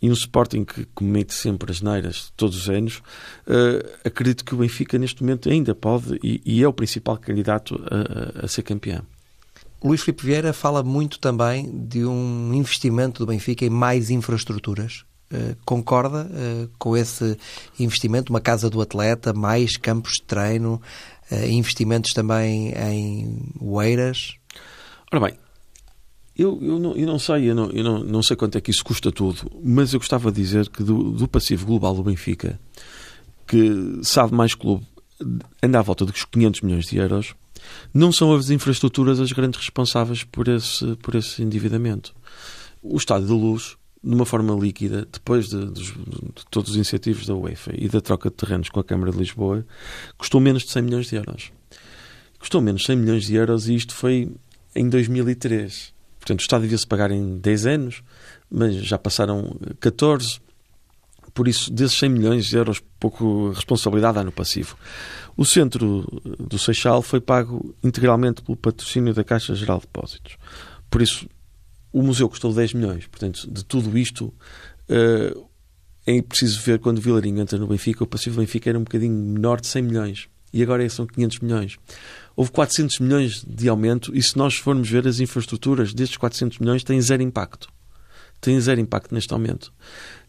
e 0.00 0.10
um 0.10 0.12
Sporting 0.12 0.64
que 0.64 0.84
comete 0.86 1.32
sempre 1.32 1.70
as 1.70 1.80
neiras 1.80 2.32
todos 2.36 2.56
os 2.56 2.68
anos, 2.68 2.98
uh, 3.46 3.88
acredito 4.04 4.44
que 4.44 4.54
o 4.54 4.58
Benfica 4.58 4.98
neste 4.98 5.22
momento 5.22 5.48
ainda 5.48 5.74
pode 5.74 6.18
e, 6.22 6.42
e 6.44 6.62
é 6.62 6.66
o 6.66 6.72
principal 6.72 7.16
candidato 7.16 7.80
a, 7.88 8.42
a, 8.42 8.44
a 8.46 8.48
ser 8.48 8.62
campeão. 8.62 9.02
Luís 9.82 10.00
Filipe 10.00 10.24
Vieira 10.24 10.52
fala 10.52 10.82
muito 10.82 11.18
também 11.18 11.70
de 11.86 12.04
um 12.04 12.52
investimento 12.54 13.20
do 13.20 13.26
Benfica 13.26 13.64
em 13.64 13.70
mais 13.70 14.10
infraestruturas 14.10 15.04
concorda 15.64 16.26
uh, 16.26 16.70
com 16.78 16.96
esse 16.96 17.36
investimento? 17.78 18.32
Uma 18.32 18.40
casa 18.40 18.68
do 18.68 18.80
atleta, 18.80 19.32
mais 19.32 19.76
campos 19.76 20.14
de 20.14 20.22
treino, 20.22 20.80
uh, 21.30 21.46
investimentos 21.46 22.12
também 22.12 22.72
em 22.72 23.52
Oeiras? 23.60 24.34
Ora 25.12 25.26
bem, 25.26 25.38
eu, 26.36 26.58
eu, 26.62 26.78
não, 26.78 26.96
eu 26.96 27.06
não 27.06 27.18
sei, 27.18 27.50
eu, 27.50 27.54
não, 27.54 27.70
eu 27.70 27.84
não, 27.84 27.98
não 28.02 28.22
sei 28.22 28.36
quanto 28.36 28.56
é 28.56 28.60
que 28.60 28.70
isso 28.70 28.84
custa 28.84 29.12
tudo, 29.12 29.50
mas 29.62 29.92
eu 29.92 30.00
gostava 30.00 30.32
de 30.32 30.40
dizer 30.40 30.68
que 30.68 30.82
do, 30.82 31.10
do 31.12 31.28
passivo 31.28 31.66
global 31.66 31.94
do 31.94 32.02
Benfica, 32.02 32.58
que 33.46 34.00
sabe 34.02 34.34
mais 34.34 34.54
clube, 34.54 34.86
anda 35.62 35.78
à 35.78 35.82
volta 35.82 36.06
dos 36.06 36.24
500 36.24 36.62
milhões 36.62 36.86
de 36.86 36.96
euros, 36.96 37.34
não 37.92 38.10
são 38.10 38.34
as 38.34 38.50
infraestruturas 38.50 39.20
as 39.20 39.30
grandes 39.32 39.60
responsáveis 39.60 40.24
por 40.24 40.48
esse, 40.48 40.96
por 40.96 41.14
esse 41.14 41.42
endividamento. 41.42 42.14
O 42.82 42.96
estádio 42.96 43.26
de 43.26 43.32
luz 43.32 43.76
de 44.04 44.14
uma 44.14 44.26
forma 44.26 44.54
líquida, 44.54 45.06
depois 45.10 45.48
de, 45.48 45.64
de, 45.70 45.82
de, 45.82 46.46
todos 46.50 46.72
os 46.72 46.76
incentivos 46.76 47.26
da 47.26 47.34
UEFA 47.34 47.72
e 47.74 47.88
da 47.88 48.00
troca 48.00 48.30
de 48.30 48.36
terrenos 48.36 48.68
com 48.68 48.80
a 48.80 48.84
Câmara 48.84 49.12
de 49.12 49.18
Lisboa, 49.18 49.64
custou 50.18 50.40
menos 50.40 50.64
de 50.64 50.70
100 50.70 50.82
milhões 50.82 51.06
de 51.06 51.16
euros. 51.16 51.52
Custou 52.38 52.60
menos 52.60 52.80
de 52.80 52.88
100 52.88 52.96
milhões 52.96 53.24
de 53.24 53.34
euros 53.36 53.68
e 53.68 53.74
isto 53.74 53.94
foi 53.94 54.28
em 54.74 54.88
2003. 54.88 55.92
Portanto, 56.18 56.40
o 56.40 56.42
Estado 56.42 56.62
devia-se 56.62 56.86
pagar 56.86 57.10
em 57.10 57.38
10 57.38 57.66
anos, 57.66 58.02
mas 58.50 58.74
já 58.74 58.98
passaram 58.98 59.56
14. 59.80 60.40
Por 61.32 61.48
isso, 61.48 61.72
desses 61.72 61.98
100 61.98 62.08
milhões 62.10 62.46
de 62.46 62.56
euros, 62.56 62.82
pouco 62.98 63.50
responsabilidade 63.50 64.18
há 64.18 64.24
no 64.24 64.32
passivo. 64.32 64.76
O 65.36 65.44
centro 65.44 66.06
do 66.38 66.58
Seixal 66.58 67.02
foi 67.02 67.20
pago 67.20 67.74
integralmente 67.82 68.42
pelo 68.42 68.56
patrocínio 68.56 69.14
da 69.14 69.24
Caixa 69.24 69.54
Geral 69.54 69.78
de 69.78 69.86
Depósitos. 69.86 70.36
Por 70.90 71.00
isso, 71.00 71.26
o 71.92 72.02
museu 72.02 72.28
custou 72.28 72.52
10 72.52 72.74
milhões. 72.74 73.06
Portanto, 73.06 73.48
de 73.50 73.64
tudo 73.64 73.96
isto, 73.98 74.32
uh, 74.88 75.46
é 76.06 76.22
preciso 76.22 76.60
ver 76.60 76.78
quando 76.78 76.98
o 76.98 77.00
Vilarinho 77.00 77.40
entra 77.40 77.58
no 77.58 77.66
Benfica, 77.66 78.02
o 78.02 78.06
passivo 78.06 78.36
do 78.36 78.40
Benfica 78.40 78.70
era 78.70 78.78
um 78.78 78.84
bocadinho 78.84 79.12
menor 79.12 79.60
de 79.60 79.66
100 79.66 79.82
milhões. 79.82 80.28
E 80.52 80.62
agora 80.62 80.86
são 80.90 81.06
500 81.06 81.38
milhões. 81.40 81.76
Houve 82.36 82.50
400 82.50 82.98
milhões 82.98 83.44
de 83.46 83.68
aumento 83.68 84.14
e 84.14 84.22
se 84.22 84.36
nós 84.36 84.54
formos 84.54 84.88
ver 84.88 85.06
as 85.06 85.18
infraestruturas 85.18 85.94
destes 85.94 86.18
400 86.18 86.58
milhões 86.58 86.84
têm 86.84 87.00
zero 87.00 87.22
impacto. 87.22 87.68
Têm 88.40 88.60
zero 88.60 88.80
impacto 88.80 89.14
neste 89.14 89.32
aumento. 89.32 89.72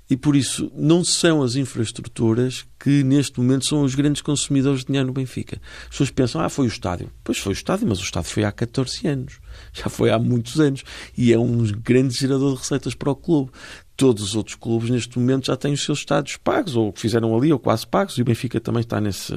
E 0.09 0.17
por 0.17 0.35
isso, 0.35 0.71
não 0.75 1.03
são 1.03 1.41
as 1.41 1.55
infraestruturas 1.55 2.65
que 2.79 3.03
neste 3.03 3.39
momento 3.39 3.65
são 3.65 3.83
os 3.83 3.95
grandes 3.95 4.21
consumidores 4.21 4.81
de 4.81 4.87
dinheiro 4.87 5.07
no 5.07 5.13
Benfica. 5.13 5.61
As 5.83 5.89
pessoas 5.89 6.11
pensam, 6.11 6.41
ah, 6.41 6.49
foi 6.49 6.65
o 6.65 6.67
estádio. 6.67 7.09
Pois 7.23 7.37
foi 7.37 7.53
o 7.53 7.55
estádio, 7.55 7.87
mas 7.87 7.99
o 7.99 8.03
estádio 8.03 8.29
foi 8.29 8.43
há 8.43 8.51
14 8.51 9.07
anos. 9.07 9.39
Já 9.71 9.89
foi 9.89 10.11
há 10.11 10.19
muitos 10.19 10.59
anos. 10.59 10.83
E 11.17 11.31
é 11.31 11.39
um 11.39 11.63
grande 11.63 12.13
gerador 12.13 12.53
de 12.53 12.59
receitas 12.59 12.93
para 12.93 13.11
o 13.11 13.15
clube. 13.15 13.51
Todos 13.95 14.23
os 14.23 14.35
outros 14.35 14.55
clubes 14.55 14.89
neste 14.89 15.17
momento 15.17 15.45
já 15.45 15.55
têm 15.55 15.73
os 15.73 15.83
seus 15.83 15.99
estádios 15.99 16.35
pagos, 16.35 16.75
ou 16.75 16.93
fizeram 16.95 17.35
ali, 17.37 17.53
ou 17.53 17.59
quase 17.59 17.85
pagos, 17.87 18.17
e 18.17 18.21
o 18.21 18.25
Benfica 18.25 18.59
também 18.59 18.81
está 18.81 18.99
nesse, 18.99 19.33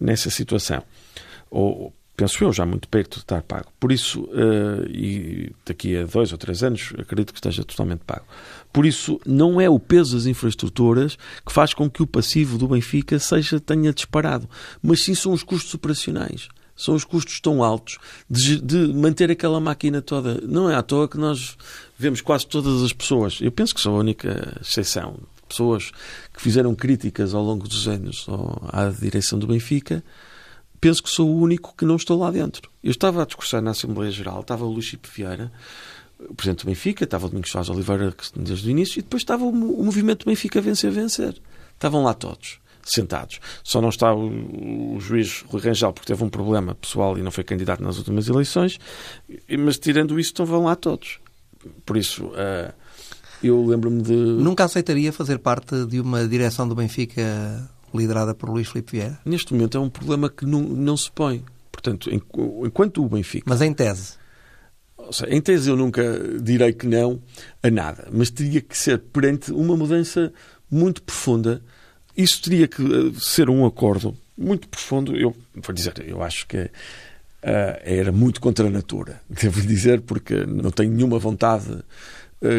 nessa 0.00 0.30
situação. 0.30 0.82
Ou, 1.50 1.92
penso 2.20 2.44
eu, 2.44 2.52
já 2.52 2.66
muito 2.66 2.86
perto 2.86 3.14
de 3.14 3.20
estar 3.20 3.40
pago. 3.40 3.72
Por 3.80 3.90
isso, 3.90 4.24
uh, 4.24 4.86
e 4.90 5.50
daqui 5.64 5.96
a 5.96 6.04
dois 6.04 6.32
ou 6.32 6.36
três 6.36 6.62
anos, 6.62 6.92
acredito 6.98 7.32
que 7.32 7.38
esteja 7.38 7.64
totalmente 7.64 8.00
pago. 8.00 8.26
Por 8.70 8.84
isso, 8.84 9.18
não 9.24 9.58
é 9.58 9.70
o 9.70 9.80
peso 9.80 10.14
das 10.14 10.26
infraestruturas 10.26 11.16
que 11.46 11.50
faz 11.50 11.72
com 11.72 11.88
que 11.88 12.02
o 12.02 12.06
passivo 12.06 12.58
do 12.58 12.68
Benfica 12.68 13.18
seja 13.18 13.58
tenha 13.58 13.90
disparado, 13.90 14.46
mas 14.82 15.02
sim 15.02 15.14
são 15.14 15.32
os 15.32 15.42
custos 15.42 15.72
operacionais. 15.72 16.48
são 16.76 16.94
os 16.94 17.04
custos 17.04 17.40
tão 17.40 17.64
altos 17.64 17.96
de, 18.28 18.60
de, 18.60 18.92
manter 18.92 19.30
aquela 19.30 19.58
máquina 19.58 20.02
toda. 20.02 20.42
Não 20.46 20.68
é 20.70 20.74
à 20.74 20.82
toa 20.82 21.08
que 21.08 21.16
nós 21.16 21.56
vemos 21.98 22.20
quase 22.20 22.46
todas 22.46 22.82
as 22.82 22.92
pessoas, 22.92 23.38
eu 23.40 23.50
penso 23.50 23.74
que 23.74 23.80
sou 23.80 23.96
a 23.96 23.98
única 23.98 24.58
exceção, 24.60 25.16
pessoas 25.48 25.90
que 26.34 26.40
fizeram 26.42 26.74
críticas 26.74 27.34
ao 27.34 27.42
longo 27.42 27.66
dos 27.66 27.88
anos 27.88 28.26
à 28.68 28.88
direção 28.90 29.38
do 29.38 29.46
Benfica, 29.46 30.04
penso 30.80 31.02
que 31.02 31.10
sou 31.10 31.28
o 31.28 31.40
único 31.40 31.74
que 31.76 31.84
não 31.84 31.96
estou 31.96 32.18
lá 32.18 32.30
dentro. 32.30 32.70
Eu 32.82 32.90
estava 32.90 33.22
a 33.22 33.26
discursar 33.26 33.60
na 33.60 33.72
Assembleia 33.72 34.10
Geral, 34.10 34.40
estava 34.40 34.64
o 34.64 34.70
Luís 34.70 34.86
Chico 34.86 35.08
Vieira, 35.12 35.52
o 36.18 36.34
Presidente 36.34 36.64
do 36.64 36.68
Benfica, 36.68 37.04
estava 37.04 37.26
o 37.26 37.28
Domingos 37.28 37.50
Soares 37.50 37.70
Oliveira 37.70 38.14
desde 38.36 38.68
o 38.68 38.70
início, 38.70 38.98
e 38.98 39.02
depois 39.02 39.22
estava 39.22 39.44
o, 39.44 39.48
o 39.48 39.84
movimento 39.84 40.26
Benfica 40.26 40.60
Vencer 40.60 40.90
Vencer. 40.90 41.40
Estavam 41.74 42.02
lá 42.02 42.14
todos 42.14 42.60
sentados. 42.82 43.40
Só 43.62 43.80
não 43.80 43.90
está 43.90 44.12
o, 44.12 44.96
o 44.96 45.00
juiz 45.00 45.44
Rui 45.46 45.60
Rangel 45.60 45.92
porque 45.92 46.06
teve 46.06 46.24
um 46.24 46.28
problema 46.28 46.74
pessoal 46.74 47.16
e 47.18 47.22
não 47.22 47.30
foi 47.30 47.44
candidato 47.44 47.82
nas 47.82 47.98
últimas 47.98 48.28
eleições, 48.28 48.78
mas 49.58 49.78
tirando 49.78 50.18
isso, 50.18 50.30
estão 50.30 50.64
lá 50.64 50.74
todos. 50.74 51.18
Por 51.84 51.96
isso, 51.96 52.26
uh, 52.26 52.72
eu 53.42 53.64
lembro-me 53.64 54.02
de. 54.02 54.14
Nunca 54.14 54.64
aceitaria 54.64 55.12
fazer 55.12 55.38
parte 55.38 55.84
de 55.86 56.00
uma 56.00 56.26
direção 56.26 56.66
do 56.66 56.74
Benfica 56.74 57.68
liderada 57.94 58.34
por 58.34 58.48
Luís 58.48 58.68
Filipe 58.68 58.92
Vieira? 58.92 59.18
Neste 59.24 59.52
momento 59.52 59.76
é 59.76 59.80
um 59.80 59.90
problema 59.90 60.28
que 60.28 60.44
não, 60.46 60.60
não 60.60 60.96
se 60.96 61.10
põe. 61.10 61.44
Portanto, 61.70 62.10
enquanto 62.12 63.04
o 63.04 63.08
Benfica. 63.08 63.46
Mas 63.48 63.60
em 63.60 63.72
tese. 63.72 64.18
Seja, 65.12 65.34
em 65.34 65.40
tese 65.40 65.70
eu 65.70 65.76
nunca 65.76 66.02
direi 66.40 66.72
que 66.72 66.86
não 66.86 67.20
a 67.62 67.70
nada, 67.70 68.08
mas 68.12 68.30
teria 68.30 68.60
que 68.60 68.76
ser 68.76 68.98
perante 68.98 69.50
uma 69.50 69.76
mudança 69.76 70.32
muito 70.70 71.02
profunda 71.02 71.62
isso 72.16 72.42
teria 72.42 72.68
que 72.68 72.82
eh, 72.82 73.12
ser 73.18 73.48
um 73.48 73.64
acordo 73.64 74.16
muito 74.36 74.68
profundo. 74.68 75.16
Eu 75.16 75.34
vou 75.54 75.74
dizer, 75.74 75.94
eu 76.06 76.22
acho 76.22 76.46
que 76.46 76.58
uh, 76.58 76.70
era 77.82 78.12
muito 78.12 78.40
contra 78.40 78.66
a 78.66 78.70
natura, 78.70 79.20
devo 79.28 79.60
dizer, 79.62 80.00
porque 80.02 80.44
não 80.46 80.70
tenho 80.70 80.92
nenhuma 80.92 81.18
vontade 81.18 81.82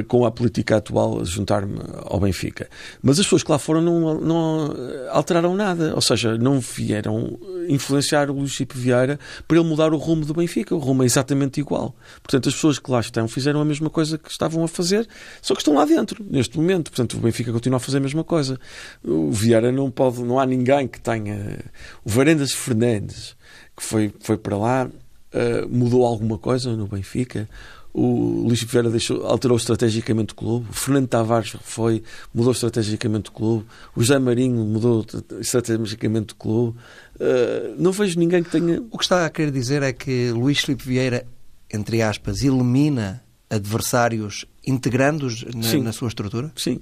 com 0.08 0.26
a 0.26 0.32
política 0.32 0.78
atual 0.78 1.26
juntar-me 1.26 1.80
ao 2.06 2.20
Benfica. 2.20 2.70
Mas 3.02 3.20
as 3.20 3.26
pessoas 3.26 3.42
que 3.42 3.52
lá 3.52 3.58
foram 3.58 3.82
não, 3.82 4.22
não 4.22 4.76
alteraram 5.10 5.56
nada, 5.56 5.96
ou 5.96 6.02
seja, 6.02 6.38
não 6.38 6.60
vieram 6.60 7.40
influenciar 7.68 8.30
o 8.30 8.34
Luís 8.34 8.52
Chico 8.52 8.78
Vieira 8.78 9.20
para 9.48 9.58
ele 9.58 9.68
mudar 9.68 9.94
o 9.94 9.98
rumo 9.98 10.24
do 10.26 10.34
Benfica. 10.34 10.76
O 10.76 10.78
rumo 10.78 11.04
é 11.04 11.06
exatamente 11.06 11.60
igual. 11.60 11.96
Portanto, 12.22 12.50
as 12.50 12.56
pessoas 12.56 12.78
que 12.78 12.92
lá 12.92 13.00
estão 13.00 13.28
fizeram 13.28 13.60
a 13.60 13.66
mesma 13.66 13.90
coisa 13.90 14.18
que 14.18 14.30
estavam 14.30 14.64
a 14.64 14.68
fazer, 14.68 15.08
só 15.42 15.56
que 15.56 15.62
estão 15.62 15.74
lá 15.74 15.86
dentro, 15.86 16.24
neste 16.30 16.58
momento. 16.58 16.92
Portanto, 16.92 17.18
o 17.18 17.20
Benfica 17.20 17.52
continua 17.52 17.78
a 17.78 17.80
fazer 17.80 17.98
a 17.98 18.02
mesma 18.02 18.24
coisa. 18.24 18.60
O 19.04 19.32
Vieira 19.32 19.72
não 19.72 19.90
pode, 19.90 20.22
não 20.24 20.40
há 20.40 20.46
ninguém 20.46 20.88
que 20.88 21.00
tenha. 21.00 21.60
O 22.04 22.10
Varendas 22.10 22.52
Fernandes, 22.52 23.36
que 23.76 23.84
foi, 23.84 24.14
foi 24.20 24.38
para 24.38 24.58
lá, 24.58 24.86
uh, 24.86 25.70
mudou 25.70 26.06
alguma 26.06 26.38
coisa 26.38 26.76
no 26.76 26.88
Benfica 26.88 27.50
o 27.94 28.46
Luís 28.48 28.64
Vieira 28.64 28.90
deixou, 28.90 29.26
alterou 29.26 29.58
estrategicamente 29.58 30.34
o 30.34 30.36
clube, 30.36 30.68
o 30.70 30.74
Fernando 30.74 31.08
Tavares 31.08 31.56
foi, 31.62 32.04
mudou 32.34 32.52
estrategicamente 32.52 33.30
o 33.30 33.34
clube, 33.34 33.66
o 33.96 34.02
José 34.02 34.18
Marinho 34.18 34.64
mudou 34.64 35.06
estrategicamente 35.40 36.34
o 36.34 36.36
clube. 36.38 36.78
Uh, 37.16 37.76
não 37.78 37.92
vejo 37.92 38.18
ninguém 38.18 38.44
que 38.44 38.50
tenha. 38.50 38.82
O 38.90 38.98
que 38.98 39.04
está 39.04 39.26
a 39.26 39.30
querer 39.30 39.52
dizer 39.52 39.84
é 39.84 39.92
que 39.92 40.32
Luís 40.32 40.60
Filipe 40.60 40.84
Vieira, 40.84 41.26
entre 41.72 42.02
aspas, 42.02 42.44
elimina 42.44 43.24
adversários 43.50 44.46
integrando-os 44.66 45.44
na, 45.44 45.84
na 45.84 45.92
sua 45.92 46.08
estrutura? 46.08 46.52
Sim, 46.56 46.80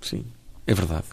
sim, 0.00 0.24
é 0.66 0.74
verdade. 0.74 1.06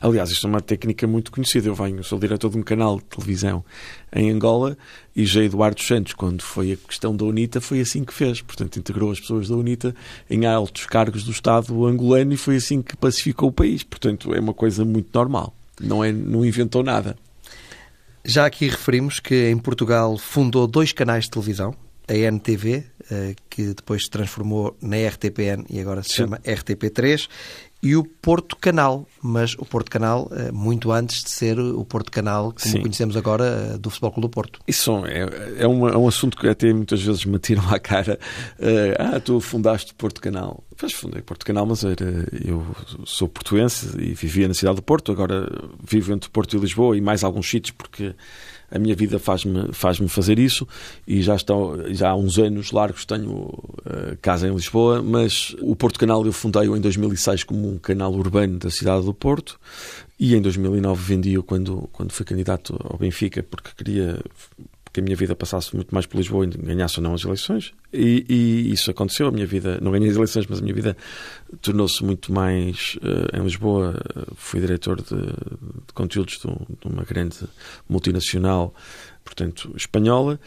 Aliás, 0.00 0.30
isto 0.30 0.46
é 0.46 0.50
uma 0.50 0.60
técnica 0.60 1.06
muito 1.06 1.32
conhecida. 1.32 1.68
Eu 1.68 1.74
venho, 1.74 2.02
sou 2.04 2.18
diretor 2.18 2.50
de 2.50 2.58
um 2.58 2.62
canal 2.62 2.98
de 2.98 3.04
televisão 3.04 3.64
em 4.12 4.30
Angola 4.30 4.76
e 5.14 5.24
José 5.26 5.46
Eduardo 5.46 5.82
Santos, 5.82 6.12
quando 6.12 6.42
foi 6.42 6.72
a 6.72 6.76
questão 6.76 7.14
da 7.16 7.24
UNITA, 7.24 7.60
foi 7.60 7.80
assim 7.80 8.04
que 8.04 8.14
fez. 8.14 8.40
Portanto, 8.40 8.78
integrou 8.78 9.10
as 9.10 9.20
pessoas 9.20 9.48
da 9.48 9.56
UNITA 9.56 9.94
em 10.30 10.46
altos 10.46 10.86
cargos 10.86 11.24
do 11.24 11.32
Estado 11.32 11.86
angolano 11.86 12.32
e 12.32 12.36
foi 12.36 12.56
assim 12.56 12.80
que 12.80 12.96
pacificou 12.96 13.48
o 13.48 13.52
país. 13.52 13.82
Portanto, 13.82 14.32
é 14.34 14.40
uma 14.40 14.54
coisa 14.54 14.84
muito 14.84 15.10
normal. 15.12 15.54
Não, 15.80 16.04
é, 16.04 16.12
não 16.12 16.44
inventou 16.44 16.82
nada. 16.82 17.16
Já 18.24 18.46
aqui 18.46 18.68
referimos 18.68 19.20
que 19.20 19.48
em 19.48 19.56
Portugal 19.56 20.16
fundou 20.18 20.66
dois 20.66 20.92
canais 20.92 21.24
de 21.24 21.30
televisão, 21.30 21.74
a 22.06 22.14
NTV, 22.14 22.84
eh, 23.10 23.34
que 23.48 23.74
depois 23.74 24.04
se 24.04 24.10
transformou 24.10 24.76
na 24.82 24.96
RTPN 24.96 25.64
e 25.68 25.78
agora 25.80 26.02
se 26.02 26.10
Sim. 26.10 26.16
chama 26.16 26.38
RTP3, 26.38 27.28
e 27.82 27.94
o 27.94 28.02
Porto 28.02 28.56
Canal, 28.56 29.06
mas 29.22 29.54
o 29.54 29.64
Porto 29.64 29.90
Canal 29.90 30.28
eh, 30.32 30.50
muito 30.50 30.90
antes 30.90 31.22
de 31.22 31.30
ser 31.30 31.58
o 31.60 31.84
Porto 31.84 32.10
Canal 32.10 32.52
como 32.52 32.58
Sim. 32.58 32.80
conhecemos 32.82 33.16
agora 33.16 33.44
eh, 33.74 33.78
do 33.78 33.88
Futebol 33.88 34.10
Clube 34.12 34.28
do 34.28 34.30
Porto. 34.30 34.60
Isso 34.66 35.06
é, 35.06 35.62
é, 35.62 35.68
um, 35.68 35.88
é 35.88 35.96
um 35.96 36.08
assunto 36.08 36.36
que 36.36 36.48
até 36.48 36.72
muitas 36.72 37.00
vezes 37.00 37.24
me 37.24 37.38
tiram 37.38 37.68
à 37.72 37.78
cara. 37.78 38.18
Uh, 38.58 39.16
ah, 39.16 39.20
tu 39.20 39.40
fundaste 39.40 39.92
o 39.92 39.94
Porto 39.94 40.20
Canal. 40.20 40.64
Pois 40.76 40.92
fundei 40.92 41.22
Porto 41.22 41.46
Canal, 41.46 41.66
mas 41.66 41.84
era, 41.84 42.26
eu 42.44 42.66
sou 43.04 43.28
portuense 43.28 43.96
e 43.98 44.12
vivia 44.12 44.48
na 44.48 44.54
cidade 44.54 44.76
do 44.76 44.82
Porto, 44.82 45.12
agora 45.12 45.48
vivo 45.82 46.12
entre 46.12 46.30
Porto 46.30 46.56
e 46.56 46.60
Lisboa 46.60 46.96
e 46.96 47.00
mais 47.00 47.22
alguns 47.22 47.48
sítios 47.48 47.74
porque 47.76 48.14
a 48.70 48.78
minha 48.78 48.94
vida 48.94 49.18
faz-me 49.18 49.72
faz 49.72 49.98
fazer 50.08 50.38
isso 50.38 50.66
e 51.06 51.22
já, 51.22 51.34
estou, 51.34 51.92
já 51.92 52.10
há 52.10 52.16
uns 52.16 52.38
anos 52.38 52.70
largos 52.72 53.04
tenho 53.04 53.40
uh, 53.40 54.16
casa 54.20 54.48
em 54.48 54.54
Lisboa, 54.54 55.02
mas 55.02 55.56
o 55.60 55.74
Porto 55.74 55.98
Canal 55.98 56.24
eu 56.24 56.32
fundei-o 56.32 56.76
em 56.76 56.80
2006 56.80 57.44
como 57.44 57.68
um 57.68 57.78
canal 57.78 58.12
urbano 58.12 58.58
da 58.58 58.70
cidade 58.70 59.04
do 59.04 59.14
Porto 59.14 59.58
e 60.18 60.34
em 60.34 60.42
2009 60.42 61.02
vendi-o 61.02 61.42
quando, 61.42 61.88
quando 61.92 62.12
fui 62.12 62.24
candidato 62.24 62.78
ao 62.84 62.98
Benfica 62.98 63.42
porque 63.42 63.70
queria 63.76 64.18
que 64.92 65.00
a 65.00 65.02
minha 65.02 65.16
vida 65.16 65.34
passasse 65.34 65.74
muito 65.74 65.94
mais 65.94 66.06
por 66.06 66.16
Lisboa 66.16 66.44
e 66.44 66.48
ganhasse 66.48 66.98
ou 66.98 67.02
não 67.02 67.14
as 67.14 67.24
eleições. 67.24 67.72
E, 67.92 68.24
e, 68.28 68.72
isso 68.72 68.90
aconteceu. 68.90 69.28
A 69.28 69.30
minha 69.30 69.46
vida, 69.46 69.78
não 69.80 69.92
ganhei 69.92 70.08
as 70.08 70.16
eleições, 70.16 70.46
mas 70.48 70.58
a 70.58 70.62
minha 70.62 70.74
vida 70.74 70.96
tornou-se 71.60 72.02
muito 72.04 72.32
mais 72.32 72.96
uh, 72.96 73.36
em 73.36 73.42
Lisboa. 73.42 74.00
Fui 74.34 74.60
diretor 74.60 75.00
de, 75.02 75.16
de 75.16 75.92
conteúdos 75.94 76.38
de, 76.38 76.48
de, 76.48 76.86
uma 76.86 77.04
grande 77.04 77.38
multinacional, 77.88 78.74
portanto, 79.24 79.72
espanhola. 79.76 80.40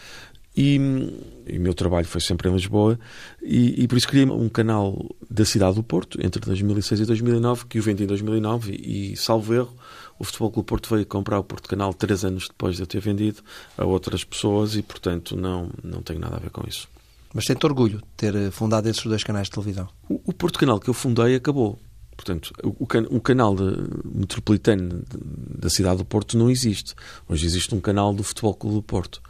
E, 0.56 0.78
o 0.78 1.60
meu 1.60 1.74
trabalho 1.74 2.06
foi 2.06 2.20
sempre 2.20 2.50
em 2.50 2.54
Lisboa 2.54 3.00
e, 3.42 3.84
e, 3.84 3.88
por 3.88 3.98
isso 3.98 4.06
criei 4.06 4.26
um 4.26 4.50
canal 4.50 5.10
da 5.30 5.46
cidade 5.46 5.76
do 5.76 5.84
Porto 5.84 6.20
entre 6.22 6.42
2006 6.42 7.00
e 7.00 7.06
2009 7.06 7.68
que 7.68 7.80
o 7.80 7.82
vendi 7.82 8.04
em 8.04 8.08
2009 8.08 8.74
e, 8.74 9.14
e 9.14 9.18
salvo 9.18 9.54
erro 9.54 9.74
o 10.22 10.24
Futebol 10.24 10.52
Clube 10.52 10.68
Porto 10.68 10.94
veio 10.94 11.06
comprar 11.08 11.40
o 11.40 11.44
Porto 11.44 11.68
Canal 11.68 11.96
três 11.96 12.24
anos 12.24 12.48
depois 12.48 12.76
de 12.76 12.84
eu 12.84 12.86
ter 12.86 13.00
vendido 13.00 13.42
a 13.76 13.86
outras 13.86 14.24
pessoas 14.24 14.76
e, 14.76 14.84
portanto, 14.84 15.36
não, 15.36 15.72
não 15.84 16.04
tenho 16.04 16.20
nada 16.20 16.36
a 16.36 16.40
ver 16.40 16.52
com 16.52 16.64
isso. 16.68 16.88
Mas 17.34 17.46
sente 17.46 17.66
orgulho 17.66 17.98
de 17.98 18.04
ter 18.16 18.36
eh, 18.36 18.52
fundado 18.52 18.88
esses 18.88 19.04
dois 19.04 19.24
canais 19.24 19.48
de 19.48 19.52
televisão? 19.52 19.90
O, 20.08 20.22
o 20.26 20.32
Porto 20.32 20.60
Canal 20.60 20.80
que 20.80 20.88
eu 20.92 20.94
fundei 20.94 21.34
acabou. 21.34 21.80
Portanto, 22.16 22.54
o, 22.64 22.86
o 23.16 23.20
canal 23.20 23.56
de, 23.56 23.64
metropolitano 24.06 25.02
da 25.12 25.72
cidade 25.72 25.98
do 25.98 26.06
Porto 26.06 26.38
não 26.38 26.52
existe. 26.52 26.94
Hoje 27.28 27.48
existe 27.48 27.74
um 27.74 27.82
canal 27.82 28.14
do 28.14 28.24
Futebol 28.24 28.54
Clube 28.54 28.76
do 28.76 28.84
Porto. 28.84 29.24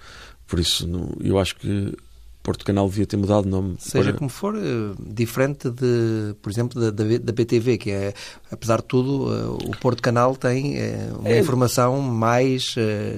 Por 0.45 0.59
isso, 0.59 0.85
não, 0.85 1.15
eu 1.21 1.39
acho 1.39 1.55
que 1.55 1.95
Porto 2.43 2.65
Canal 2.65 2.89
devia 2.89 3.05
ter 3.05 3.17
mudado 3.17 3.43
de 3.43 3.49
nome. 3.49 3.75
Seja 3.77 4.09
para... 4.09 4.17
como 4.17 4.29
for, 4.29 4.55
eh, 4.55 4.93
diferente 4.99 5.69
de, 5.69 6.35
por 6.41 6.51
exemplo, 6.51 6.81
da, 6.81 6.89
da, 6.89 7.31
BTV, 7.31 7.77
que 7.77 7.91
é, 7.91 8.13
apesar 8.51 8.77
de 8.77 8.85
tudo, 8.85 9.33
eh, 9.33 9.67
o 9.67 9.71
Porto 9.79 10.01
Canal 10.01 10.35
tem 10.35 10.77
eh, 10.77 11.11
uma 11.17 11.29
é... 11.29 11.39
informação 11.39 12.01
mais 12.01 12.75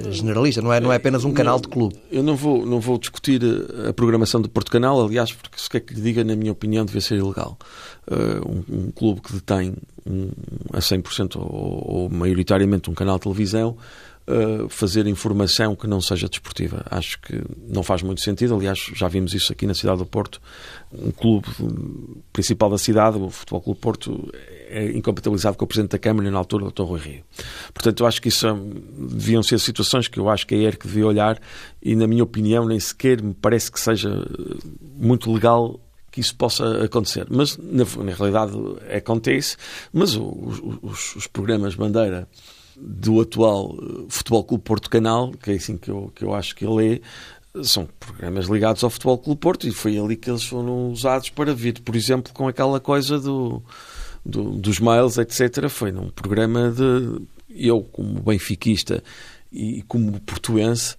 generalista, 0.10 0.62
não 0.62 0.74
é, 0.74 0.80
não 0.80 0.92
é 0.92 0.98
apenas 0.98 1.24
um 1.24 1.32
canal 1.32 1.60
de 1.60 1.70
clube. 1.70 1.96
Eu 2.12 2.22
não 2.22 2.36
vou, 2.36 2.66
não 2.66 2.80
vou 2.80 2.98
discutir 2.98 3.42
a 3.88 3.94
programação 3.94 4.42
do 4.42 4.50
Porto 4.50 4.72
Canal, 4.72 5.04
aliás, 5.04 5.32
porque 5.32 5.58
se 5.58 5.70
quer 5.70 5.80
que 5.80 5.94
lhe 5.94 6.02
diga, 6.02 6.24
na 6.24 6.36
minha 6.36 6.52
opinião, 6.52 6.86
devia 6.86 7.02
ser 7.02 7.16
ilegal. 7.16 7.58
Um, 8.12 8.88
um 8.88 8.92
clube 8.92 9.22
que 9.22 9.32
detém 9.34 9.74
um, 10.06 10.30
a 10.74 10.80
100% 10.80 11.38
ou, 11.38 12.04
ou 12.04 12.10
maioritariamente 12.10 12.90
um 12.90 12.94
canal 12.94 13.16
de 13.16 13.24
televisão 13.24 13.78
uh, 14.28 14.70
fazer 14.70 15.08
informação 15.08 15.76
que 15.76 15.88
não 15.88 16.02
seja 16.02 16.28
desportiva. 16.28 16.86
Acho 16.90 17.20
que 17.20 17.42
não 17.68 17.84
faz 17.84 18.02
muito 18.02 18.22
sentido. 18.22 18.56
Aliás, 18.56 18.80
já 18.94 19.08
vimos 19.08 19.34
isso 19.34 19.52
aqui 19.52 19.66
na 19.66 19.74
cidade 19.74 20.00
do 20.00 20.06
Porto. 20.06 20.42
Um 20.92 21.12
clube 21.12 21.48
principal 22.32 22.70
da 22.70 22.78
cidade, 22.78 23.18
o 23.18 23.30
Futebol 23.30 23.62
Clube 23.62 23.80
Porto, 23.80 24.34
é 24.70 24.92
incompatibilizado 24.92 25.58
com 25.58 25.66
o 25.66 25.68
Presidente 25.68 25.92
da 25.92 26.00
Câmara 26.00 26.30
na 26.30 26.38
altura, 26.38 26.66
o 26.66 26.72
Dr. 26.72 26.84
Rui 26.84 27.00
Rio. 27.00 27.24
Portanto, 27.74 28.02
eu 28.02 28.08
acho 28.08 28.22
que 28.22 28.30
isso 28.30 28.48
deviam 28.98 29.44
ser 29.44 29.60
situações 29.60 30.08
que 30.08 30.20
eu 30.20 30.30
acho 30.30 30.48
que 30.48 30.56
a 30.56 30.58
ERC 30.58 30.88
devia 30.88 31.06
olhar 31.06 31.40
e, 31.82 31.96
na 31.96 32.08
minha 32.08 32.24
opinião, 32.24 32.66
nem 32.66 32.80
sequer 32.80 33.22
me 33.22 33.34
parece 33.34 33.72
que 33.72 33.80
seja 33.80 34.10
muito 34.96 35.32
legal 35.32 35.80
que 36.12 36.22
isso 36.22 36.36
possa 36.36 36.84
acontecer. 36.84 37.26
Mas, 37.30 37.58
na, 37.58 37.86
na 38.04 38.14
realidade, 38.14 38.54
acontece. 38.96 39.58
Mas 39.92 40.16
os, 40.16 41.16
os 41.16 41.28
programas 41.28 41.74
bandeira 41.74 42.28
do 42.78 43.22
atual 43.22 43.76
eh, 43.82 44.06
Futebol 44.10 44.44
Clube 44.44 44.64
Porto 44.64 44.90
Canal, 44.90 45.32
que 45.32 45.52
é 45.52 45.54
assim 45.56 45.78
que 45.78 45.90
eu, 45.90 46.12
que 46.16 46.24
eu 46.24 46.34
acho 46.34 46.56
que 46.56 46.66
ele 46.66 46.96
é, 46.96 47.64
são 47.64 47.88
programas 48.00 48.48
ligados 48.48 48.84
ao 48.84 48.90
Futebol 48.90 49.18
Clube 49.18 49.40
Porto 49.40 49.68
e 49.68 49.72
foi 49.72 49.98
ali 49.98 50.16
que 50.16 50.30
eles 50.30 50.44
foram 50.44 50.90
usados 50.90 51.30
para 51.30 51.54
vir, 51.54 51.80
por 51.82 51.96
exemplo, 51.96 52.34
com 52.34 52.48
aquela 52.48 52.80
coisa 52.80 53.20
do, 53.20 53.62
do 54.26 54.52
dos 54.52 54.80
mails, 54.80 55.18
etc. 55.18 55.70
Foi 55.70 55.92
num 55.92 56.10
programa 56.10 56.72
de. 56.72 57.22
Eu, 57.50 57.82
como 57.82 58.20
benfiquista 58.22 59.04
e 59.52 59.84
como 59.84 60.20
portuense, 60.22 60.96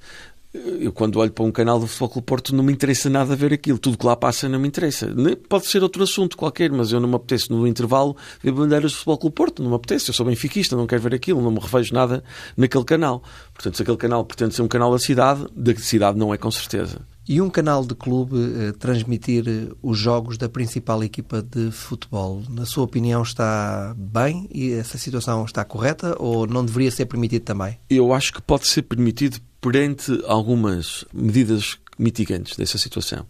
eu 0.55 0.93
quando 0.93 1.19
olho 1.19 1.33
para 1.33 1.45
um 1.45 1.51
canal 1.51 1.81
do 1.81 1.87
Futebol 1.87 2.09
Clube 2.11 2.27
Porto 2.27 2.55
não 2.55 2.62
me 2.62 2.73
interessa 2.73 3.11
nada 3.11 3.35
ver 3.35 3.53
aquilo. 3.53 3.79
Tudo 3.79 3.99
que 3.99 4.07
lá 4.07 4.14
passa 4.14 4.49
não 4.49 4.61
me 4.61 4.69
interessa. 4.69 5.12
Pode 5.49 5.67
ser 5.67 5.83
outro 5.83 6.03
assunto 6.03 6.37
qualquer, 6.37 6.71
mas 6.71 6.93
eu 6.93 7.01
não 7.01 7.09
me 7.09 7.17
apetece 7.17 7.51
no 7.51 7.67
intervalo 7.67 8.17
ver 8.43 8.53
bandeiras 8.53 8.93
do 8.93 8.99
Futebol 8.99 9.18
Clube 9.18 9.35
Porto. 9.35 9.62
Não 9.62 9.70
me 9.70 9.76
apetece. 9.76 10.11
Eu 10.11 10.14
sou 10.14 10.24
benfiquista, 10.24 10.76
não 10.76 10.87
quero 10.87 11.03
ver 11.03 11.14
aquilo. 11.14 11.43
Não 11.43 11.51
me 11.51 11.59
revejo 11.59 11.93
nada 11.93 12.22
naquele 12.57 12.85
canal. 12.85 13.22
Portanto, 13.53 13.76
se 13.76 13.83
aquele 13.83 13.97
canal 13.97 14.24
pretende 14.24 14.55
ser 14.55 14.62
um 14.62 14.68
canal 14.68 14.93
da 14.93 14.99
cidade, 14.99 15.45
da 15.57 15.74
cidade 15.74 16.16
não 16.16 16.33
é 16.33 16.39
com 16.39 16.51
certeza. 16.51 17.01
E 17.26 17.41
um 17.41 17.49
canal 17.49 17.85
de 17.87 17.95
clube 17.95 18.37
eh, 18.37 18.72
transmitir 18.72 19.45
eh, 19.49 19.74
os 19.83 19.99
jogos 19.99 20.37
da 20.37 20.47
principal 20.47 21.03
equipa 21.03 21.43
de 21.43 21.70
futebol, 21.70 22.43
na 22.51 22.66
sua 22.66 22.85
opinião, 22.85 23.22
está 23.22 23.95
bem 23.97 24.47
e 24.53 24.72
essa 24.72 24.99
situação 24.99 25.43
está 25.47 25.64
correta 25.64 26.14
ou 26.18 26.47
não 26.47 26.62
deveria 26.62 26.91
ser 26.91 27.07
permitido 27.07 27.43
também? 27.43 27.78
Eu 27.89 28.12
acho 28.12 28.31
que 28.31 28.43
pode 28.43 28.66
ser 28.66 28.83
permitido 28.83 29.41
perante 29.65 30.23
algumas 30.27 31.07
medidas 31.11 31.79
mitigantes 31.99 32.55
dessa 32.55 32.77
situação. 32.77 33.25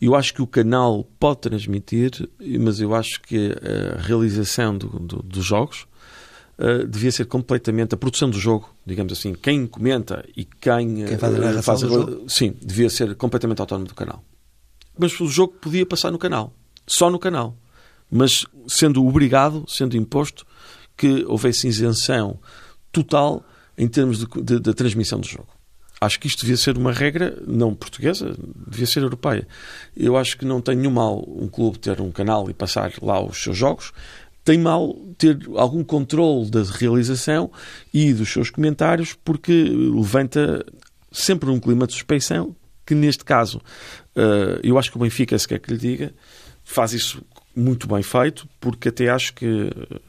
Eu 0.00 0.14
acho 0.14 0.32
que 0.32 0.40
o 0.40 0.46
canal 0.46 1.02
pode 1.18 1.40
transmitir, 1.40 2.12
mas 2.60 2.78
eu 2.78 2.94
acho 2.94 3.20
que 3.22 3.52
a 3.96 4.00
realização 4.00 4.78
do, 4.78 4.86
do, 5.00 5.20
dos 5.20 5.44
jogos 5.44 5.84
uh, 6.58 6.86
devia 6.86 7.10
ser 7.10 7.24
completamente 7.24 7.92
a 7.92 7.96
produção 7.96 8.30
do 8.30 8.38
jogo, 8.38 8.72
digamos 8.86 9.12
assim, 9.14 9.34
quem 9.34 9.66
comenta 9.66 10.24
e 10.36 10.44
quem, 10.44 11.06
quem 11.06 11.18
faz, 11.18 11.40
a, 11.40 11.62
faz 11.62 11.82
a, 11.82 11.88
jogo? 11.88 12.30
sim, 12.30 12.54
devia 12.62 12.88
ser 12.88 13.16
completamente 13.16 13.60
autónomo 13.60 13.88
do 13.88 13.96
canal. 13.96 14.22
Mas 14.96 15.18
o 15.20 15.26
jogo 15.26 15.54
podia 15.60 15.84
passar 15.84 16.12
no 16.12 16.18
canal, 16.18 16.54
só 16.86 17.10
no 17.10 17.18
canal, 17.18 17.56
mas 18.08 18.46
sendo 18.68 19.04
obrigado, 19.04 19.64
sendo 19.66 19.96
imposto 19.96 20.46
que 20.96 21.24
houvesse 21.24 21.66
isenção 21.66 22.38
total 22.92 23.44
em 23.76 23.88
termos 23.88 24.24
da 24.24 24.72
transmissão 24.72 25.18
do 25.18 25.26
jogo. 25.26 25.53
Acho 26.04 26.20
que 26.20 26.26
isto 26.26 26.40
devia 26.40 26.56
ser 26.56 26.76
uma 26.76 26.92
regra 26.92 27.36
não 27.46 27.74
portuguesa, 27.74 28.34
devia 28.66 28.86
ser 28.86 29.02
europeia. 29.02 29.46
Eu 29.96 30.16
acho 30.16 30.36
que 30.36 30.44
não 30.44 30.60
tem 30.60 30.76
nenhum 30.76 30.92
mal 30.92 31.24
um 31.26 31.48
clube 31.48 31.78
ter 31.78 32.00
um 32.00 32.10
canal 32.10 32.48
e 32.50 32.54
passar 32.54 32.92
lá 33.00 33.22
os 33.24 33.42
seus 33.42 33.56
jogos. 33.56 33.92
Tem 34.44 34.58
mal 34.58 34.94
ter 35.16 35.38
algum 35.56 35.82
controle 35.82 36.50
da 36.50 36.62
realização 36.62 37.50
e 37.92 38.12
dos 38.12 38.30
seus 38.30 38.50
comentários, 38.50 39.14
porque 39.24 39.52
levanta 39.52 40.64
sempre 41.10 41.48
um 41.48 41.58
clima 41.58 41.86
de 41.86 41.94
suspeição 41.94 42.54
que, 42.84 42.94
neste 42.94 43.24
caso, 43.24 43.60
eh, 44.14 44.60
eu 44.62 44.78
acho 44.78 44.90
que 44.90 44.96
o 44.96 45.00
Benfica, 45.00 45.38
se 45.38 45.48
quer 45.48 45.58
que 45.58 45.72
lhe 45.72 45.78
diga, 45.78 46.12
faz 46.62 46.92
isso 46.92 47.22
muito 47.56 47.86
bem 47.86 48.02
feito, 48.02 48.48
porque 48.60 48.88
até 48.88 49.08
acho 49.08 49.32
que 49.34 49.46
eh, 49.46 50.00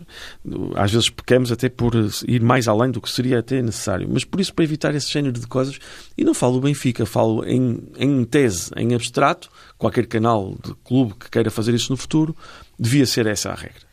às 0.76 0.92
vezes 0.92 1.10
pecamos 1.10 1.52
até 1.52 1.70
por 1.70 1.94
ir 2.28 2.42
mais 2.42 2.68
além 2.68 2.92
do 2.92 3.00
que 3.00 3.10
seria 3.10 3.40
até 3.40 3.62
necessário. 3.62 4.08
Mas 4.12 4.24
por 4.24 4.40
isso, 4.40 4.54
para 4.54 4.64
evitar 4.64 4.96
esse 4.96 5.12
género 5.12 5.40
de 5.40 5.48
coisas, 5.48 5.80
e 6.18 6.24
não 6.24 6.34
falo 6.34 6.56
do 6.56 6.62
Benfica, 6.62 7.06
falo 7.06 7.46
em, 7.46 7.80
em 7.98 8.24
tese, 8.26 8.72
em 8.76 8.94
abstrato, 8.96 9.50
qualquer 9.78 10.08
canal 10.08 10.56
de 10.64 10.74
clube 10.84 11.14
que 11.16 11.30
queira 11.30 11.52
fazer 11.52 11.74
isso 11.74 11.92
no 11.92 11.98
futuro, 11.98 12.36
devia 12.80 13.06
ser 13.06 13.28
essa 13.28 13.52
a 13.52 13.56
regra. 13.56 13.86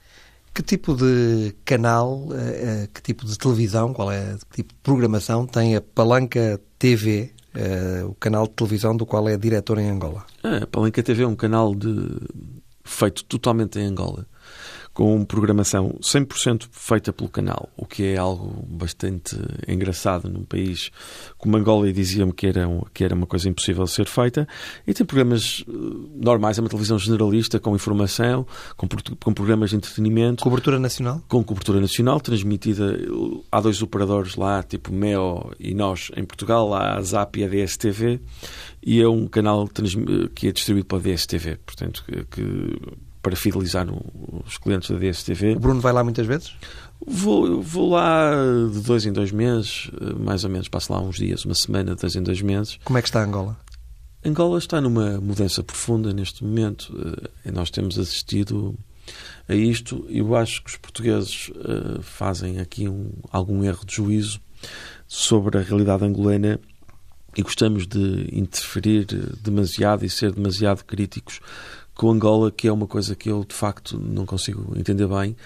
Que 0.54 0.62
tipo 0.62 0.94
de 0.94 1.54
canal, 1.64 2.28
eh, 2.32 2.84
eh, 2.84 2.88
que 2.92 3.02
tipo 3.02 3.26
de 3.26 3.36
televisão, 3.36 3.92
qual 3.92 4.10
é 4.10 4.36
que 4.50 4.56
tipo 4.62 4.72
de 4.72 4.80
programação 4.82 5.46
tem 5.46 5.76
a 5.76 5.80
Palanca 5.80 6.60
TV, 6.78 7.32
o 8.08 8.14
canal 8.14 8.46
de 8.46 8.54
televisão 8.54 8.96
do 8.96 9.04
qual 9.04 9.28
é 9.28 9.36
diretor 9.36 9.78
em 9.78 9.90
Angola? 9.90 10.24
A 10.42 10.66
Palanca 10.66 11.02
TV 11.02 11.22
é 11.22 11.26
um 11.26 11.36
canal 11.36 11.74
de 11.74 12.18
feito 12.84 13.24
totalmente 13.24 13.78
em 13.78 13.86
Angola, 13.86 14.26
com 14.92 15.24
programação 15.24 15.98
100% 16.00 16.68
feita 16.70 17.12
pelo 17.12 17.28
canal, 17.28 17.68
o 17.76 17.86
que 17.86 18.04
é 18.04 18.16
algo 18.18 18.64
bastante 18.68 19.36
engraçado 19.66 20.28
num 20.28 20.44
país 20.44 20.90
como 21.38 21.56
Angola 21.56 21.88
e 21.88 21.92
dizia-me 21.92 22.32
que 22.32 22.46
era, 22.46 22.68
que 22.92 23.02
era 23.02 23.14
uma 23.14 23.26
coisa 23.26 23.48
impossível 23.48 23.84
de 23.84 23.90
ser 23.90 24.06
feita. 24.06 24.46
E 24.86 24.92
tem 24.92 25.06
programas 25.06 25.64
eh, 25.66 25.72
normais, 26.14 26.58
é 26.58 26.60
uma 26.60 26.68
televisão 26.68 26.98
generalista 26.98 27.58
com 27.58 27.74
informação, 27.74 28.46
com, 28.76 28.86
com 29.18 29.32
programas 29.32 29.70
de 29.70 29.76
entretenimento. 29.76 30.44
Cobertura 30.44 30.78
nacional? 30.78 31.22
Com 31.28 31.42
cobertura 31.42 31.80
nacional, 31.80 32.20
transmitida. 32.20 32.98
Há 33.50 33.60
dois 33.60 33.80
operadores 33.82 34.36
lá, 34.36 34.62
tipo 34.62 34.92
Meo 34.92 35.52
e 35.58 35.74
nós 35.74 36.10
em 36.16 36.24
Portugal, 36.24 36.74
há 36.74 36.96
a 36.96 37.02
ZAP 37.02 37.36
e 37.36 37.44
a 37.44 37.48
DSTV 37.48 38.20
e 38.82 39.00
é 39.00 39.08
um 39.08 39.26
canal 39.26 39.68
que 40.34 40.48
é 40.48 40.52
distribuído 40.52 40.86
pela 40.88 41.00
DSTV, 41.00 41.56
portanto, 41.64 42.04
que 42.30 42.76
para 43.22 43.36
fidelizar 43.36 43.86
os 44.44 44.58
clientes 44.58 44.90
da 44.90 44.98
DSTV. 44.98 45.54
O 45.56 45.60
Bruno 45.60 45.80
vai 45.80 45.92
lá 45.92 46.02
muitas 46.02 46.26
vezes? 46.26 46.54
Vou, 47.06 47.62
vou 47.62 47.90
lá 47.90 48.32
de 48.72 48.80
dois 48.80 49.06
em 49.06 49.12
dois 49.12 49.32
meses, 49.32 49.90
mais 50.18 50.44
ou 50.44 50.50
menos, 50.50 50.68
passo 50.68 50.92
lá 50.92 51.00
uns 51.00 51.16
dias, 51.16 51.44
uma 51.44 51.54
semana, 51.54 51.94
de 51.94 52.00
dois 52.00 52.16
em 52.16 52.22
dois 52.22 52.42
meses. 52.42 52.78
Como 52.84 52.98
é 52.98 53.02
que 53.02 53.08
está 53.08 53.22
Angola? 53.22 53.56
Angola 54.24 54.58
está 54.58 54.80
numa 54.80 55.20
mudança 55.20 55.64
profunda 55.64 56.12
neste 56.12 56.44
momento. 56.44 56.94
Eh, 57.44 57.48
e 57.48 57.52
nós 57.52 57.70
temos 57.70 57.98
assistido 57.98 58.78
a 59.48 59.54
isto. 59.54 60.06
Eu 60.08 60.36
acho 60.36 60.62
que 60.62 60.70
os 60.70 60.76
portugueses 60.76 61.50
eh, 61.56 62.00
fazem 62.02 62.60
aqui 62.60 62.88
um, 62.88 63.10
algum 63.30 63.64
erro 63.64 63.84
de 63.84 63.96
juízo 63.96 64.40
sobre 65.08 65.58
a 65.58 65.60
realidade 65.60 66.04
angolana 66.04 66.60
e 67.36 67.42
gostamos 67.42 67.84
de 67.86 68.28
interferir 68.32 69.06
demasiado 69.42 70.04
e 70.04 70.10
ser 70.10 70.32
demasiado 70.32 70.84
críticos 70.84 71.40
com 71.94 72.10
Angola, 72.10 72.50
que 72.50 72.68
é 72.68 72.72
uma 72.72 72.86
coisa 72.86 73.14
que 73.14 73.30
eu 73.30 73.44
de 73.44 73.54
facto 73.54 73.98
não 73.98 74.24
consigo 74.24 74.72
entender 74.76 75.06
bem. 75.06 75.36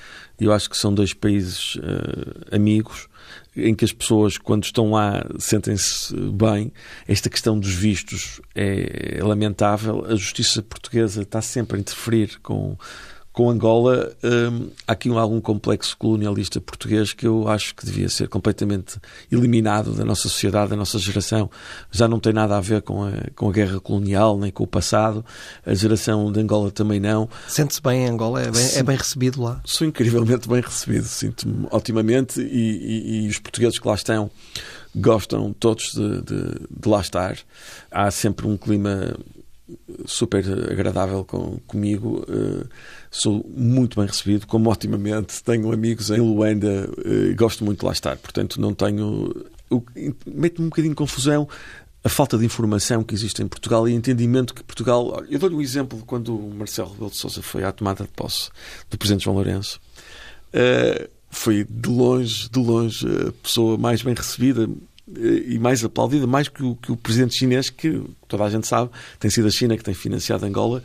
Eu 0.40 0.52
acho 0.52 0.70
que 0.70 0.76
são 0.76 0.92
dois 0.94 1.12
países 1.12 1.76
uh, 1.76 2.54
amigos 2.54 3.08
em 3.56 3.74
que 3.74 3.84
as 3.84 3.92
pessoas, 3.92 4.36
quando 4.36 4.64
estão 4.64 4.90
lá, 4.90 5.26
sentem-se 5.38 6.14
bem. 6.14 6.72
Esta 7.08 7.30
questão 7.30 7.58
dos 7.58 7.72
vistos 7.72 8.40
é, 8.54 9.18
é 9.18 9.24
lamentável. 9.24 10.04
A 10.04 10.14
justiça 10.14 10.62
portuguesa 10.62 11.22
está 11.22 11.40
sempre 11.40 11.78
a 11.78 11.80
interferir 11.80 12.38
com 12.42 12.76
com 13.36 13.50
Angola, 13.50 14.16
hum, 14.24 14.70
há 14.86 14.92
aqui 14.92 15.10
um, 15.10 15.18
algum 15.18 15.42
complexo 15.42 15.94
colonialista 15.98 16.58
português 16.58 17.12
que 17.12 17.26
eu 17.26 17.46
acho 17.46 17.74
que 17.74 17.84
devia 17.84 18.08
ser 18.08 18.28
completamente 18.28 18.98
eliminado 19.30 19.92
da 19.92 20.06
nossa 20.06 20.22
sociedade, 20.22 20.70
da 20.70 20.76
nossa 20.76 20.98
geração. 20.98 21.50
Já 21.90 22.08
não 22.08 22.18
tem 22.18 22.32
nada 22.32 22.56
a 22.56 22.62
ver 22.62 22.80
com 22.80 23.04
a, 23.04 23.12
com 23.34 23.50
a 23.50 23.52
guerra 23.52 23.78
colonial, 23.78 24.38
nem 24.38 24.50
com 24.50 24.64
o 24.64 24.66
passado. 24.66 25.22
A 25.66 25.74
geração 25.74 26.32
de 26.32 26.40
Angola 26.40 26.70
também 26.70 26.98
não. 26.98 27.28
Sente-se 27.46 27.82
bem 27.82 28.04
em 28.04 28.08
Angola? 28.08 28.40
É 28.40 28.50
bem, 28.50 28.68
é 28.74 28.82
bem, 28.82 28.96
recebido 28.96 29.42
lá? 29.42 29.60
Sou 29.66 29.86
incrivelmente 29.86 30.48
bem 30.48 30.62
recebido. 30.62 31.04
Sinto-me 31.04 31.68
otimamente 31.70 32.40
e, 32.40 32.46
e, 32.46 33.24
e 33.26 33.28
os 33.28 33.38
portugueses 33.38 33.78
que 33.78 33.86
lá 33.86 33.96
estão 33.96 34.30
gostam 34.94 35.52
todos 35.52 35.92
de, 35.92 36.22
de, 36.22 36.54
de, 36.70 36.88
lá 36.88 37.02
estar. 37.02 37.36
Há 37.90 38.10
sempre 38.10 38.46
um 38.46 38.56
clima 38.56 39.14
super 40.06 40.42
agradável 40.70 41.22
com, 41.22 41.58
comigo. 41.66 42.24
Uh, 42.28 42.66
sou 43.16 43.44
muito 43.54 43.98
bem 43.98 44.06
recebido, 44.06 44.46
como 44.46 44.70
otimamente. 44.70 45.42
Tenho 45.42 45.72
amigos 45.72 46.10
em 46.10 46.20
Luanda 46.20 46.88
e 47.04 47.32
uh, 47.32 47.36
gosto 47.36 47.64
muito 47.64 47.80
de 47.80 47.86
lá 47.86 47.92
estar. 47.92 48.16
Portanto, 48.16 48.60
não 48.60 48.74
tenho. 48.74 49.34
Mete-me 50.26 50.66
um 50.66 50.68
bocadinho 50.68 50.92
de 50.92 50.96
confusão 50.96 51.48
a 52.04 52.08
falta 52.08 52.38
de 52.38 52.44
informação 52.44 53.02
que 53.02 53.14
existe 53.14 53.42
em 53.42 53.48
Portugal 53.48 53.88
e 53.88 53.94
entendimento 53.94 54.54
que 54.54 54.62
Portugal. 54.62 55.24
Eu 55.28 55.38
dou-lhe 55.38 55.56
um 55.56 55.60
exemplo 55.60 56.02
quando 56.06 56.36
o 56.36 56.54
Marcelo 56.54 56.92
Rebelo 56.92 57.10
de 57.10 57.16
Sousa 57.16 57.42
foi 57.42 57.64
à 57.64 57.72
tomada 57.72 58.04
de 58.04 58.10
posse 58.10 58.50
do 58.90 58.96
Presidente 58.96 59.24
João 59.24 59.36
Lourenço. 59.36 59.80
Uh, 60.54 61.08
foi 61.30 61.66
de 61.68 61.88
longe, 61.88 62.48
de 62.48 62.58
longe, 62.58 63.06
a 63.28 63.32
pessoa 63.42 63.76
mais 63.76 64.02
bem 64.02 64.14
recebida 64.14 64.68
e 65.08 65.58
mais 65.58 65.84
aplaudida, 65.84 66.26
mais 66.26 66.48
que 66.48 66.62
o, 66.62 66.74
que 66.74 66.90
o 66.90 66.96
presidente 66.96 67.36
chinês, 67.36 67.70
que 67.70 68.02
toda 68.26 68.44
a 68.44 68.50
gente 68.50 68.66
sabe, 68.66 68.90
tem 69.20 69.30
sido 69.30 69.46
a 69.46 69.50
China 69.50 69.76
que 69.76 69.84
tem 69.84 69.94
financiado 69.94 70.44
Angola, 70.44 70.82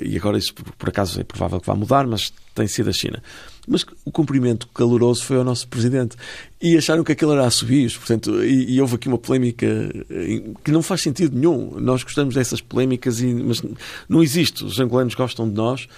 e 0.00 0.16
agora 0.16 0.38
isso 0.38 0.54
por, 0.54 0.88
acaso 0.88 1.20
é 1.20 1.24
provável 1.24 1.60
que 1.60 1.66
vá 1.66 1.74
mudar, 1.74 2.06
mas 2.06 2.32
tem 2.54 2.66
sido 2.66 2.90
a 2.90 2.92
China. 2.92 3.22
Mas 3.66 3.84
o 4.04 4.10
cumprimento 4.10 4.68
caloroso 4.68 5.24
foi 5.24 5.36
ao 5.36 5.44
nosso 5.44 5.68
presidente. 5.68 6.16
E 6.60 6.76
acharam 6.76 7.04
que 7.04 7.12
aquilo 7.12 7.32
era 7.32 7.46
assobios, 7.46 7.96
portanto, 7.96 8.42
e, 8.44 8.74
e, 8.74 8.80
houve 8.80 8.96
aqui 8.96 9.08
uma 9.08 9.18
polémica 9.18 9.66
eh, 10.10 10.42
que 10.64 10.70
não 10.72 10.82
faz 10.82 11.02
sentido 11.02 11.36
nenhum. 11.36 11.78
Nós 11.78 12.02
gostamos 12.02 12.34
dessas 12.34 12.60
polémicas, 12.60 13.20
e, 13.20 13.26
mas 13.26 13.62
não 14.08 14.22
existe. 14.22 14.64
Os 14.64 14.80
angolanos 14.80 15.14
gostam 15.14 15.48
de 15.48 15.54
nós 15.54 15.88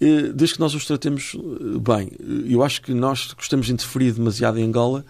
eh, 0.00 0.32
desde 0.34 0.56
que 0.56 0.60
nós 0.60 0.74
os 0.74 0.84
tratemos 0.84 1.34
eh, 1.34 1.78
bem. 1.78 2.10
Eu 2.48 2.62
acho 2.62 2.82
que 2.82 2.92
nós 2.92 3.32
gostamos 3.32 3.66
de 3.66 3.72
interferir 3.72 4.12
demasiado 4.12 4.58
em 4.58 4.64
Angola 4.64 5.04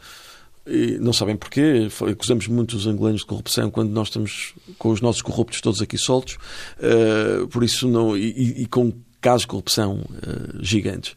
e 0.67 0.99
não 0.99 1.12
sabem 1.12 1.37
porquê, 1.37 1.89
acusamos 2.11 2.49
muito 2.49 2.77
os 2.77 2.87
angolanos 2.87 3.21
de 3.21 3.27
corrupção 3.27 3.71
quando 3.71 3.91
nós 3.91 4.09
estamos 4.09 4.55
com 4.79 4.91
os 4.91 5.01
nossos 5.01 5.21
corruptos 5.21 5.61
todos 5.61 5.83
aqui 5.83 5.99
soltos, 5.99 6.37
uh, 6.79 7.47
por 7.49 7.62
isso 7.62 7.87
não, 7.87 8.17
e, 8.17 8.62
e, 8.62 8.67
com 8.67 8.93
casos 9.21 9.43
de 9.43 9.49
corrupção 9.49 9.99
uh, 9.99 10.62
gigantes. 10.62 11.15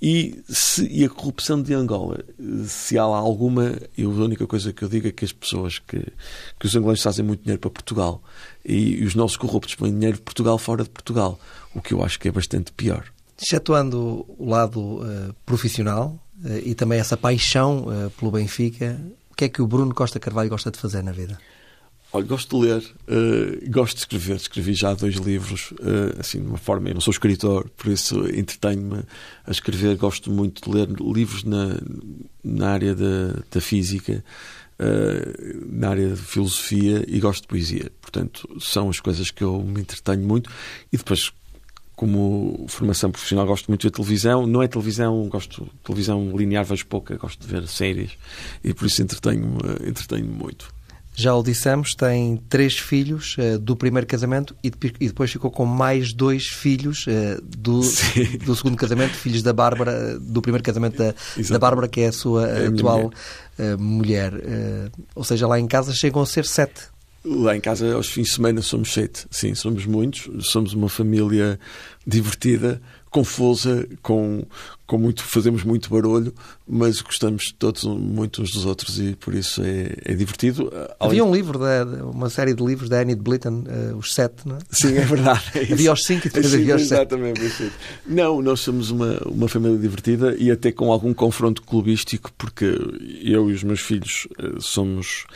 E, 0.00 0.42
se, 0.48 0.86
e 0.86 1.04
a 1.04 1.08
corrupção 1.08 1.60
de 1.60 1.74
Angola, 1.74 2.24
se 2.66 2.96
há 2.96 3.04
lá 3.04 3.18
alguma, 3.18 3.76
eu, 3.96 4.10
a 4.10 4.24
única 4.24 4.46
coisa 4.46 4.72
que 4.72 4.82
eu 4.82 4.88
digo 4.88 5.08
é 5.08 5.12
que 5.12 5.24
as 5.24 5.32
pessoas 5.32 5.80
que, 5.80 6.00
que 6.58 6.66
os 6.66 6.76
angolanos 6.76 7.02
fazem 7.02 7.24
muito 7.24 7.42
dinheiro 7.42 7.60
para 7.60 7.70
Portugal 7.70 8.22
e, 8.64 9.00
e 9.00 9.04
os 9.04 9.16
nossos 9.16 9.36
corruptos 9.36 9.74
põem 9.74 9.92
dinheiro 9.92 10.16
de 10.16 10.22
Portugal 10.22 10.56
fora 10.56 10.84
de 10.84 10.90
Portugal, 10.90 11.38
o 11.74 11.82
que 11.82 11.94
eu 11.94 12.02
acho 12.04 12.18
que 12.20 12.28
é 12.28 12.32
bastante 12.32 12.70
pior. 12.72 13.06
Excetuando 13.40 14.24
o 14.38 14.48
lado 14.48 14.80
uh, 14.80 15.34
profissional, 15.44 16.16
e 16.64 16.74
também 16.74 16.98
essa 17.00 17.16
paixão 17.16 17.86
eh, 17.90 18.10
pelo 18.18 18.30
Benfica, 18.30 19.00
o 19.30 19.34
que 19.34 19.44
é 19.44 19.48
que 19.48 19.60
o 19.60 19.66
Bruno 19.66 19.94
Costa 19.94 20.20
Carvalho 20.20 20.48
gosta 20.48 20.70
de 20.70 20.78
fazer 20.78 21.02
na 21.02 21.12
vida? 21.12 21.38
Olha, 22.10 22.24
gosto 22.24 22.58
de 22.58 22.66
ler, 22.66 22.82
uh, 22.82 23.70
gosto 23.70 23.96
de 23.96 24.00
escrever. 24.00 24.36
Escrevi 24.36 24.72
já 24.72 24.94
dois 24.94 25.16
livros, 25.16 25.72
uh, 25.72 26.18
assim, 26.18 26.40
de 26.40 26.46
uma 26.46 26.56
forma. 26.56 26.88
Eu 26.88 26.94
não 26.94 27.02
sou 27.02 27.10
escritor, 27.10 27.68
por 27.76 27.92
isso 27.92 28.26
entretenho-me 28.28 29.02
a 29.46 29.50
escrever. 29.50 29.94
Gosto 29.96 30.30
muito 30.30 30.62
de 30.62 30.74
ler 30.74 30.88
livros 30.88 31.44
na, 31.44 31.78
na 32.42 32.70
área 32.70 32.94
da, 32.94 33.42
da 33.50 33.60
física, 33.60 34.24
uh, 34.80 35.66
na 35.70 35.90
área 35.90 36.08
de 36.08 36.16
filosofia 36.16 37.04
e 37.06 37.20
gosto 37.20 37.42
de 37.42 37.48
poesia. 37.48 37.92
Portanto, 38.00 38.48
são 38.58 38.88
as 38.88 39.00
coisas 39.00 39.30
que 39.30 39.44
eu 39.44 39.62
me 39.62 39.82
entretenho 39.82 40.26
muito. 40.26 40.50
E 40.90 40.96
depois, 40.96 41.30
como 41.98 42.64
formação 42.68 43.10
profissional, 43.10 43.44
gosto 43.44 43.66
muito 43.66 43.80
de 43.80 43.88
ver 43.88 43.90
televisão. 43.90 44.46
Não 44.46 44.62
é 44.62 44.68
televisão, 44.68 45.28
gosto 45.28 45.64
de 45.64 45.70
televisão 45.84 46.36
linear, 46.36 46.64
vejo 46.64 46.86
pouca, 46.86 47.16
gosto 47.16 47.44
de 47.44 47.52
ver 47.52 47.66
séries 47.66 48.12
e 48.62 48.72
por 48.72 48.86
isso 48.86 49.02
entretenho-me 49.02 49.88
entretenho 49.88 50.26
muito 50.26 50.72
já 51.18 51.34
o 51.34 51.42
dissemos, 51.42 51.96
tem 51.96 52.36
três 52.48 52.78
filhos 52.78 53.36
uh, 53.38 53.58
do 53.58 53.74
primeiro 53.74 54.06
casamento 54.06 54.54
e, 54.62 54.70
de, 54.70 54.94
e, 55.00 55.08
depois 55.08 55.32
ficou 55.32 55.50
com 55.50 55.66
mais 55.66 56.12
dois 56.12 56.46
filhos 56.46 57.08
uh, 57.08 57.42
do, 57.42 57.80
do 58.46 58.54
segundo 58.54 58.76
casamento, 58.76 59.14
filhos 59.14 59.42
da 59.42 59.52
Bárbara, 59.52 60.16
do 60.20 60.40
primeiro 60.40 60.62
casamento 60.62 60.96
da, 60.96 61.12
da 61.50 61.58
Bárbara, 61.58 61.88
que 61.88 62.02
é 62.02 62.06
a 62.06 62.12
sua 62.12 62.46
é 62.46 62.68
atual 62.68 63.10
mulher. 63.80 64.30
mulher. 64.30 64.92
ou 65.12 65.24
seja, 65.24 65.48
lá 65.48 65.58
em 65.58 65.66
casa 65.66 65.92
chegam 65.92 66.22
a 66.22 66.26
ser 66.26 66.46
sete. 66.46 66.82
Lá 67.24 67.56
em 67.56 67.60
casa, 67.60 67.94
aos 67.94 68.08
fins 68.08 68.28
de 68.28 68.34
semana, 68.34 68.62
somos 68.62 68.92
sete. 68.92 69.26
Sim, 69.30 69.54
somos 69.54 69.84
muitos. 69.84 70.46
Somos 70.46 70.72
uma 70.72 70.88
família 70.88 71.58
divertida, 72.06 72.80
confusa, 73.10 73.86
com, 74.02 74.44
com 74.86 74.96
muito, 74.96 75.22
fazemos 75.22 75.62
muito 75.62 75.90
barulho, 75.90 76.32
mas 76.66 77.02
gostamos 77.02 77.52
todos 77.58 77.84
muito 77.84 78.40
uns 78.40 78.50
dos 78.50 78.64
outros 78.64 78.98
e 78.98 79.14
por 79.14 79.34
isso 79.34 79.62
é, 79.62 79.94
é 80.04 80.14
divertido. 80.14 80.72
Havia 80.98 81.24
um 81.24 81.34
livro, 81.34 81.58
de, 81.58 82.02
uma 82.02 82.30
série 82.30 82.54
de 82.54 82.64
livros 82.64 82.88
da 82.88 83.00
Annie 83.00 83.14
de 83.14 83.20
Blitten, 83.20 83.64
uh, 83.92 83.96
Os 83.96 84.14
Sete, 84.14 84.46
não 84.46 84.56
é? 84.56 84.58
Sim, 84.70 84.96
é 84.96 85.04
verdade. 85.04 85.42
É 85.54 85.60
havia 85.72 85.92
os 85.92 86.04
cinco 86.04 86.26
e 86.26 86.30
depois 86.30 86.54
havia 86.54 86.76
os 86.76 86.88
sete. 86.88 87.14
Exatamente. 87.14 87.72
Não, 88.06 88.40
nós 88.40 88.60
somos 88.60 88.90
uma, 88.90 89.18
uma 89.26 89.48
família 89.48 89.76
divertida 89.76 90.34
e 90.38 90.50
até 90.50 90.72
com 90.72 90.90
algum 90.90 91.12
confronto 91.12 91.62
clubístico, 91.62 92.32
porque 92.38 92.64
eu 93.22 93.50
e 93.50 93.54
os 93.54 93.62
meus 93.62 93.80
filhos 93.80 94.26
uh, 94.38 94.60
somos 94.60 95.26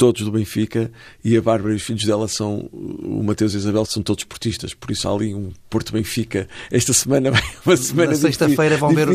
todos 0.00 0.22
do 0.22 0.32
Benfica 0.32 0.90
e 1.22 1.36
a 1.36 1.42
Bárbara 1.42 1.74
e 1.74 1.76
os 1.76 1.82
filhos 1.82 2.06
dela 2.06 2.26
são, 2.26 2.70
o 2.72 3.22
Mateus 3.22 3.52
e 3.52 3.56
a 3.56 3.58
Isabel, 3.58 3.84
são 3.84 4.02
todos 4.02 4.24
portistas, 4.24 4.72
por 4.72 4.90
isso 4.90 5.06
há 5.06 5.12
ali 5.12 5.34
um 5.34 5.52
Porto 5.68 5.92
Benfica. 5.92 6.48
Esta 6.70 6.94
semana 6.94 7.30
vai 7.30 7.42
uma 7.66 7.76
semana. 7.76 8.12
Na 8.12 8.16
sexta-feira 8.16 8.78
vão, 8.78 8.94
ver, 8.94 9.08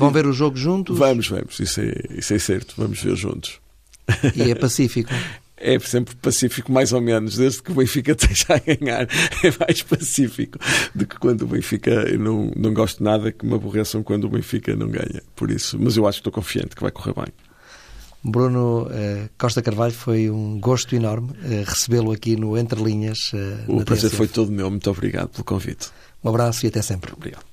vão 0.00 0.10
ver 0.10 0.26
o 0.26 0.32
jogo 0.32 0.56
juntos? 0.56 0.98
Vamos, 0.98 1.28
vamos, 1.28 1.60
isso 1.60 1.80
é, 1.80 1.92
isso 2.18 2.34
é 2.34 2.40
certo, 2.40 2.74
vamos 2.76 3.00
ver 3.00 3.14
juntos. 3.14 3.60
E 4.34 4.50
é 4.50 4.54
pacífico? 4.56 5.10
é 5.56 5.78
sempre 5.78 6.16
pacífico, 6.16 6.72
mais 6.72 6.92
ou 6.92 7.00
menos, 7.00 7.36
desde 7.36 7.62
que 7.62 7.70
o 7.70 7.74
Benfica 7.76 8.10
esteja 8.18 8.46
a 8.48 8.58
ganhar. 8.58 9.06
É 9.44 9.64
mais 9.64 9.80
pacífico 9.82 10.58
do 10.92 11.06
que 11.06 11.20
quando 11.20 11.42
o 11.42 11.46
Benfica. 11.46 11.90
Eu 11.90 12.18
não, 12.18 12.50
não 12.56 12.74
gosto 12.74 13.04
nada 13.04 13.30
que 13.30 13.46
me 13.46 13.54
aborreçam 13.54 14.02
quando 14.02 14.24
o 14.24 14.28
Benfica 14.28 14.74
não 14.74 14.88
ganha. 14.88 15.22
Por 15.36 15.52
isso, 15.52 15.78
mas 15.78 15.96
eu 15.96 16.04
acho 16.04 16.18
que 16.18 16.28
estou 16.28 16.32
confiante 16.32 16.74
que 16.74 16.82
vai 16.82 16.90
correr 16.90 17.14
bem. 17.14 17.32
Bruno 18.24 18.82
uh, 18.84 19.28
Costa 19.36 19.60
Carvalho, 19.62 19.92
foi 19.92 20.30
um 20.30 20.58
gosto 20.60 20.94
enorme 20.94 21.30
uh, 21.30 21.64
recebê-lo 21.66 22.12
aqui 22.12 22.36
no 22.36 22.56
Entre 22.56 22.80
Linhas. 22.80 23.32
Uh, 23.32 23.76
o 23.76 23.84
prazer 23.84 24.10
foi 24.10 24.28
todo 24.28 24.52
meu. 24.52 24.70
Muito 24.70 24.90
obrigado 24.90 25.28
pelo 25.28 25.44
convite. 25.44 25.90
Um 26.22 26.28
abraço 26.28 26.64
e 26.64 26.68
até 26.68 26.80
sempre. 26.82 27.12
Obrigado. 27.12 27.51